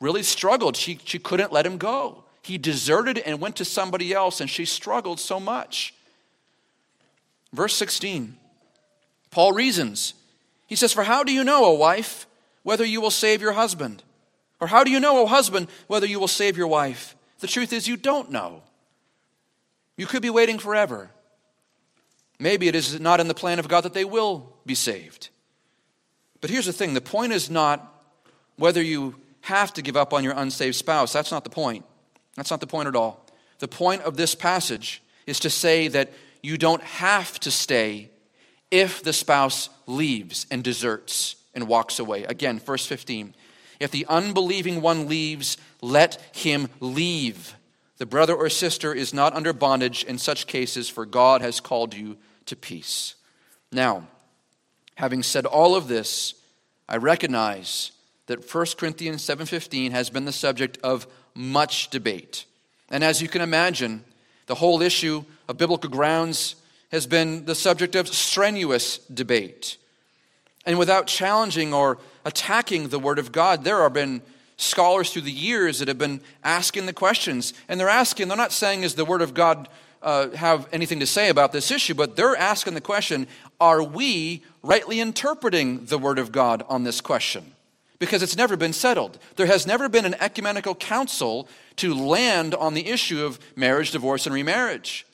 really 0.00 0.22
struggled. 0.22 0.76
She, 0.76 0.98
she 1.04 1.18
couldn't 1.18 1.52
let 1.52 1.64
him 1.64 1.78
go. 1.78 2.24
He 2.42 2.58
deserted 2.58 3.18
and 3.18 3.40
went 3.40 3.56
to 3.56 3.64
somebody 3.64 4.12
else, 4.12 4.40
and 4.40 4.48
she 4.48 4.64
struggled 4.64 5.20
so 5.20 5.38
much. 5.38 5.94
Verse 7.52 7.74
16, 7.74 8.36
Paul 9.30 9.52
reasons. 9.52 10.14
He 10.66 10.76
says, 10.76 10.92
For 10.92 11.02
how 11.02 11.24
do 11.24 11.32
you 11.32 11.44
know, 11.44 11.64
O 11.64 11.72
wife, 11.72 12.26
whether 12.62 12.84
you 12.84 13.00
will 13.00 13.10
save 13.10 13.40
your 13.40 13.52
husband? 13.52 14.02
Or 14.60 14.66
how 14.66 14.84
do 14.84 14.90
you 14.90 15.00
know, 15.00 15.18
O 15.18 15.26
husband, 15.26 15.68
whether 15.86 16.06
you 16.06 16.20
will 16.20 16.28
save 16.28 16.56
your 16.56 16.66
wife? 16.66 17.14
The 17.40 17.46
truth 17.46 17.72
is, 17.72 17.88
you 17.88 17.96
don't 17.96 18.30
know. 18.30 18.62
You 19.96 20.06
could 20.06 20.22
be 20.22 20.30
waiting 20.30 20.58
forever. 20.58 21.10
Maybe 22.38 22.68
it 22.68 22.74
is 22.74 23.00
not 23.00 23.20
in 23.20 23.28
the 23.28 23.34
plan 23.34 23.58
of 23.58 23.68
God 23.68 23.82
that 23.82 23.94
they 23.94 24.04
will 24.04 24.52
be 24.64 24.74
saved. 24.74 25.28
But 26.40 26.50
here's 26.50 26.66
the 26.66 26.72
thing 26.72 26.94
the 26.94 27.00
point 27.00 27.32
is 27.32 27.50
not 27.50 27.94
whether 28.56 28.82
you 28.82 29.16
have 29.42 29.72
to 29.74 29.82
give 29.82 29.96
up 29.96 30.12
on 30.12 30.24
your 30.24 30.34
unsaved 30.34 30.76
spouse. 30.76 31.12
That's 31.12 31.30
not 31.30 31.44
the 31.44 31.50
point. 31.50 31.84
That's 32.36 32.50
not 32.50 32.60
the 32.60 32.66
point 32.66 32.88
at 32.88 32.96
all. 32.96 33.24
The 33.58 33.68
point 33.68 34.02
of 34.02 34.16
this 34.16 34.34
passage 34.34 35.02
is 35.26 35.40
to 35.40 35.50
say 35.50 35.88
that 35.88 36.12
you 36.42 36.56
don't 36.56 36.82
have 36.82 37.40
to 37.40 37.50
stay 37.50 38.10
if 38.70 39.02
the 39.02 39.12
spouse 39.12 39.70
leaves 39.86 40.46
and 40.50 40.62
deserts 40.62 41.36
and 41.54 41.66
walks 41.66 41.98
away. 41.98 42.24
Again, 42.24 42.60
verse 42.60 42.86
15. 42.86 43.34
If 43.80 43.90
the 43.90 44.06
unbelieving 44.08 44.80
one 44.80 45.08
leaves, 45.08 45.56
let 45.80 46.20
him 46.32 46.68
leave. 46.80 47.54
The 47.96 48.06
brother 48.06 48.34
or 48.34 48.48
sister 48.48 48.92
is 48.92 49.12
not 49.12 49.34
under 49.34 49.52
bondage 49.52 50.04
in 50.04 50.18
such 50.18 50.46
cases, 50.46 50.88
for 50.88 51.06
God 51.06 51.40
has 51.40 51.60
called 51.60 51.94
you 51.94 52.16
to 52.48 52.56
peace. 52.56 53.14
Now, 53.72 54.08
having 54.96 55.22
said 55.22 55.46
all 55.46 55.74
of 55.74 55.88
this, 55.88 56.34
I 56.88 56.96
recognize 56.96 57.92
that 58.26 58.44
1 58.44 58.76
Corinthians 58.76 59.22
7:15 59.22 59.92
has 59.92 60.10
been 60.10 60.24
the 60.24 60.32
subject 60.32 60.78
of 60.82 61.06
much 61.34 61.88
debate. 61.88 62.44
And 62.90 63.04
as 63.04 63.22
you 63.22 63.28
can 63.28 63.42
imagine, 63.42 64.04
the 64.46 64.56
whole 64.56 64.82
issue 64.82 65.24
of 65.48 65.58
biblical 65.58 65.90
grounds 65.90 66.56
has 66.90 67.06
been 67.06 67.44
the 67.44 67.54
subject 67.54 67.94
of 67.94 68.08
strenuous 68.08 68.98
debate. 68.98 69.76
And 70.64 70.78
without 70.78 71.06
challenging 71.06 71.72
or 71.72 71.98
attacking 72.24 72.88
the 72.88 72.98
Word 72.98 73.18
of 73.18 73.32
God, 73.32 73.64
there 73.64 73.82
have 73.82 73.92
been 73.92 74.22
scholars 74.56 75.12
through 75.12 75.22
the 75.22 75.30
years 75.30 75.78
that 75.78 75.88
have 75.88 75.98
been 75.98 76.20
asking 76.42 76.86
the 76.86 76.92
questions. 76.92 77.54
And 77.68 77.78
they're 77.78 77.88
asking, 77.88 78.28
they're 78.28 78.36
not 78.36 78.52
saying, 78.52 78.82
is 78.82 78.94
the 78.94 79.04
Word 79.04 79.22
of 79.22 79.34
God 79.34 79.68
uh, 80.02 80.30
have 80.30 80.68
anything 80.72 81.00
to 81.00 81.06
say 81.06 81.28
about 81.28 81.52
this 81.52 81.70
issue, 81.70 81.94
but 81.94 82.16
they're 82.16 82.36
asking 82.36 82.74
the 82.74 82.80
question 82.80 83.26
are 83.60 83.82
we 83.82 84.42
rightly 84.62 85.00
interpreting 85.00 85.86
the 85.86 85.98
Word 85.98 86.18
of 86.18 86.30
God 86.30 86.64
on 86.68 86.84
this 86.84 87.00
question? 87.00 87.52
Because 87.98 88.22
it's 88.22 88.36
never 88.36 88.56
been 88.56 88.72
settled. 88.72 89.18
There 89.34 89.46
has 89.46 89.66
never 89.66 89.88
been 89.88 90.04
an 90.04 90.14
ecumenical 90.20 90.76
council 90.76 91.48
to 91.76 91.92
land 91.92 92.54
on 92.54 92.74
the 92.74 92.86
issue 92.86 93.24
of 93.24 93.40
marriage, 93.56 93.90
divorce, 93.90 94.26
and 94.26 94.34
remarriage. 94.34 95.04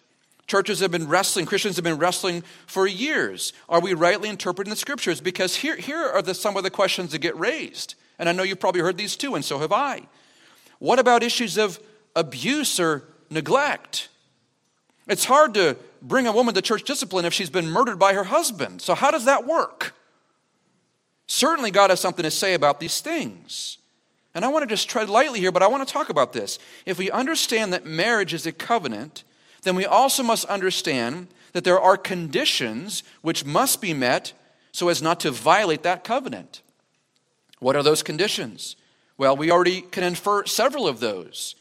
Churches 0.47 0.81
have 0.81 0.91
been 0.91 1.09
wrestling, 1.09 1.47
Christians 1.47 1.77
have 1.77 1.85
been 1.85 1.99
wrestling 1.99 2.43
for 2.67 2.87
years. 2.87 3.55
Are 3.69 3.81
we 3.81 3.95
rightly 3.95 4.29
interpreting 4.29 4.71
the 4.71 4.77
scriptures? 4.77 5.23
Because 5.23 5.57
here, 5.57 5.77
here 5.77 6.05
are 6.05 6.21
the, 6.21 6.35
some 6.35 6.59
of 6.59 6.63
the 6.63 6.71
questions 6.71 7.13
that 7.13 7.21
get 7.21 7.39
raised. 7.39 7.95
And 8.19 8.29
I 8.29 8.33
know 8.33 8.43
you've 8.43 8.61
probably 8.61 8.83
heard 8.83 8.99
these 8.99 9.17
too, 9.17 9.35
and 9.35 9.45
so 9.45 9.59
have 9.59 9.73
I. 9.73 10.03
What 10.79 10.99
about 10.99 11.23
issues 11.23 11.57
of 11.57 11.81
abuse 12.15 12.79
or 12.79 13.05
neglect? 13.31 14.09
It's 15.07 15.25
hard 15.25 15.55
to 15.55 15.77
bring 16.01 16.27
a 16.27 16.33
woman 16.33 16.55
to 16.55 16.63
church 16.63 16.85
discipline 16.85 17.25
if 17.25 17.35
she's 17.35 17.51
been 17.51 17.71
murdered 17.71 17.99
by 17.99 18.15
her 18.15 18.25
husband. 18.25 18.81
So, 18.81 18.95
how 18.95 19.11
does 19.11 19.25
that 19.27 19.47
work? 19.47 19.95
Certainly, 21.27 21.71
God 21.71 21.91
has 21.91 22.01
something 22.01 22.23
to 22.23 22.31
say 22.31 22.55
about 22.55 22.81
these 22.81 23.01
things. 23.01 23.79
And 24.35 24.45
I 24.45 24.49
want 24.49 24.63
to 24.63 24.67
just 24.67 24.89
tread 24.89 25.09
lightly 25.09 25.41
here, 25.41 25.53
but 25.53 25.63
I 25.63 25.69
want 25.69 25.87
to 25.87 25.93
talk 25.93 26.09
about 26.09 26.33
this. 26.33 26.59
If 26.87 26.99
we 26.99 27.11
understand 27.11 27.73
that 27.73 27.87
marriage 27.87 28.35
is 28.35 28.47
a 28.47 28.53
covenant, 28.53 29.23
then 29.63 29.77
we 29.77 29.87
also 29.87 30.23
must 30.23 30.45
understand 30.47 31.29
that 31.53 31.65
there 31.65 31.81
are 31.81 31.97
conditions 31.97 33.05
which 33.23 33.45
must 33.45 33.81
be 33.81 33.95
met 33.95 34.33
so 34.73 34.89
as 34.89 35.01
not 35.01 35.21
to 35.21 35.31
violate 35.31 35.85
that 35.85 36.03
covenant. 36.03 36.63
What 37.61 37.77
are 37.77 37.83
those 37.83 38.03
conditions? 38.03 38.75
Well, 39.17 39.37
we 39.37 39.51
already 39.51 39.81
can 39.81 40.03
infer 40.03 40.45
several 40.47 40.89
of 40.89 40.99
those. 40.99 41.55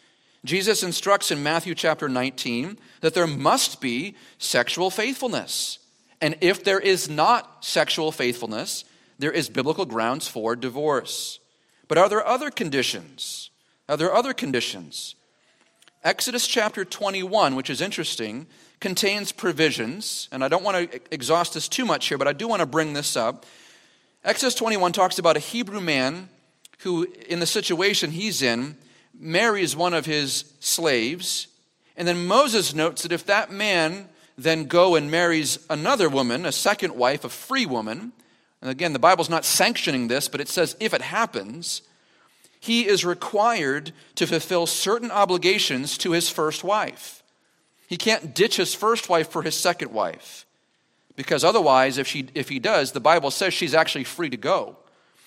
Jesus 0.45 0.83
instructs 0.83 1.31
in 1.31 1.41
Matthew 1.41 1.73
chapter 1.73 2.09
19 2.09 2.77
that 3.01 3.13
there 3.13 3.27
must 3.27 3.79
be 3.79 4.15
sexual 4.37 4.89
faithfulness. 4.89 5.79
And 6.19 6.35
if 6.41 6.63
there 6.63 6.79
is 6.79 7.09
not 7.09 7.63
sexual 7.63 8.11
faithfulness, 8.11 8.83
there 9.19 9.31
is 9.31 9.49
biblical 9.49 9.85
grounds 9.85 10.27
for 10.27 10.55
divorce. 10.55 11.39
But 11.87 11.97
are 11.97 12.09
there 12.09 12.25
other 12.25 12.49
conditions? 12.49 13.51
Are 13.87 13.97
there 13.97 14.13
other 14.13 14.33
conditions? 14.33 15.15
Exodus 16.03 16.47
chapter 16.47 16.83
21, 16.83 17.55
which 17.55 17.69
is 17.69 17.79
interesting, 17.79 18.47
contains 18.81 19.31
provisions, 19.31 20.27
and 20.33 20.43
I 20.43 20.49
don't 20.49 20.63
want 20.63 20.91
to 20.91 20.99
exhaust 21.11 21.53
this 21.53 21.69
too 21.69 21.85
much 21.85 22.07
here, 22.07 22.17
but 22.17 22.27
I 22.27 22.33
do 22.33 22.49
want 22.49 22.59
to 22.59 22.65
bring 22.65 22.91
this 22.91 23.15
up. 23.15 23.45
Exodus 24.25 24.55
21 24.55 24.91
talks 24.91 25.19
about 25.19 25.37
a 25.37 25.39
Hebrew 25.39 25.79
man 25.79 26.27
who, 26.79 27.07
in 27.29 27.39
the 27.39 27.45
situation 27.45 28.11
he's 28.11 28.41
in, 28.41 28.75
marries 29.17 29.75
one 29.75 29.93
of 29.93 30.05
his 30.05 30.53
slaves. 30.59 31.47
And 31.95 32.07
then 32.07 32.25
Moses 32.25 32.73
notes 32.73 33.03
that 33.03 33.11
if 33.11 33.25
that 33.25 33.51
man 33.51 34.09
then 34.37 34.65
go 34.65 34.95
and 34.95 35.11
marries 35.11 35.59
another 35.69 36.09
woman, 36.09 36.45
a 36.45 36.51
second 36.51 36.95
wife, 36.95 37.23
a 37.23 37.29
free 37.29 37.65
woman, 37.65 38.11
and 38.61 38.71
again, 38.71 38.93
the 38.93 38.99
Bible's 38.99 39.29
not 39.29 39.43
sanctioning 39.43 40.07
this, 40.07 40.29
but 40.29 40.39
it 40.39 40.47
says 40.47 40.77
if 40.79 40.93
it 40.93 41.01
happens, 41.01 41.81
he 42.61 42.87
is 42.87 43.03
required 43.03 43.91
to 44.15 44.25
fulfill 44.25 44.67
certain 44.67 45.11
obligations 45.11 45.97
to 45.97 46.11
his 46.13 46.29
first 46.29 46.63
wife. 46.63 47.21
He 47.87 47.97
can't 47.97 48.33
ditch 48.33 48.55
his 48.55 48.73
first 48.73 49.09
wife 49.09 49.29
for 49.29 49.41
his 49.41 49.55
second 49.55 49.91
wife. 49.91 50.45
Because 51.17 51.43
otherwise, 51.43 51.97
if, 51.97 52.07
she, 52.07 52.27
if 52.33 52.47
he 52.47 52.59
does, 52.59 52.93
the 52.93 53.01
Bible 53.01 53.31
says 53.31 53.53
she's 53.53 53.75
actually 53.75 54.05
free 54.05 54.29
to 54.29 54.37
go. 54.37 54.77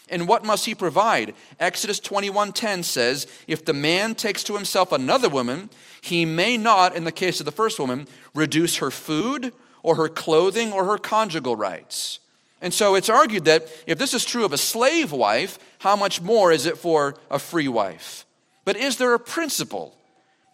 And 0.08 0.28
what 0.28 0.44
must 0.44 0.66
he 0.66 0.74
provide? 0.74 1.34
Exodus 1.58 1.98
21:10 1.98 2.84
says, 2.84 3.26
"If 3.46 3.64
the 3.64 3.72
man 3.72 4.14
takes 4.14 4.44
to 4.44 4.54
himself 4.54 4.92
another 4.92 5.28
woman, 5.28 5.70
he 6.00 6.24
may 6.24 6.56
not 6.56 6.94
in 6.94 7.04
the 7.04 7.12
case 7.12 7.40
of 7.40 7.46
the 7.46 7.52
first 7.52 7.78
woman 7.78 8.06
reduce 8.34 8.76
her 8.76 8.90
food 8.90 9.52
or 9.82 9.96
her 9.96 10.08
clothing 10.08 10.72
or 10.72 10.84
her 10.84 10.98
conjugal 10.98 11.56
rights." 11.56 12.20
And 12.62 12.72
so 12.72 12.94
it's 12.94 13.08
argued 13.08 13.44
that 13.44 13.68
if 13.86 13.98
this 13.98 14.14
is 14.14 14.24
true 14.24 14.44
of 14.44 14.52
a 14.52 14.58
slave 14.58 15.12
wife, 15.12 15.58
how 15.78 15.96
much 15.96 16.20
more 16.22 16.52
is 16.52 16.66
it 16.66 16.78
for 16.78 17.16
a 17.30 17.38
free 17.38 17.68
wife? 17.68 18.24
But 18.64 18.76
is 18.76 18.96
there 18.96 19.14
a 19.14 19.20
principle 19.20 19.96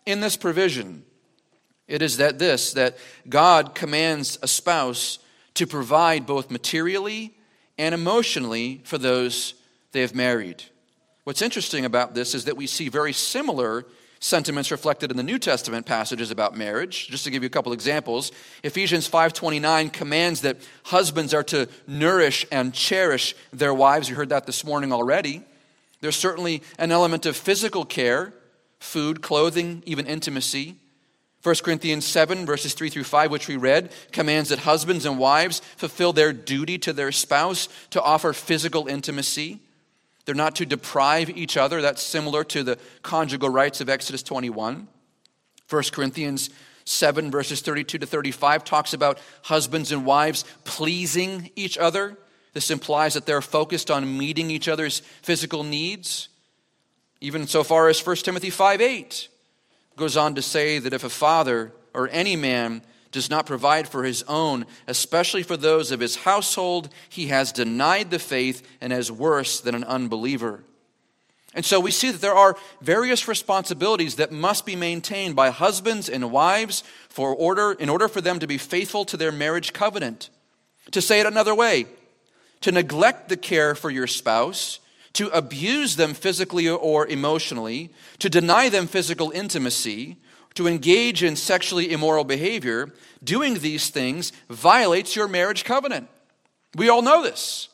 in 0.04 0.20
this 0.20 0.36
provision? 0.36 1.04
It 1.86 2.02
is 2.02 2.16
that 2.16 2.38
this, 2.38 2.72
that 2.72 2.96
God 3.28 3.74
commands 3.74 4.38
a 4.42 4.48
spouse 4.48 5.18
to 5.54 5.66
provide 5.66 6.26
both 6.26 6.50
materially 6.50 7.34
and 7.82 7.96
emotionally 7.96 8.80
for 8.84 8.96
those 8.96 9.54
they 9.90 10.02
have 10.02 10.14
married. 10.14 10.62
What's 11.24 11.42
interesting 11.42 11.84
about 11.84 12.14
this 12.14 12.32
is 12.32 12.44
that 12.44 12.56
we 12.56 12.68
see 12.68 12.88
very 12.88 13.12
similar 13.12 13.84
sentiments 14.20 14.70
reflected 14.70 15.10
in 15.10 15.16
the 15.16 15.22
New 15.24 15.40
Testament 15.40 15.84
passages 15.84 16.30
about 16.30 16.56
marriage. 16.56 17.08
Just 17.08 17.24
to 17.24 17.30
give 17.30 17.42
you 17.42 17.48
a 17.48 17.50
couple 17.50 17.72
examples, 17.72 18.30
Ephesians 18.62 19.08
5:29 19.08 19.90
commands 19.90 20.42
that 20.42 20.58
husbands 20.84 21.34
are 21.34 21.42
to 21.42 21.68
nourish 21.88 22.46
and 22.52 22.72
cherish 22.72 23.34
their 23.52 23.74
wives. 23.74 24.08
You 24.08 24.14
heard 24.14 24.28
that 24.28 24.46
this 24.46 24.64
morning 24.64 24.92
already. 24.92 25.42
There's 26.00 26.14
certainly 26.14 26.62
an 26.78 26.92
element 26.92 27.26
of 27.26 27.36
physical 27.36 27.84
care, 27.84 28.32
food, 28.78 29.22
clothing, 29.22 29.82
even 29.86 30.06
intimacy. 30.06 30.76
1 31.42 31.56
Corinthians 31.64 32.06
7, 32.06 32.46
verses 32.46 32.72
3 32.74 32.88
through 32.88 33.04
5, 33.04 33.30
which 33.30 33.48
we 33.48 33.56
read, 33.56 33.92
commands 34.12 34.50
that 34.50 34.60
husbands 34.60 35.04
and 35.04 35.18
wives 35.18 35.60
fulfill 35.76 36.12
their 36.12 36.32
duty 36.32 36.78
to 36.78 36.92
their 36.92 37.10
spouse 37.10 37.68
to 37.90 38.00
offer 38.00 38.32
physical 38.32 38.86
intimacy. 38.86 39.58
They're 40.24 40.36
not 40.36 40.54
to 40.56 40.66
deprive 40.66 41.30
each 41.30 41.56
other. 41.56 41.82
That's 41.82 42.02
similar 42.02 42.44
to 42.44 42.62
the 42.62 42.78
conjugal 43.02 43.48
rights 43.48 43.80
of 43.80 43.88
Exodus 43.88 44.22
21. 44.22 44.86
1 45.68 45.82
Corinthians 45.90 46.48
7, 46.84 47.30
verses 47.32 47.60
32 47.60 47.98
to 47.98 48.06
35, 48.06 48.62
talks 48.62 48.94
about 48.94 49.18
husbands 49.42 49.90
and 49.90 50.06
wives 50.06 50.44
pleasing 50.62 51.50
each 51.56 51.76
other. 51.76 52.16
This 52.52 52.70
implies 52.70 53.14
that 53.14 53.26
they're 53.26 53.42
focused 53.42 53.90
on 53.90 54.16
meeting 54.16 54.48
each 54.48 54.68
other's 54.68 55.00
physical 55.22 55.64
needs. 55.64 56.28
Even 57.20 57.48
so 57.48 57.64
far 57.64 57.88
as 57.88 58.04
1 58.04 58.16
Timothy 58.16 58.50
5 58.50 58.80
8 58.80 59.28
goes 59.96 60.16
on 60.16 60.34
to 60.34 60.42
say 60.42 60.78
that 60.78 60.92
if 60.92 61.04
a 61.04 61.08
father 61.08 61.72
or 61.94 62.08
any 62.10 62.36
man 62.36 62.82
does 63.10 63.28
not 63.28 63.46
provide 63.46 63.86
for 63.86 64.04
his 64.04 64.22
own, 64.26 64.64
especially 64.86 65.42
for 65.42 65.56
those 65.56 65.90
of 65.90 66.00
his 66.00 66.16
household, 66.16 66.88
he 67.08 67.26
has 67.26 67.52
denied 67.52 68.10
the 68.10 68.18
faith 68.18 68.66
and 68.80 68.92
is 68.92 69.12
worse 69.12 69.60
than 69.60 69.74
an 69.74 69.84
unbeliever. 69.84 70.64
And 71.54 71.64
so 71.64 71.78
we 71.78 71.90
see 71.90 72.10
that 72.10 72.22
there 72.22 72.34
are 72.34 72.56
various 72.80 73.28
responsibilities 73.28 74.16
that 74.16 74.32
must 74.32 74.64
be 74.64 74.74
maintained 74.74 75.36
by 75.36 75.50
husbands 75.50 76.08
and 76.08 76.32
wives 76.32 76.82
for 77.10 77.34
order 77.34 77.72
in 77.72 77.90
order 77.90 78.08
for 78.08 78.22
them 78.22 78.38
to 78.38 78.46
be 78.46 78.56
faithful 78.56 79.04
to 79.04 79.18
their 79.18 79.32
marriage 79.32 79.74
covenant. 79.74 80.30
To 80.92 81.02
say 81.02 81.20
it 81.20 81.26
another 81.26 81.54
way, 81.54 81.86
to 82.62 82.72
neglect 82.72 83.28
the 83.28 83.36
care 83.36 83.74
for 83.74 83.90
your 83.90 84.06
spouse, 84.06 84.80
to 85.14 85.28
abuse 85.28 85.96
them 85.96 86.14
physically 86.14 86.68
or 86.68 87.06
emotionally, 87.06 87.90
to 88.18 88.30
deny 88.30 88.68
them 88.68 88.86
physical 88.86 89.30
intimacy, 89.30 90.16
to 90.54 90.66
engage 90.66 91.22
in 91.22 91.36
sexually 91.36 91.92
immoral 91.92 92.24
behavior, 92.24 92.92
doing 93.22 93.58
these 93.58 93.90
things 93.90 94.32
violates 94.48 95.16
your 95.16 95.28
marriage 95.28 95.64
covenant. 95.64 96.08
We 96.74 96.88
all 96.88 97.02
know 97.02 97.22
this. 97.22 97.68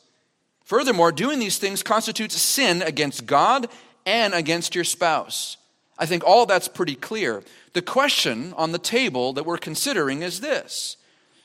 Furthermore, 0.63 1.11
doing 1.11 1.39
these 1.39 1.57
things 1.57 1.81
constitutes 1.81 2.35
sin 2.35 2.81
against 2.81 3.25
God 3.25 3.67
and 4.05 4.33
against 4.33 4.75
your 4.75 4.83
spouse. 4.83 5.57
I 5.97 6.05
think 6.05 6.23
all 6.23 6.45
that's 6.45 6.67
pretty 6.67 6.95
clear. 6.95 7.43
The 7.73 7.81
question 7.81 8.53
on 8.55 8.71
the 8.71 8.79
table 8.79 9.33
that 9.33 9.45
we're 9.45 9.57
considering 9.57 10.21
is 10.21 10.41
this 10.41 10.97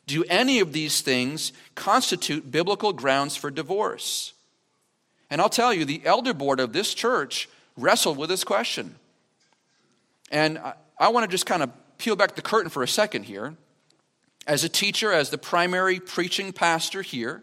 Do 0.07 0.25
any 0.29 0.61
of 0.61 0.73
these 0.73 1.01
things 1.01 1.53
constitute 1.75 2.51
biblical 2.51 2.93
grounds 2.93 3.35
for 3.35 3.51
divorce? 3.51 4.34
And 5.31 5.41
I'll 5.41 5.49
tell 5.49 5.73
you, 5.73 5.85
the 5.85 6.03
elder 6.05 6.35
board 6.35 6.61
of 6.61 6.73
this 6.73 6.95
church 6.95 7.49
wrestled 7.77 8.19
with 8.19 8.29
this 8.29 8.45
question. 8.45 8.97
And 10.31 10.59
I, 10.59 10.75
I 10.99 11.09
want 11.09 11.25
to 11.25 11.31
just 11.31 11.47
kind 11.47 11.63
of 11.63 11.71
peel 11.99 12.17
back 12.17 12.35
the 12.35 12.43
curtain 12.43 12.71
for 12.71 12.83
a 12.83 12.89
second 12.89 13.25
here. 13.25 13.55
As 14.47 14.65
a 14.65 14.69
teacher, 14.69 15.13
as 15.13 15.31
the 15.31 15.39
primary 15.39 15.99
preaching 15.99 16.53
pastor 16.53 17.03
here, 17.03 17.43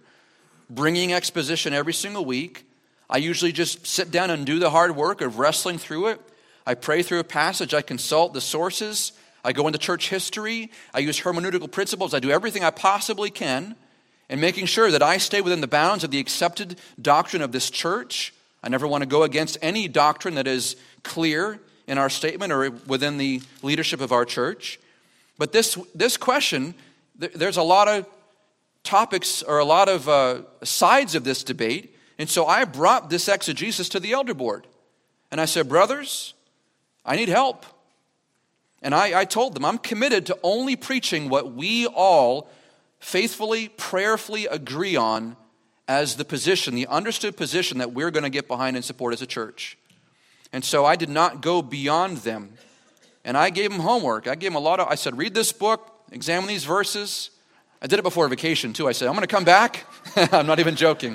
bringing 0.70 1.14
exposition 1.14 1.74
every 1.74 1.94
single 1.94 2.26
week, 2.26 2.66
I 3.10 3.18
usually 3.18 3.52
just 3.52 3.86
sit 3.86 4.12
down 4.12 4.30
and 4.30 4.46
do 4.46 4.60
the 4.60 4.70
hard 4.70 4.96
work 4.96 5.22
of 5.22 5.40
wrestling 5.40 5.78
through 5.78 6.08
it. 6.08 6.22
I 6.66 6.76
pray 6.76 7.02
through 7.02 7.20
a 7.20 7.26
passage, 7.26 7.74
I 7.74 7.82
consult 7.82 8.34
the 8.34 8.42
sources, 8.42 9.14
I 9.44 9.52
go 9.52 9.66
into 9.68 9.80
church 9.80 10.10
history, 10.10 10.72
I 10.94 11.00
use 11.00 11.20
hermeneutical 11.20 11.72
principles, 11.72 12.14
I 12.14 12.20
do 12.20 12.30
everything 12.30 12.64
I 12.64 12.70
possibly 12.70 13.32
can 13.32 13.76
in 14.32 14.40
making 14.40 14.66
sure 14.66 14.90
that 14.90 15.04
I 15.04 15.18
stay 15.18 15.42
within 15.42 15.60
the 15.60 15.68
bounds 15.68 16.06
of 16.06 16.10
the 16.10 16.20
accepted 16.20 16.80
doctrine 17.00 17.42
of 17.42 17.52
this 17.52 17.70
church. 17.70 18.34
I 18.64 18.70
never 18.70 18.88
want 18.88 19.02
to 19.02 19.06
go 19.06 19.24
against 19.24 19.58
any 19.62 19.90
doctrine 19.90 20.36
that 20.36 20.48
is 20.48 20.78
clear 21.04 21.60
in 21.86 21.98
our 21.98 22.10
statement 22.10 22.54
or 22.54 22.72
within 22.88 23.18
the 23.18 23.42
leadership 23.62 24.00
of 24.00 24.14
our 24.14 24.24
church. 24.24 24.80
But 25.38 25.52
this, 25.52 25.78
this 25.94 26.16
question 26.16 26.74
there's 27.18 27.58
a 27.58 27.62
lot 27.62 27.88
of 27.88 28.08
topics 28.84 29.44
or 29.44 29.60
a 29.60 29.66
lot 29.66 29.90
of 29.90 30.10
uh, 30.10 30.42
sides 30.64 31.14
of 31.14 31.24
this 31.24 31.44
debate. 31.44 31.96
And 32.18 32.28
so 32.28 32.48
I 32.48 32.64
brought 32.66 33.12
this 33.12 33.28
exegesis 33.28 33.90
to 33.90 34.00
the 34.00 34.14
elder 34.14 34.34
board. 34.34 34.66
And 35.30 35.40
I 35.40 35.46
said, 35.46 35.70
Brothers, 35.70 36.34
I 37.06 37.16
need 37.16 37.30
help. 37.30 37.66
And 38.82 38.96
I, 38.96 39.20
I 39.20 39.26
told 39.26 39.54
them, 39.54 39.66
I'm 39.66 39.78
committed 39.78 40.26
to 40.28 40.40
only 40.42 40.76
preaching 40.76 41.30
what 41.30 41.54
we 41.54 41.86
all 41.86 42.50
faithfully, 43.02 43.68
prayerfully 43.68 44.46
agree 44.46 44.96
on 44.96 45.36
as 45.88 46.16
the 46.16 46.24
position, 46.24 46.74
the 46.76 46.88
understood 46.88 47.36
position 47.36 47.80
that 47.80 47.92
we're 47.92 48.12
going 48.12 48.24
to 48.24 48.30
get 48.30 48.48
behind 48.48 48.78
and 48.78 48.86
support 48.86 49.14
as 49.14 49.22
a 49.22 49.26
church. 49.26 49.78
And 50.54 50.64
so 50.64 50.86
I 50.86 50.96
did 50.96 51.10
not 51.10 51.42
go 51.42 51.62
beyond 51.62 52.18
them. 52.20 52.54
And 53.26 53.38
I 53.38 53.50
gave 53.50 53.70
them 53.70 53.80
homework. 53.82 54.28
I 54.28 54.36
gave 54.36 54.52
them 54.52 54.56
a 54.56 54.60
lot 54.60 54.80
of, 54.80 54.88
I 54.88 54.96
said, 54.96 55.18
read 55.18 55.34
this 55.34 55.52
book, 55.52 56.06
examine 56.12 56.48
these 56.48 56.64
verses. 56.64 57.30
I 57.82 57.88
did 57.88 58.00
it 58.00 58.04
before 58.04 58.28
vacation 58.28 58.74
too. 58.74 58.88
I 58.88 58.94
said, 58.94 59.08
I'm 59.08 59.14
going 59.14 59.28
to 59.28 59.28
come 59.28 59.44
back. 59.44 59.86
I'm 60.16 60.48
not 60.48 60.60
even 60.60 60.76
joking. 60.76 61.14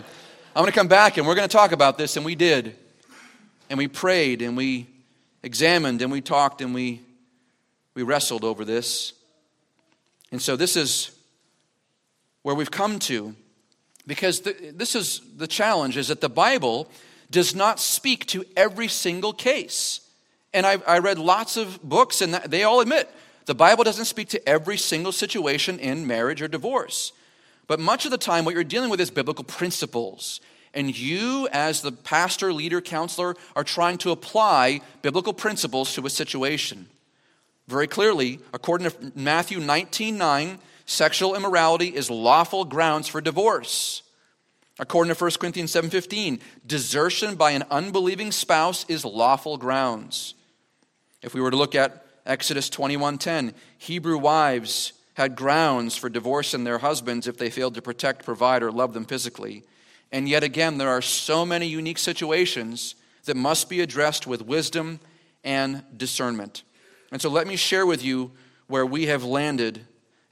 I'm 0.55 0.63
going 0.63 0.73
to 0.73 0.79
come 0.79 0.89
back 0.89 1.17
and 1.17 1.27
we're 1.27 1.35
going 1.35 1.49
to 1.49 1.57
talk 1.57 1.73
about 1.73 1.99
this. 1.99 2.17
And 2.17 2.27
we 2.27 2.35
did. 2.35 2.77
And 3.71 3.79
we 3.79 3.89
prayed 3.89 4.43
and 4.43 4.57
we 4.57 4.89
examined 5.43 6.03
and 6.03 6.13
we 6.13 6.21
talked 6.21 6.61
and 6.61 6.75
we, 6.75 7.03
we 7.95 8.03
wrestled 8.03 8.45
over 8.45 8.65
this. 8.65 9.13
And 10.33 10.43
so 10.43 10.57
this 10.57 10.77
is 10.77 11.16
where 12.47 12.55
we've 12.55 12.71
come 12.71 13.01
to 13.01 13.35
because 14.07 14.43
the, 14.43 14.55
this 14.73 14.95
is 14.95 15.21
the 15.37 15.49
challenge 15.49 15.97
is 15.97 16.07
that 16.07 16.21
the 16.21 16.29
Bible 16.29 16.89
does 17.29 17.57
not 17.57 17.81
speak 17.81 18.25
to 18.27 18.45
every 18.57 18.87
single 18.87 19.33
case. 19.33 20.09
And 20.55 20.65
I, 20.65 20.79
I 20.87 21.01
read 21.01 21.19
lots 21.19 21.57
of 21.57 21.83
books 21.83 22.21
and 22.21 22.35
they 22.35 22.63
all 22.63 22.81
admit 22.81 23.11
the 23.47 23.55
Bible 23.57 23.83
doesn't 23.83 24.05
speak 24.05 24.29
to 24.29 24.49
every 24.49 24.77
single 24.77 25.11
situation 25.11 25.81
in 25.81 26.07
marriage 26.07 26.41
or 26.41 26.47
divorce. 26.47 27.11
But 27.67 27.81
much 27.81 28.05
of 28.05 28.13
the 28.13 28.17
time, 28.17 28.45
what 28.45 28.55
you're 28.55 28.63
dealing 28.63 28.91
with 28.91 29.01
is 29.01 29.11
biblical 29.11 29.43
principles. 29.43 30.41
And 30.73 30.97
you, 30.97 31.49
as 31.51 31.83
the 31.83 31.91
pastor, 31.91 32.53
leader, 32.53 32.81
counselor, 32.81 33.35
are 33.57 33.65
trying 33.65 33.99
to 33.99 34.13
apply 34.13 34.83
biblical 35.03 35.33
principles 35.33 35.93
to 35.95 36.07
a 36.07 36.11
situation. 36.11 36.87
Very 37.67 37.89
clearly, 37.89 38.39
according 38.55 38.89
to 38.89 39.13
Matthew 39.17 39.59
19 39.59 40.17
9, 40.17 40.59
sexual 40.87 41.35
immorality 41.35 41.89
is 41.89 42.11
lawful 42.11 42.65
grounds 42.65 43.09
for 43.09 43.21
divorce. 43.21 44.03
According 44.79 45.15
to 45.15 45.19
1 45.19 45.39
Corinthians 45.39 45.73
7:15, 45.73 46.41
desertion 46.67 47.35
by 47.35 47.53
an 47.53 47.65
unbelieving 47.71 48.33
spouse 48.33 48.85
is 48.89 49.05
lawful 49.05 49.57
grounds. 49.57 50.35
If 51.23 51.35
we 51.35 51.41
were 51.41 51.51
to 51.51 51.57
look 51.57 51.75
at 51.75 52.05
Exodus 52.27 52.69
21:10, 52.69 53.55
Hebrew 53.79 54.19
wives 54.19 54.93
had 55.15 55.35
grounds 55.35 55.97
for 55.97 56.11
divorcing 56.11 56.65
their 56.65 56.79
husbands 56.79 57.27
if 57.27 57.39
they 57.39 57.49
failed 57.49 57.75
to 57.75 57.83
protect, 57.83 58.25
provide, 58.25 58.63
or 58.63 58.71
love 58.71 58.93
them 58.93 59.07
physically. 59.07 59.65
And 60.13 60.29
yet 60.29 60.45
again, 60.45 60.77
there 60.77 60.91
are 60.91 61.03
so 61.03 61.47
many 61.47 61.67
unique 61.67 61.99
situations 61.99 62.95
that 63.25 63.37
must 63.37 63.71
be 63.71 63.81
addressed 63.81 64.27
with 64.27 64.43
wisdom 64.43 65.01
and 65.43 65.85
discernment. 65.97 66.65
And 67.11 67.23
so 67.23 67.31
let 67.31 67.47
me 67.47 67.57
share 67.57 67.87
with 67.87 68.05
you 68.05 68.33
where 68.67 68.85
we 68.85 69.07
have 69.07 69.25
landed 69.25 69.87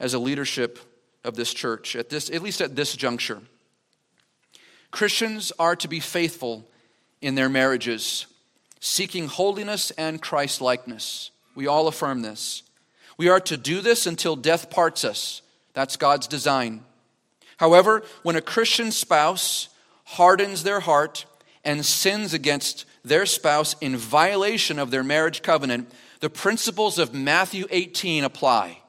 as 0.04 0.12
a 0.12 0.18
leadership 0.18 0.78
of 1.24 1.34
this 1.34 1.54
church, 1.54 1.96
at, 1.96 2.10
this, 2.10 2.28
at 2.28 2.42
least 2.42 2.60
at 2.60 2.76
this 2.76 2.94
juncture. 2.94 3.40
Christians 4.90 5.50
are 5.58 5.74
to 5.76 5.88
be 5.88 5.98
faithful 5.98 6.68
in 7.22 7.36
their 7.36 7.48
marriages, 7.48 8.26
seeking 8.80 9.28
holiness 9.28 9.92
and 9.92 10.20
Christ 10.20 10.60
likeness. 10.60 11.30
We 11.54 11.66
all 11.66 11.88
affirm 11.88 12.20
this. 12.20 12.64
We 13.16 13.30
are 13.30 13.40
to 13.40 13.56
do 13.56 13.80
this 13.80 14.06
until 14.06 14.36
death 14.36 14.68
parts 14.68 15.06
us. 15.06 15.40
That's 15.72 15.96
God's 15.96 16.26
design. 16.26 16.84
However, 17.56 18.02
when 18.22 18.36
a 18.36 18.42
Christian 18.42 18.92
spouse 18.92 19.70
hardens 20.04 20.64
their 20.64 20.80
heart 20.80 21.24
and 21.64 21.84
sins 21.84 22.34
against 22.34 22.84
their 23.06 23.24
spouse 23.24 23.74
in 23.80 23.96
violation 23.96 24.78
of 24.78 24.90
their 24.90 25.02
marriage 25.02 25.40
covenant, 25.40 25.90
the 26.20 26.28
principles 26.28 26.98
of 26.98 27.14
Matthew 27.14 27.64
18 27.70 28.22
apply. 28.22 28.80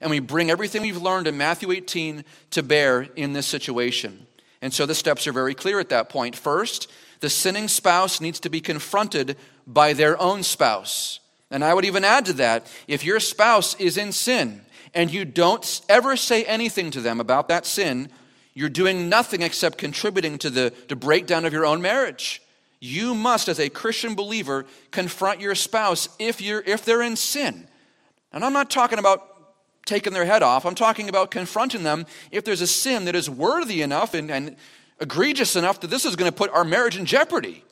And 0.00 0.10
we 0.10 0.20
bring 0.20 0.50
everything 0.50 0.82
we've 0.82 1.00
learned 1.00 1.26
in 1.26 1.36
Matthew 1.36 1.72
18 1.72 2.24
to 2.52 2.62
bear 2.62 3.02
in 3.16 3.32
this 3.32 3.46
situation. 3.46 4.26
And 4.62 4.72
so 4.72 4.86
the 4.86 4.94
steps 4.94 5.26
are 5.26 5.32
very 5.32 5.54
clear 5.54 5.80
at 5.80 5.88
that 5.90 6.08
point. 6.08 6.36
First, 6.36 6.90
the 7.20 7.30
sinning 7.30 7.68
spouse 7.68 8.20
needs 8.20 8.40
to 8.40 8.50
be 8.50 8.60
confronted 8.60 9.36
by 9.66 9.92
their 9.92 10.20
own 10.20 10.42
spouse. 10.42 11.20
And 11.50 11.64
I 11.64 11.74
would 11.74 11.84
even 11.84 12.04
add 12.04 12.26
to 12.26 12.32
that 12.34 12.66
if 12.86 13.04
your 13.04 13.20
spouse 13.20 13.74
is 13.80 13.96
in 13.96 14.12
sin 14.12 14.62
and 14.94 15.12
you 15.12 15.24
don't 15.24 15.80
ever 15.88 16.16
say 16.16 16.44
anything 16.44 16.90
to 16.92 17.00
them 17.00 17.20
about 17.20 17.48
that 17.48 17.66
sin, 17.66 18.10
you're 18.54 18.68
doing 18.68 19.08
nothing 19.08 19.42
except 19.42 19.78
contributing 19.78 20.38
to 20.38 20.50
the, 20.50 20.72
the 20.88 20.96
breakdown 20.96 21.44
of 21.44 21.52
your 21.52 21.64
own 21.64 21.80
marriage. 21.80 22.42
You 22.80 23.14
must, 23.14 23.48
as 23.48 23.58
a 23.58 23.68
Christian 23.68 24.14
believer, 24.14 24.66
confront 24.90 25.40
your 25.40 25.54
spouse 25.54 26.08
if, 26.18 26.40
you're, 26.40 26.62
if 26.62 26.84
they're 26.84 27.02
in 27.02 27.16
sin. 27.16 27.66
And 28.32 28.44
I'm 28.44 28.52
not 28.52 28.70
talking 28.70 28.98
about 28.98 29.37
taking 29.88 30.12
their 30.12 30.24
head 30.24 30.42
off, 30.42 30.64
I'm 30.64 30.74
talking 30.74 31.08
about 31.08 31.30
confronting 31.30 31.82
them 31.82 32.06
if 32.30 32.44
there's 32.44 32.60
a 32.60 32.66
sin 32.66 33.06
that 33.06 33.16
is 33.16 33.28
worthy 33.28 33.82
enough 33.82 34.14
and, 34.14 34.30
and 34.30 34.56
egregious 35.00 35.56
enough 35.56 35.80
that 35.80 35.90
this 35.90 36.04
is 36.04 36.14
going 36.14 36.30
to 36.30 36.36
put 36.36 36.50
our 36.50 36.64
marriage 36.64 36.96
in 36.96 37.06
jeopardy. 37.06 37.64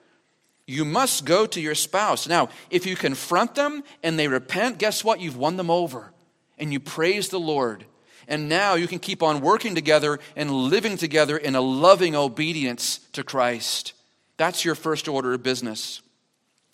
You 0.67 0.85
must 0.85 1.25
go 1.25 1.47
to 1.47 1.61
your 1.61 1.77
spouse. 1.77 2.27
Now, 2.27 2.49
if 2.71 2.87
you 2.87 2.97
confront 2.97 3.55
them 3.55 3.85
and 4.03 4.19
they 4.19 4.27
repent, 4.27 4.79
guess 4.79 5.05
what? 5.05 5.21
You've 5.21 5.37
won 5.37 5.57
them 5.57 5.71
over. 5.71 6.13
And 6.59 6.73
you 6.73 6.81
praise 6.81 7.29
the 7.29 7.39
Lord. 7.39 7.85
And 8.27 8.49
now 8.49 8.75
you 8.75 8.89
can 8.89 8.99
keep 8.99 9.23
on 9.23 9.41
working 9.41 9.77
together 9.77 10.19
and 10.35 10.51
living 10.51 10.97
together 10.97 11.37
in 11.37 11.55
a 11.55 11.61
loving 11.61 12.17
obedience 12.17 12.99
to 13.13 13.23
Christ. 13.23 13.93
That's 14.37 14.65
your 14.65 14.75
first 14.75 15.07
order 15.07 15.35
of 15.35 15.45
business. 15.45 16.03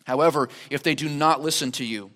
However, 0.05 0.49
if 0.71 0.83
they 0.83 0.95
do 0.95 1.09
not 1.09 1.43
listen 1.43 1.71
to 1.73 1.85
you, 1.85 2.11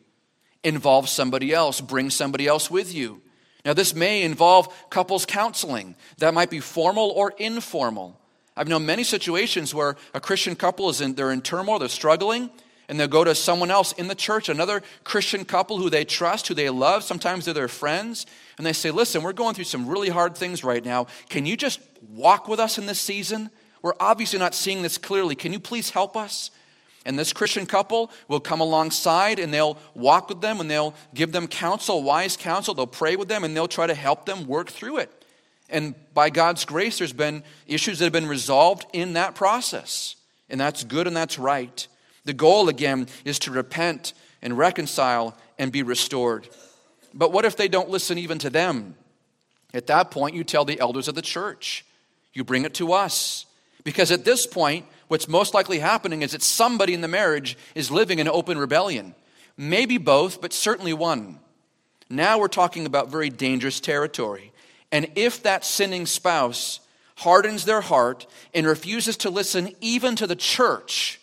involve 0.63 1.09
somebody 1.09 1.53
else, 1.53 1.81
bring 1.81 2.11
somebody 2.11 2.47
else 2.47 2.71
with 2.71 2.93
you. 2.93 3.23
Now, 3.65 3.73
this 3.73 3.95
may 3.95 4.23
involve 4.23 4.73
couples 4.91 5.27
counseling. 5.27 5.97
That 6.19 6.35
might 6.35 6.51
be 6.51 6.61
formal 6.61 7.11
or 7.11 7.35
informal. 7.37 8.19
I've 8.57 8.69
known 8.69 8.87
many 8.87 9.05
situations 9.05 9.75
where 9.75 9.97
a 10.15 10.21
Christian 10.21 10.57
couple 10.57 10.89
is 10.89 11.01
in, 11.01 11.15
they're 11.15 11.33
in 11.33 11.43
turmoil, 11.43 11.79
they're 11.79 11.89
struggling, 11.89 12.51
and 12.89 12.99
they'll 12.99 13.09
go 13.09 13.25
to 13.25 13.35
someone 13.35 13.71
else 13.71 13.93
in 13.93 14.09
the 14.09 14.15
church, 14.15 14.49
another 14.49 14.83
Christian 15.05 15.45
couple 15.45 15.79
who 15.79 15.91
they 15.91 16.05
trust, 16.05 16.47
who 16.47 16.55
they 16.55 16.71
love. 16.71 17.03
Sometimes 17.03 17.45
they're 17.45 17.55
their 17.55 17.69
friends, 17.69 18.27
and 18.57 18.67
they 18.67 18.73
say, 18.73 18.91
Listen, 18.91 19.23
we're 19.23 19.33
going 19.33 19.55
through 19.55 19.65
some 19.65 19.89
really 19.89 20.09
hard 20.09 20.37
things 20.37 20.63
right 20.63 20.85
now. 20.85 21.07
Can 21.29 21.45
you 21.45 21.57
just 21.57 21.81
walk 22.09 22.49
with 22.49 22.61
us 22.61 22.79
in 22.79 22.87
this 22.87 23.01
season? 23.01 23.51
We're 23.83 23.95
obviously 24.01 24.39
not 24.39 24.55
seeing 24.55 24.83
this 24.83 24.99
clearly. 24.99 25.35
Can 25.35 25.53
you 25.53 25.61
please 25.61 25.91
help 25.91 26.17
us? 26.17 26.51
And 27.07 27.17
this 27.17 27.33
Christian 27.33 27.67
couple 27.67 28.11
will 28.27 28.41
come 28.41 28.61
alongside 28.61 29.39
and 29.39 29.55
they'll 29.55 29.79
walk 29.95 30.29
with 30.29 30.41
them 30.41 30.61
and 30.61 30.69
they'll 30.69 30.93
give 31.15 31.31
them 31.31 31.47
counsel, 31.47 32.03
wise 32.03 32.37
counsel. 32.37 32.75
They'll 32.75 32.89
pray 32.89 33.15
with 33.15 33.29
them 33.29 33.45
and 33.45 33.57
they'll 33.57 33.69
try 33.69 33.87
to 33.87 33.95
help 33.95 34.27
them 34.27 34.49
work 34.49 34.69
through 34.69 34.99
it. 34.99 35.25
And 35.71 35.95
by 36.15 36.31
God's 36.31 36.65
grace, 36.65 36.99
there's 36.99 37.13
been 37.13 37.45
issues 37.69 38.01
that 38.01 38.07
have 38.07 38.13
been 38.13 38.27
resolved 38.27 38.87
in 38.93 39.13
that 39.13 39.37
process. 39.37 40.17
And 40.51 40.61
that's 40.61 40.83
good 40.83 41.07
and 41.07 41.17
that's 41.17 41.39
right. 41.39 41.87
The 42.25 42.33
goal, 42.33 42.69
again, 42.69 43.07
is 43.25 43.39
to 43.41 43.53
repent 43.53 44.13
and 44.43 44.59
reconcile 44.59 45.39
and 45.61 45.71
be 45.71 45.85
restored. 45.85 46.49
But 47.15 47.31
what 47.31 47.45
if 47.45 47.57
they 47.57 47.69
don't 47.69 47.89
listen 47.89 48.19
even 48.19 48.39
to 48.41 48.51
them? 48.51 48.97
At 49.73 49.87
that 49.87 50.11
point, 50.11 50.35
you 50.35 50.43
tell 50.43 50.65
the 50.65 50.81
elders 50.81 51.07
of 51.07 51.15
the 51.15 51.23
church. 51.23 51.85
You 52.33 52.43
bring 52.43 52.65
it 52.65 52.75
to 52.75 52.93
us. 52.93 53.47
Because 53.85 54.11
at 54.11 54.25
this 54.25 54.45
point, 54.45 54.87
what's 55.09 55.29
most 55.29 55.55
likely 55.55 55.79
happening 55.79 56.23
is 56.23 56.33
that 56.33 56.43
somebody 56.43 56.95
in 56.95 57.01
the 57.01 57.09
marriage 57.09 57.57
is 57.75 57.91
living 57.91 58.19
in 58.19 58.29
open 58.29 58.59
rebellion. 58.59 59.15
Maybe 59.57 59.99
both, 59.99 60.41
but 60.41 60.53
certainly 60.53 60.93
one. 60.93 61.39
Now 62.09 62.39
we're 62.39 62.49
talking 62.49 62.87
about 62.87 63.11
very 63.11 63.31
dangerous 63.31 63.81
territory. 63.81 64.53
And 64.93 65.11
if 65.17 65.43
that 65.43 65.65
sinning 65.65 66.07
spouse 66.07 66.81
hardens 67.17 67.65
their 67.65 67.81
heart 67.81 68.27
and 68.55 68.67
refuses 68.67 69.17
to 69.19 69.31
listen 69.31 69.75
even 69.81 70.15
to 70.17 70.27
the 70.27 70.37
church, 70.37 71.21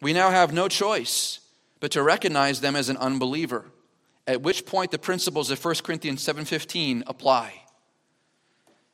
we 0.00 0.12
now 0.12 0.30
have 0.30 0.52
no 0.52 0.68
choice 0.68 1.40
but 1.80 1.90
to 1.92 2.02
recognize 2.02 2.60
them 2.60 2.76
as 2.76 2.88
an 2.88 2.96
unbeliever. 2.96 3.66
At 4.26 4.42
which 4.42 4.64
point 4.64 4.90
the 4.90 4.98
principles 4.98 5.50
of 5.50 5.62
1 5.62 5.82
Corinthians 5.82 6.22
7:15 6.22 7.02
apply. 7.06 7.62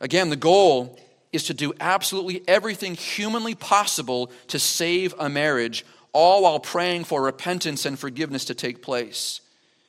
Again, 0.01 0.31
the 0.31 0.37
goal 0.37 0.99
is 1.33 1.45
to 1.45 1.55
do 1.55 1.73
absolutely 1.81 2.43
everything 2.49 2.95
humanly 2.95 3.55
possible 3.55 4.31
to 4.49 4.59
save 4.59 5.15
a 5.19 5.29
marriage, 5.29 5.85
all 6.13 6.43
while 6.43 6.61
praying 6.61 7.05
for 7.05 7.23
repentance 7.23 7.85
and 7.85 7.99
forgiveness 7.99 8.47
to 8.47 8.55
take 8.55 8.83
place. 8.83 9.41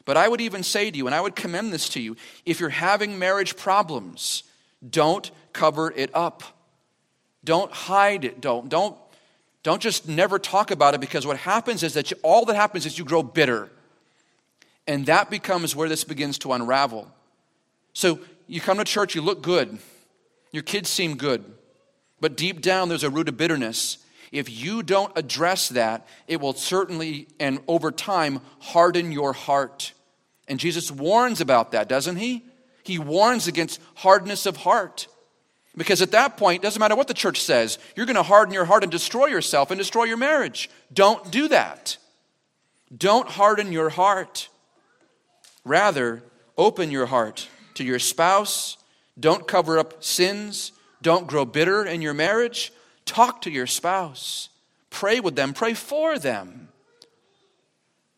But 0.06 0.18
I 0.18 0.28
would 0.28 0.42
even 0.42 0.64
say 0.64 0.90
to 0.90 0.98
you, 0.98 1.06
and 1.06 1.16
I 1.16 1.22
would 1.22 1.36
commend 1.36 1.74
this 1.74 1.90
to 1.90 2.02
you, 2.02 2.16
if 2.46 2.60
you're 2.60 2.70
having 2.70 3.20
marriage 3.20 3.58
problems, 3.58 4.44
don't 4.88 5.30
cover 5.54 5.92
it 5.96 6.10
up. 6.14 6.44
Don't 7.44 7.72
hide 7.72 8.24
it. 8.26 8.42
Don't, 8.42 8.70
don't, 8.70 8.98
don't 9.64 9.82
just 9.82 10.08
never 10.08 10.40
talk 10.40 10.72
about 10.72 10.94
it 10.94 11.02
because 11.02 11.26
what 11.28 11.38
happens 11.38 11.84
is 11.84 11.94
that 11.96 12.12
you, 12.12 12.18
all 12.24 12.46
that 12.46 12.56
happens 12.56 12.86
is 12.86 12.98
you 12.98 13.06
grow 13.06 13.22
bitter. 13.24 13.70
And 14.88 15.06
that 15.08 15.30
becomes 15.30 15.76
where 15.76 15.90
this 15.90 16.04
begins 16.06 16.38
to 16.40 16.54
unravel. 16.54 17.12
So 17.94 18.20
you 18.48 18.62
come 18.62 18.78
to 18.78 18.86
church, 18.86 19.14
you 19.14 19.22
look 19.22 19.42
good, 19.42 19.78
your 20.52 20.64
kids 20.64 20.90
seem 20.90 21.18
good, 21.18 21.44
but 22.20 22.38
deep 22.38 22.62
down 22.62 22.90
there's 22.90 23.04
a 23.04 23.10
root 23.10 23.30
of 23.30 23.38
bitterness. 23.38 23.98
If 24.32 24.50
you 24.50 24.84
don't 24.84 25.12
address 25.18 25.70
that, 25.70 26.06
it 26.28 26.42
will 26.42 26.54
certainly 26.54 27.28
and 27.40 27.60
over 27.68 27.92
time 27.92 28.42
harden 28.60 29.12
your 29.12 29.34
heart. 29.34 29.94
And 30.48 30.60
Jesus 30.60 30.92
warns 30.92 31.42
about 31.42 31.72
that, 31.72 31.90
doesn't 31.90 32.18
he? 32.18 32.44
He 32.84 33.00
warns 33.00 33.48
against 33.48 33.82
hardness 33.96 34.46
of 34.46 34.58
heart. 34.58 35.08
Because 35.76 36.02
at 36.02 36.12
that 36.12 36.38
point, 36.38 36.62
it 36.62 36.66
doesn't 36.66 36.80
matter 36.80 36.96
what 36.96 37.08
the 37.08 37.14
church 37.14 37.42
says, 37.42 37.78
you're 37.96 38.08
going 38.08 38.16
to 38.16 38.24
harden 38.24 38.54
your 38.54 38.66
heart 38.66 38.84
and 38.84 38.92
destroy 38.92 39.28
yourself 39.28 39.70
and 39.70 39.78
destroy 39.78 40.06
your 40.06 40.18
marriage. 40.18 40.70
Don't 40.92 41.30
do 41.32 41.48
that. 41.50 41.98
Don't 42.96 43.28
harden 43.28 43.72
your 43.72 43.90
heart. 43.90 44.50
Rather, 45.64 46.24
open 46.58 46.90
your 46.90 47.06
heart 47.06 47.48
to 47.76 47.84
your 47.84 48.00
spouse. 48.00 48.77
Don't 49.20 49.48
cover 49.48 49.80
up 49.80 50.04
sins. 50.04 50.72
Don't 51.02 51.28
grow 51.28 51.46
bitter 51.46 51.86
in 51.86 52.02
your 52.02 52.14
marriage. 52.14 52.72
Talk 53.06 53.42
to 53.42 53.52
your 53.52 53.68
spouse. 53.68 54.50
Pray 54.90 55.20
with 55.20 55.36
them. 55.36 55.54
Pray 55.54 55.74
for 55.74 56.20
them. 56.20 56.70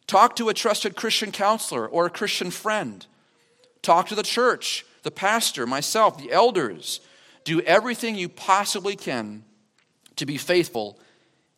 Talk 0.08 0.36
to 0.38 0.50
a 0.50 0.54
trusted 0.54 0.96
Christian 0.96 1.32
counselor 1.32 1.88
or 1.88 2.06
a 2.06 2.10
Christian 2.10 2.52
friend. 2.52 3.06
Talk 3.82 4.08
to 4.08 4.16
the 4.16 4.24
church, 4.24 4.86
the 5.04 5.12
pastor, 5.12 5.68
myself, 5.68 6.18
the 6.18 6.32
elders. 6.32 7.00
Do 7.44 7.62
everything 7.62 8.16
you 8.16 8.28
possibly 8.28 8.96
can 8.96 9.44
to 10.16 10.26
be 10.26 10.38
faithful 10.38 11.00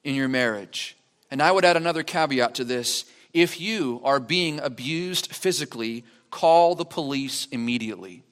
in 0.03 0.15
your 0.15 0.27
marriage. 0.27 0.97
And 1.31 1.41
I 1.41 1.51
would 1.51 1.65
add 1.65 1.77
another 1.77 2.03
caveat 2.03 2.55
to 2.55 2.63
this 2.63 3.05
if 3.33 3.61
you 3.61 4.01
are 4.03 4.19
being 4.19 4.59
abused 4.59 5.33
physically, 5.33 6.03
call 6.29 6.75
the 6.75 6.85
police 6.85 7.47
immediately. 7.51 8.23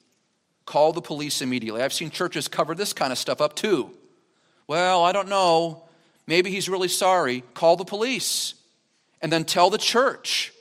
Call 0.70 0.92
the 0.92 1.02
police 1.02 1.42
immediately. 1.42 1.82
I've 1.82 1.92
seen 1.92 2.10
churches 2.10 2.46
cover 2.46 2.76
this 2.76 2.92
kind 2.92 3.10
of 3.10 3.18
stuff 3.18 3.40
up 3.40 3.56
too. 3.56 3.90
Well, 4.68 5.02
I 5.02 5.10
don't 5.10 5.28
know. 5.28 5.82
Maybe 6.28 6.52
he's 6.52 6.68
really 6.68 6.86
sorry. 6.86 7.42
Call 7.54 7.74
the 7.74 7.84
police 7.84 8.54
and 9.20 9.32
then 9.32 9.42
tell 9.42 9.70
the 9.70 9.78
church. 9.78 10.52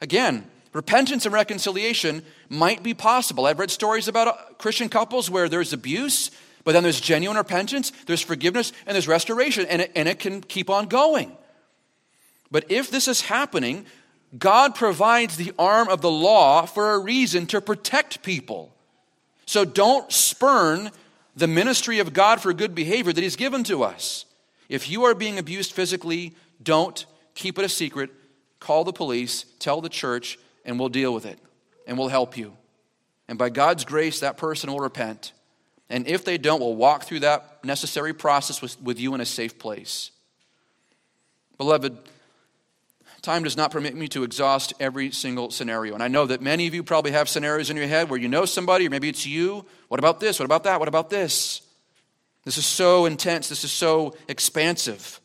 Again, 0.00 0.48
repentance 0.72 1.26
and 1.26 1.32
reconciliation 1.34 2.22
might 2.48 2.84
be 2.84 2.94
possible. 2.94 3.46
I've 3.46 3.58
read 3.58 3.72
stories 3.72 4.06
about 4.06 4.28
uh, 4.28 4.34
Christian 4.58 4.88
couples 4.88 5.28
where 5.28 5.48
there's 5.48 5.72
abuse, 5.72 6.30
but 6.62 6.70
then 6.70 6.84
there's 6.84 7.00
genuine 7.00 7.36
repentance, 7.36 7.90
there's 8.06 8.22
forgiveness, 8.22 8.72
and 8.86 8.94
there's 8.94 9.08
restoration, 9.08 9.66
and 9.66 9.82
it, 9.82 9.90
and 9.96 10.08
it 10.08 10.20
can 10.20 10.40
keep 10.40 10.70
on 10.70 10.86
going. 10.86 11.36
But 12.52 12.70
if 12.70 12.92
this 12.92 13.08
is 13.08 13.22
happening, 13.22 13.86
God 14.38 14.76
provides 14.76 15.36
the 15.36 15.52
arm 15.58 15.88
of 15.88 16.00
the 16.00 16.12
law 16.12 16.64
for 16.64 16.94
a 16.94 17.00
reason 17.00 17.46
to 17.48 17.60
protect 17.60 18.22
people. 18.22 18.71
So 19.46 19.64
don't 19.64 20.10
spurn 20.10 20.90
the 21.36 21.48
ministry 21.48 21.98
of 21.98 22.12
God 22.12 22.40
for 22.40 22.52
good 22.52 22.74
behavior 22.74 23.12
that 23.12 23.22
He's 23.22 23.36
given 23.36 23.64
to 23.64 23.82
us. 23.82 24.24
If 24.68 24.88
you 24.88 25.04
are 25.04 25.14
being 25.14 25.38
abused 25.38 25.72
physically, 25.72 26.34
don't 26.62 27.04
keep 27.34 27.58
it 27.58 27.64
a 27.64 27.68
secret. 27.68 28.10
Call 28.60 28.84
the 28.84 28.92
police, 28.92 29.44
tell 29.58 29.80
the 29.80 29.88
church, 29.88 30.38
and 30.64 30.78
we'll 30.78 30.88
deal 30.88 31.12
with 31.12 31.26
it. 31.26 31.38
And 31.86 31.98
we'll 31.98 32.08
help 32.08 32.36
you. 32.36 32.56
And 33.28 33.38
by 33.38 33.50
God's 33.50 33.84
grace, 33.84 34.20
that 34.20 34.36
person 34.36 34.70
will 34.70 34.80
repent. 34.80 35.32
And 35.88 36.06
if 36.06 36.24
they 36.24 36.38
don't, 36.38 36.60
we'll 36.60 36.76
walk 36.76 37.04
through 37.04 37.20
that 37.20 37.64
necessary 37.64 38.14
process 38.14 38.62
with, 38.62 38.80
with 38.80 38.98
you 38.98 39.14
in 39.14 39.20
a 39.20 39.26
safe 39.26 39.58
place. 39.58 40.10
Beloved, 41.58 41.96
Time 43.22 43.44
does 43.44 43.56
not 43.56 43.70
permit 43.70 43.94
me 43.94 44.08
to 44.08 44.24
exhaust 44.24 44.74
every 44.80 45.12
single 45.12 45.52
scenario. 45.52 45.94
And 45.94 46.02
I 46.02 46.08
know 46.08 46.26
that 46.26 46.42
many 46.42 46.66
of 46.66 46.74
you 46.74 46.82
probably 46.82 47.12
have 47.12 47.28
scenarios 47.28 47.70
in 47.70 47.76
your 47.76 47.86
head 47.86 48.10
where 48.10 48.18
you 48.18 48.28
know 48.28 48.44
somebody, 48.44 48.86
or 48.88 48.90
maybe 48.90 49.08
it's 49.08 49.24
you. 49.24 49.64
What 49.86 50.00
about 50.00 50.18
this? 50.18 50.40
What 50.40 50.44
about 50.44 50.64
that? 50.64 50.80
What 50.80 50.88
about 50.88 51.08
this? 51.08 51.62
This 52.44 52.58
is 52.58 52.66
so 52.66 53.06
intense. 53.06 53.48
This 53.48 53.62
is 53.62 53.70
so 53.70 54.16
expansive. 54.26 55.20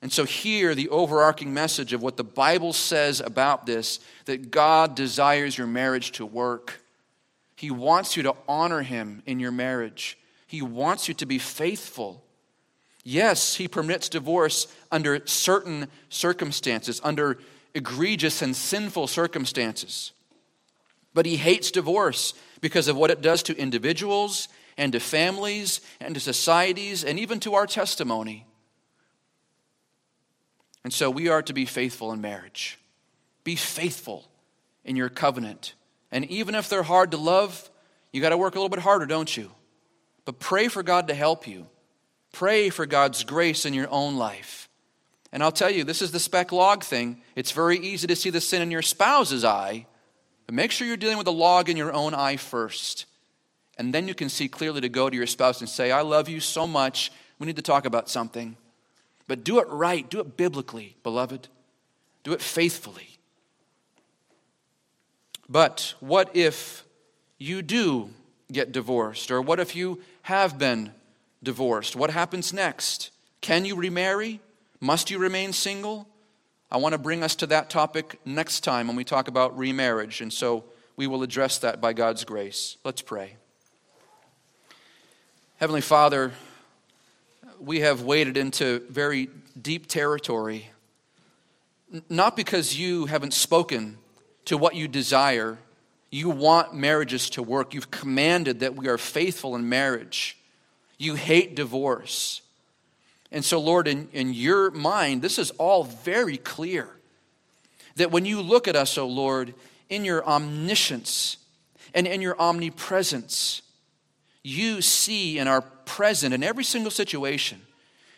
And 0.00 0.10
so, 0.10 0.24
here, 0.24 0.74
the 0.74 0.88
overarching 0.88 1.52
message 1.52 1.92
of 1.92 2.02
what 2.02 2.16
the 2.16 2.24
Bible 2.24 2.72
says 2.72 3.20
about 3.20 3.66
this 3.66 4.00
that 4.24 4.50
God 4.50 4.94
desires 4.94 5.56
your 5.56 5.66
marriage 5.66 6.12
to 6.12 6.24
work. 6.26 6.82
He 7.56 7.70
wants 7.70 8.16
you 8.16 8.22
to 8.24 8.34
honor 8.48 8.82
Him 8.82 9.22
in 9.26 9.38
your 9.38 9.52
marriage, 9.52 10.18
He 10.46 10.62
wants 10.62 11.08
you 11.08 11.14
to 11.14 11.26
be 11.26 11.38
faithful. 11.38 12.21
Yes, 13.02 13.56
he 13.56 13.66
permits 13.66 14.08
divorce 14.08 14.68
under 14.90 15.26
certain 15.26 15.88
circumstances, 16.08 17.00
under 17.02 17.38
egregious 17.74 18.42
and 18.42 18.54
sinful 18.54 19.08
circumstances. 19.08 20.12
But 21.14 21.26
he 21.26 21.36
hates 21.36 21.70
divorce 21.70 22.34
because 22.60 22.88
of 22.88 22.96
what 22.96 23.10
it 23.10 23.20
does 23.20 23.42
to 23.44 23.56
individuals 23.56 24.48
and 24.76 24.92
to 24.92 25.00
families 25.00 25.80
and 26.00 26.14
to 26.14 26.20
societies 26.20 27.04
and 27.04 27.18
even 27.18 27.40
to 27.40 27.54
our 27.54 27.66
testimony. 27.66 28.46
And 30.84 30.92
so 30.92 31.10
we 31.10 31.28
are 31.28 31.42
to 31.42 31.52
be 31.52 31.64
faithful 31.64 32.12
in 32.12 32.20
marriage. 32.20 32.78
Be 33.44 33.56
faithful 33.56 34.28
in 34.84 34.96
your 34.96 35.08
covenant. 35.08 35.74
And 36.10 36.24
even 36.26 36.54
if 36.54 36.68
they're 36.68 36.82
hard 36.82 37.10
to 37.12 37.16
love, 37.16 37.70
you 38.12 38.20
got 38.20 38.30
to 38.30 38.36
work 38.36 38.54
a 38.54 38.58
little 38.58 38.68
bit 38.68 38.80
harder, 38.80 39.06
don't 39.06 39.34
you? 39.36 39.50
But 40.24 40.38
pray 40.38 40.68
for 40.68 40.82
God 40.82 41.08
to 41.08 41.14
help 41.14 41.46
you. 41.46 41.66
Pray 42.32 42.70
for 42.70 42.86
God's 42.86 43.24
grace 43.24 43.64
in 43.64 43.74
your 43.74 43.88
own 43.90 44.16
life. 44.16 44.68
And 45.32 45.42
I'll 45.42 45.52
tell 45.52 45.70
you, 45.70 45.84
this 45.84 46.02
is 46.02 46.10
the 46.10 46.18
speck 46.18 46.52
log 46.52 46.82
thing. 46.82 47.22
It's 47.36 47.52
very 47.52 47.78
easy 47.78 48.06
to 48.06 48.16
see 48.16 48.30
the 48.30 48.40
sin 48.40 48.62
in 48.62 48.70
your 48.70 48.82
spouse's 48.82 49.44
eye, 49.44 49.86
but 50.46 50.54
make 50.54 50.70
sure 50.70 50.86
you're 50.86 50.96
dealing 50.96 51.16
with 51.16 51.24
the 51.26 51.32
log 51.32 51.68
in 51.68 51.76
your 51.76 51.92
own 51.92 52.14
eye 52.14 52.36
first. 52.36 53.06
And 53.78 53.94
then 53.94 54.08
you 54.08 54.14
can 54.14 54.28
see 54.28 54.48
clearly 54.48 54.82
to 54.82 54.88
go 54.88 55.08
to 55.08 55.16
your 55.16 55.26
spouse 55.26 55.60
and 55.60 55.68
say, 55.68 55.90
I 55.90 56.02
love 56.02 56.28
you 56.28 56.40
so 56.40 56.66
much. 56.66 57.10
We 57.38 57.46
need 57.46 57.56
to 57.56 57.62
talk 57.62 57.86
about 57.86 58.10
something. 58.10 58.56
But 59.26 59.44
do 59.44 59.60
it 59.60 59.68
right, 59.68 60.08
do 60.08 60.20
it 60.20 60.36
biblically, 60.36 60.96
beloved. 61.02 61.48
Do 62.24 62.32
it 62.32 62.42
faithfully. 62.42 63.18
But 65.48 65.94
what 66.00 66.34
if 66.36 66.84
you 67.38 67.62
do 67.62 68.10
get 68.50 68.72
divorced? 68.72 69.30
Or 69.30 69.40
what 69.40 69.58
if 69.58 69.74
you 69.74 70.00
have 70.22 70.58
been 70.58 70.92
divorced. 71.42 71.96
What 71.96 72.10
happens 72.10 72.52
next? 72.52 73.10
Can 73.40 73.64
you 73.64 73.76
remarry? 73.76 74.40
Must 74.80 75.10
you 75.10 75.18
remain 75.18 75.52
single? 75.52 76.08
I 76.70 76.78
want 76.78 76.92
to 76.92 76.98
bring 76.98 77.22
us 77.22 77.36
to 77.36 77.46
that 77.48 77.68
topic 77.70 78.18
next 78.24 78.60
time 78.60 78.86
when 78.86 78.96
we 78.96 79.04
talk 79.04 79.28
about 79.28 79.56
remarriage, 79.58 80.20
and 80.20 80.32
so 80.32 80.64
we 80.96 81.06
will 81.06 81.22
address 81.22 81.58
that 81.58 81.80
by 81.80 81.92
God's 81.92 82.24
grace. 82.24 82.76
Let's 82.84 83.02
pray. 83.02 83.36
Heavenly 85.56 85.80
Father, 85.80 86.32
we 87.60 87.80
have 87.80 88.02
waded 88.02 88.36
into 88.36 88.82
very 88.88 89.28
deep 89.60 89.86
territory, 89.86 90.70
not 92.08 92.36
because 92.36 92.78
you 92.78 93.06
haven't 93.06 93.34
spoken 93.34 93.98
to 94.46 94.56
what 94.56 94.74
you 94.74 94.88
desire. 94.88 95.58
You 96.10 96.30
want 96.30 96.74
marriages 96.74 97.30
to 97.30 97.42
work. 97.42 97.74
You've 97.74 97.90
commanded 97.90 98.60
that 98.60 98.74
we 98.74 98.88
are 98.88 98.98
faithful 98.98 99.54
in 99.54 99.68
marriage. 99.68 100.36
You 100.98 101.14
hate 101.14 101.54
divorce. 101.54 102.42
And 103.30 103.44
so, 103.44 103.58
Lord, 103.60 103.88
in, 103.88 104.08
in 104.12 104.34
your 104.34 104.70
mind, 104.70 105.22
this 105.22 105.38
is 105.38 105.50
all 105.52 105.84
very 105.84 106.36
clear. 106.36 106.88
That 107.96 108.10
when 108.10 108.24
you 108.24 108.40
look 108.40 108.68
at 108.68 108.76
us, 108.76 108.96
O 108.98 109.02
oh 109.02 109.08
Lord, 109.08 109.54
in 109.88 110.04
your 110.04 110.24
omniscience 110.26 111.38
and 111.94 112.06
in 112.06 112.20
your 112.20 112.38
omnipresence, 112.40 113.62
you 114.42 114.82
see 114.82 115.38
in 115.38 115.48
our 115.48 115.62
present 115.62 116.34
in 116.34 116.42
every 116.42 116.64
single 116.64 116.90
situation. 116.90 117.60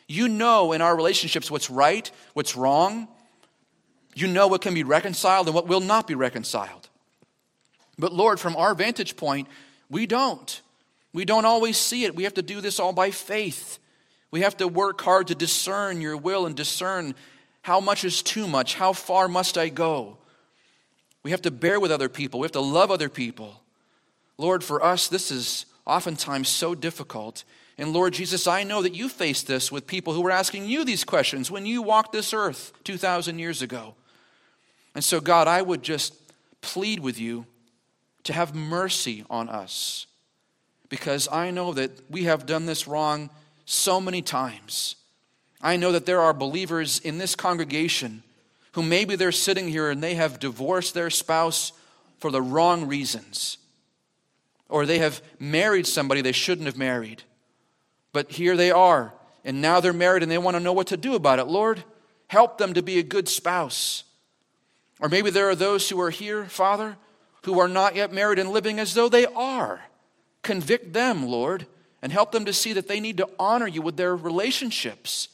You 0.07 0.29
know 0.29 0.73
in 0.73 0.83
our 0.83 0.95
relationships 0.95 1.51
what's 1.51 1.71
right, 1.71 2.11
what's 2.35 2.57
wrong. 2.57 3.09
You 4.15 4.29
know 4.29 4.47
what 4.47 4.63
can 4.63 4.75
be 4.75 4.85
reconciled 4.85 5.47
and 5.47 5.55
what 5.55 5.67
will 5.67 5.81
not 5.81 6.07
be 6.07 6.15
reconciled. 6.15 6.89
But 7.99 8.13
Lord, 8.13 8.39
from 8.39 8.57
our 8.57 8.75
vantage 8.75 9.17
point, 9.17 9.49
we 9.91 10.07
don't. 10.07 10.61
We 11.15 11.25
don't 11.25 11.45
always 11.45 11.79
see 11.79 12.05
it. 12.05 12.17
We 12.17 12.25
have 12.25 12.35
to 12.35 12.43
do 12.43 12.61
this 12.61 12.81
all 12.81 12.93
by 12.93 13.13
faith. 13.13 13.79
We 14.33 14.41
have 14.41 14.57
to 14.57 14.67
work 14.67 15.01
hard 15.01 15.29
to 15.29 15.35
discern 15.37 16.01
your 16.01 16.17
will 16.17 16.45
and 16.45 16.57
discern 16.57 17.15
how 17.63 17.79
much 17.79 18.05
is 18.05 18.21
too 18.21 18.49
much, 18.49 18.75
how 18.75 18.93
far 18.93 19.29
must 19.29 19.57
I 19.57 19.69
go. 19.69 20.19
We 21.23 21.31
have 21.31 21.43
to 21.43 21.53
bear 21.53 21.79
with 21.79 21.93
other 21.93 22.09
people, 22.09 22.41
we 22.41 22.45
have 22.45 22.53
to 22.53 22.61
love 22.61 22.91
other 22.91 23.09
people. 23.09 23.63
Lord, 24.37 24.65
for 24.65 24.85
us, 24.85 25.07
this 25.07 25.31
is 25.31 25.67
oftentimes 25.87 26.49
so 26.49 26.75
difficult. 26.75 27.45
And 27.79 27.93
Lord 27.93 28.13
Jesus, 28.13 28.49
I 28.49 28.65
know 28.65 28.83
that 28.83 28.95
you 28.95 29.09
faced 29.09 29.47
this 29.47 29.71
with 29.71 29.87
people 29.87 30.13
who 30.13 30.21
were 30.21 30.33
asking 30.33 30.67
you 30.67 30.85
these 30.85 31.05
questions 31.05 31.49
when 31.49 31.65
you 31.65 31.81
walked 31.81 32.13
this 32.13 32.35
earth 32.35 32.73
2,000 32.83 33.39
years 33.39 33.63
ago. 33.63 33.95
And 34.97 35.05
so, 35.05 35.21
God, 35.21 35.47
I 35.47 35.63
would 35.63 35.85
just 35.85 36.15
plead 36.61 36.99
with 36.99 37.21
you 37.21 37.47
to 38.25 38.33
have 38.33 38.55
mercy 38.55 39.25
on 39.31 39.49
us 39.49 40.07
because 40.95 41.27
I 41.27 41.51
know 41.51 41.73
that 41.73 41.91
we 42.09 42.23
have 42.23 42.47
done 42.47 42.67
this 42.67 42.87
wrong 42.87 43.29
so 43.65 44.01
many 44.01 44.23
times. 44.23 44.95
I 45.61 45.77
know 45.77 45.91
that 45.91 46.07
there 46.07 46.21
are 46.21 46.33
believers 46.33 47.01
in 47.01 47.19
this 47.19 47.35
congregation 47.35 48.23
who 48.75 48.83
maybe 48.85 49.17
they're 49.17 49.33
sitting 49.33 49.67
here 49.67 49.91
and 49.91 50.01
they 50.01 50.15
have 50.15 50.39
divorced 50.39 50.95
their 50.95 51.11
spouse 51.11 51.73
for 52.21 52.31
the 52.31 52.41
wrong 52.41 52.87
reasons, 52.87 53.59
or 54.69 54.87
they 54.87 55.01
have 55.01 55.21
married 55.41 55.89
somebody 55.89 56.21
they 56.21 56.31
shouldn't 56.31 56.67
have 56.67 56.79
married. 56.79 57.25
But 58.13 58.31
here 58.31 58.57
they 58.57 58.71
are, 58.71 59.13
and 59.45 59.61
now 59.61 59.81
they're 59.81 59.93
married 59.93 60.23
and 60.23 60.31
they 60.31 60.39
want 60.39 60.57
to 60.57 60.63
know 60.63 60.73
what 60.73 60.87
to 60.87 60.97
do 60.97 61.17
about 61.17 61.41
it. 61.41 61.49
Lord, 61.49 61.83
help 62.29 62.59
them 62.59 62.73
to 62.75 62.83
be 62.83 63.01
a 63.01 63.03
good 63.03 63.29
spouse. 63.29 64.05
Or 65.01 65.09
maybe 65.09 65.31
there 65.31 65.49
are 65.49 65.57
those 65.57 65.89
who 65.89 66.01
are 66.01 66.11
here, 66.11 66.45
Father, 66.45 66.97
who 67.43 67.59
are 67.59 67.67
not 67.67 67.97
yet 67.97 68.13
married 68.13 68.39
and 68.39 68.51
living 68.51 68.79
as 68.79 68.95
though 68.95 69.09
they 69.09 69.27
are. 69.27 69.83
Convict 70.45 70.93
them, 70.93 71.27
Lord, 71.27 71.67
and 72.01 72.13
help 72.13 72.31
them 72.31 72.45
to 72.45 72.53
see 72.53 72.75
that 72.75 72.87
they 72.87 73.01
need 73.01 73.17
to 73.17 73.29
honor 73.39 73.67
you 73.67 73.83
with 73.83 73.97
their 73.97 74.15
relationships 74.15 75.29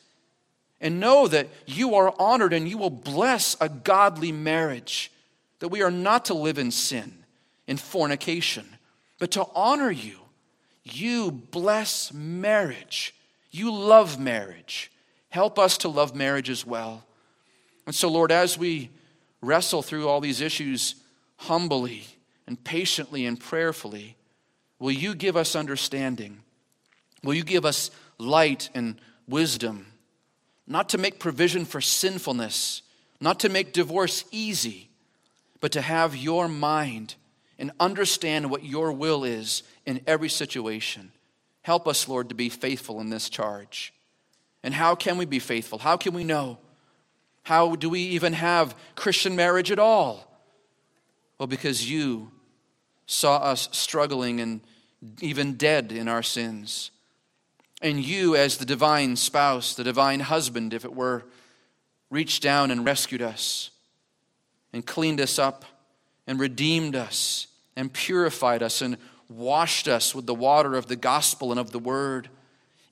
and 0.80 0.98
know 0.98 1.28
that 1.28 1.48
you 1.66 1.94
are 1.94 2.14
honored 2.18 2.52
and 2.52 2.66
you 2.66 2.78
will 2.78 2.90
bless 2.90 3.56
a 3.60 3.68
godly 3.68 4.32
marriage, 4.32 5.12
that 5.58 5.68
we 5.68 5.82
are 5.82 5.90
not 5.90 6.24
to 6.26 6.34
live 6.34 6.58
in 6.58 6.70
sin, 6.70 7.12
in 7.66 7.76
fornication, 7.76 8.64
but 9.18 9.32
to 9.32 9.46
honor 9.54 9.90
you. 9.90 10.16
You 10.82 11.30
bless 11.30 12.12
marriage. 12.14 13.14
You 13.50 13.72
love 13.72 14.18
marriage. 14.18 14.90
Help 15.28 15.58
us 15.58 15.76
to 15.78 15.88
love 15.88 16.14
marriage 16.14 16.48
as 16.48 16.64
well. 16.64 17.04
And 17.84 17.94
so, 17.94 18.08
Lord, 18.08 18.32
as 18.32 18.56
we 18.56 18.90
wrestle 19.42 19.82
through 19.82 20.08
all 20.08 20.20
these 20.20 20.40
issues 20.40 20.94
humbly 21.36 22.04
and 22.46 22.62
patiently 22.62 23.26
and 23.26 23.38
prayerfully, 23.38 24.16
will 24.80 24.90
you 24.90 25.14
give 25.14 25.36
us 25.36 25.54
understanding? 25.54 26.40
Will 27.22 27.34
you 27.34 27.44
give 27.44 27.64
us 27.64 27.92
light 28.18 28.70
and 28.74 29.00
wisdom? 29.28 29.86
Not 30.66 30.88
to 30.88 30.98
make 30.98 31.20
provision 31.20 31.64
for 31.64 31.80
sinfulness, 31.80 32.82
not 33.20 33.40
to 33.40 33.48
make 33.48 33.72
divorce 33.72 34.24
easy, 34.32 34.88
but 35.60 35.72
to 35.72 35.80
have 35.80 36.16
your 36.16 36.48
mind 36.48 37.14
and 37.58 37.70
understand 37.78 38.50
what 38.50 38.64
your 38.64 38.90
will 38.92 39.22
is 39.22 39.62
in 39.84 40.00
every 40.06 40.30
situation. 40.30 41.12
Help 41.62 41.86
us, 41.86 42.08
Lord, 42.08 42.30
to 42.30 42.34
be 42.34 42.48
faithful 42.48 43.00
in 43.00 43.10
this 43.10 43.28
charge. 43.28 43.92
And 44.62 44.72
how 44.72 44.94
can 44.94 45.18
we 45.18 45.26
be 45.26 45.38
faithful? 45.38 45.78
How 45.78 45.96
can 45.96 46.14
we 46.14 46.24
know? 46.24 46.58
How 47.42 47.76
do 47.76 47.90
we 47.90 48.00
even 48.00 48.32
have 48.32 48.74
Christian 48.94 49.36
marriage 49.36 49.70
at 49.70 49.78
all? 49.78 50.26
Well, 51.38 51.46
because 51.46 51.90
you 51.90 52.30
saw 53.06 53.36
us 53.38 53.68
struggling 53.72 54.40
and 54.40 54.60
even 55.20 55.54
dead 55.54 55.92
in 55.92 56.08
our 56.08 56.22
sins. 56.22 56.90
And 57.82 58.04
you, 58.04 58.36
as 58.36 58.58
the 58.58 58.66
divine 58.66 59.16
spouse, 59.16 59.74
the 59.74 59.84
divine 59.84 60.20
husband, 60.20 60.74
if 60.74 60.84
it 60.84 60.94
were, 60.94 61.24
reached 62.10 62.42
down 62.42 62.70
and 62.70 62.84
rescued 62.84 63.22
us 63.22 63.70
and 64.72 64.84
cleaned 64.84 65.20
us 65.20 65.38
up 65.38 65.64
and 66.26 66.38
redeemed 66.38 66.94
us 66.94 67.46
and 67.76 67.92
purified 67.92 68.62
us 68.62 68.82
and 68.82 68.98
washed 69.28 69.88
us 69.88 70.14
with 70.14 70.26
the 70.26 70.34
water 70.34 70.74
of 70.74 70.86
the 70.86 70.96
gospel 70.96 71.50
and 71.50 71.60
of 71.60 71.70
the 71.70 71.78
word. 71.78 72.28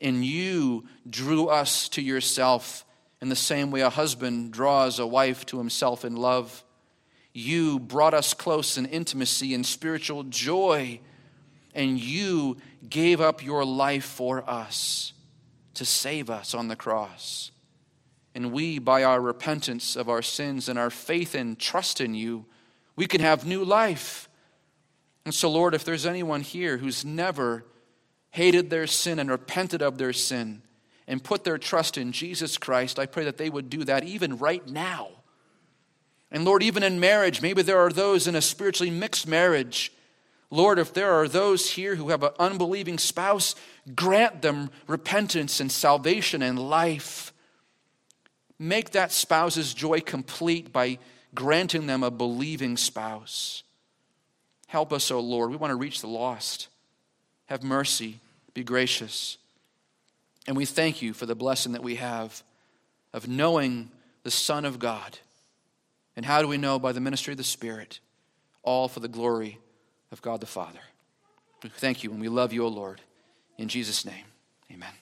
And 0.01 0.25
you 0.25 0.87
drew 1.09 1.49
us 1.49 1.89
to 1.91 2.03
yourself 2.03 2.85
in 3.21 3.29
the 3.29 3.37
same 3.37 3.71
way 3.71 3.81
a 3.81 3.91
husband 3.91 4.53
draws 4.53 4.99
a 4.99 5.07
wife 5.07 5.45
to 5.47 5.59
himself 5.59 6.05
in 6.05 6.17
love. 6.17 6.65
You 7.33 7.79
brought 7.79 8.15
us 8.15 8.33
close 8.33 8.79
in 8.79 8.87
intimacy 8.87 9.53
and 9.53 9.67
spiritual 9.67 10.23
joy 10.23 11.01
and 11.79 12.01
you 12.01 12.57
gave 12.91 13.21
up 13.21 13.43
your 13.43 13.65
life 13.65 14.05
for 14.05 14.43
us 14.51 15.13
to 15.75 15.85
save 15.85 16.29
us 16.29 16.53
on 16.53 16.67
the 16.67 16.75
cross. 16.75 17.53
And 18.35 18.51
we, 18.53 18.81
by 18.81 19.05
our 19.05 19.21
repentance 19.21 19.95
of 19.95 20.09
our 20.09 20.21
sins 20.21 20.69
and 20.69 20.77
our 20.77 20.91
faith 20.91 21.37
and 21.37 21.57
trust 21.57 22.01
in 22.01 22.15
you, 22.15 22.47
we 22.97 23.07
can 23.07 23.21
have 23.21 23.47
new 23.47 23.65
life. 23.65 24.29
And 25.25 25.33
so, 25.33 25.49
Lord, 25.49 25.73
if 25.73 25.85
there's 25.85 26.05
anyone 26.05 26.41
here 26.41 26.79
who's 26.79 27.05
never 27.05 27.65
hated 28.31 28.71
their 28.71 28.89
sin 28.89 29.21
and 29.21 29.31
repented 29.31 29.81
of 29.81 29.99
their 29.99 30.13
sin 30.13 30.63
and 31.07 31.23
put 31.23 31.45
their 31.45 31.59
trust 31.59 31.97
in 31.97 32.11
Jesus 32.11 32.59
Christ, 32.59 32.99
I 32.99 33.07
pray 33.07 33.25
that 33.25 33.39
they 33.39 33.51
would 33.51 33.71
do 33.71 33.85
that 33.85 34.03
even 34.03 34.37
right 34.39 34.69
now. 34.69 35.11
And 36.33 36.45
Lord, 36.45 36.65
even 36.65 36.83
in 36.83 36.99
marriage, 36.99 37.41
maybe 37.41 37.63
there 37.63 37.79
are 37.79 37.93
those 37.93 38.27
in 38.27 38.35
a 38.35 38.43
spiritually 38.43 38.91
mixed 38.91 39.29
marriage 39.29 39.93
Lord, 40.51 40.79
if 40.79 40.95
there 40.95 41.13
are 41.13 41.29
those 41.29 41.73
here 41.73 41.97
who 41.97 42.09
have 42.09 42.23
an 42.23 42.31
unbelieving 42.39 42.99
spouse, 42.99 43.55
grant 43.95 44.41
them 44.41 44.71
repentance 44.87 45.61
and 45.61 45.71
salvation 45.71 46.43
and 46.43 46.59
life. 46.59 47.33
Make 48.59 48.91
that 48.91 49.13
spouse's 49.13 49.75
joy 49.75 50.01
complete 50.01 50.73
by 50.73 50.99
granting 51.35 51.87
them 51.87 52.03
a 52.03 52.11
believing 52.11 52.77
spouse. 52.77 53.63
Help 54.69 54.93
us, 54.93 55.11
O 55.11 55.17
oh 55.17 55.21
Lord. 55.21 55.51
We 55.51 55.57
want 55.57 55.71
to 55.71 55.77
reach 55.77 56.01
the 56.01 56.09
lost. 56.09 56.69
Have 57.47 57.63
mercy. 57.63 58.21
Be 58.55 58.65
gracious. 58.65 59.37
And 60.47 60.57
we 60.57 60.65
thank 60.65 61.03
you 61.03 61.13
for 61.13 61.27
the 61.27 61.35
blessing 61.35 61.73
that 61.73 61.83
we 61.83 61.97
have 61.97 62.43
of 63.13 63.29
knowing 63.29 63.91
the 64.23 64.31
Son 64.31 64.65
of 64.65 64.79
God. 64.79 65.19
And 66.17 66.25
how 66.25 66.41
do 66.41 66.49
we 66.49 66.57
know? 66.57 66.79
By 66.79 66.93
the 66.93 67.01
ministry 67.01 67.33
of 67.33 67.39
the 67.39 67.45
Spirit, 67.45 68.01
all 68.63 68.89
for 68.89 69.01
the 69.01 69.09
glory 69.09 69.59
of 70.13 70.23
God 70.23 70.41
the 70.41 70.47
Father. 70.47 70.81
We 71.63 71.71
thank 71.71 72.05
you 72.05 72.11
and 72.13 72.21
we 72.21 72.29
love 72.29 72.53
you, 72.53 72.65
O 72.65 72.69
Lord. 72.69 73.01
In 73.57 73.69
Jesus' 73.69 74.05
name, 74.05 74.25
amen. 74.73 74.93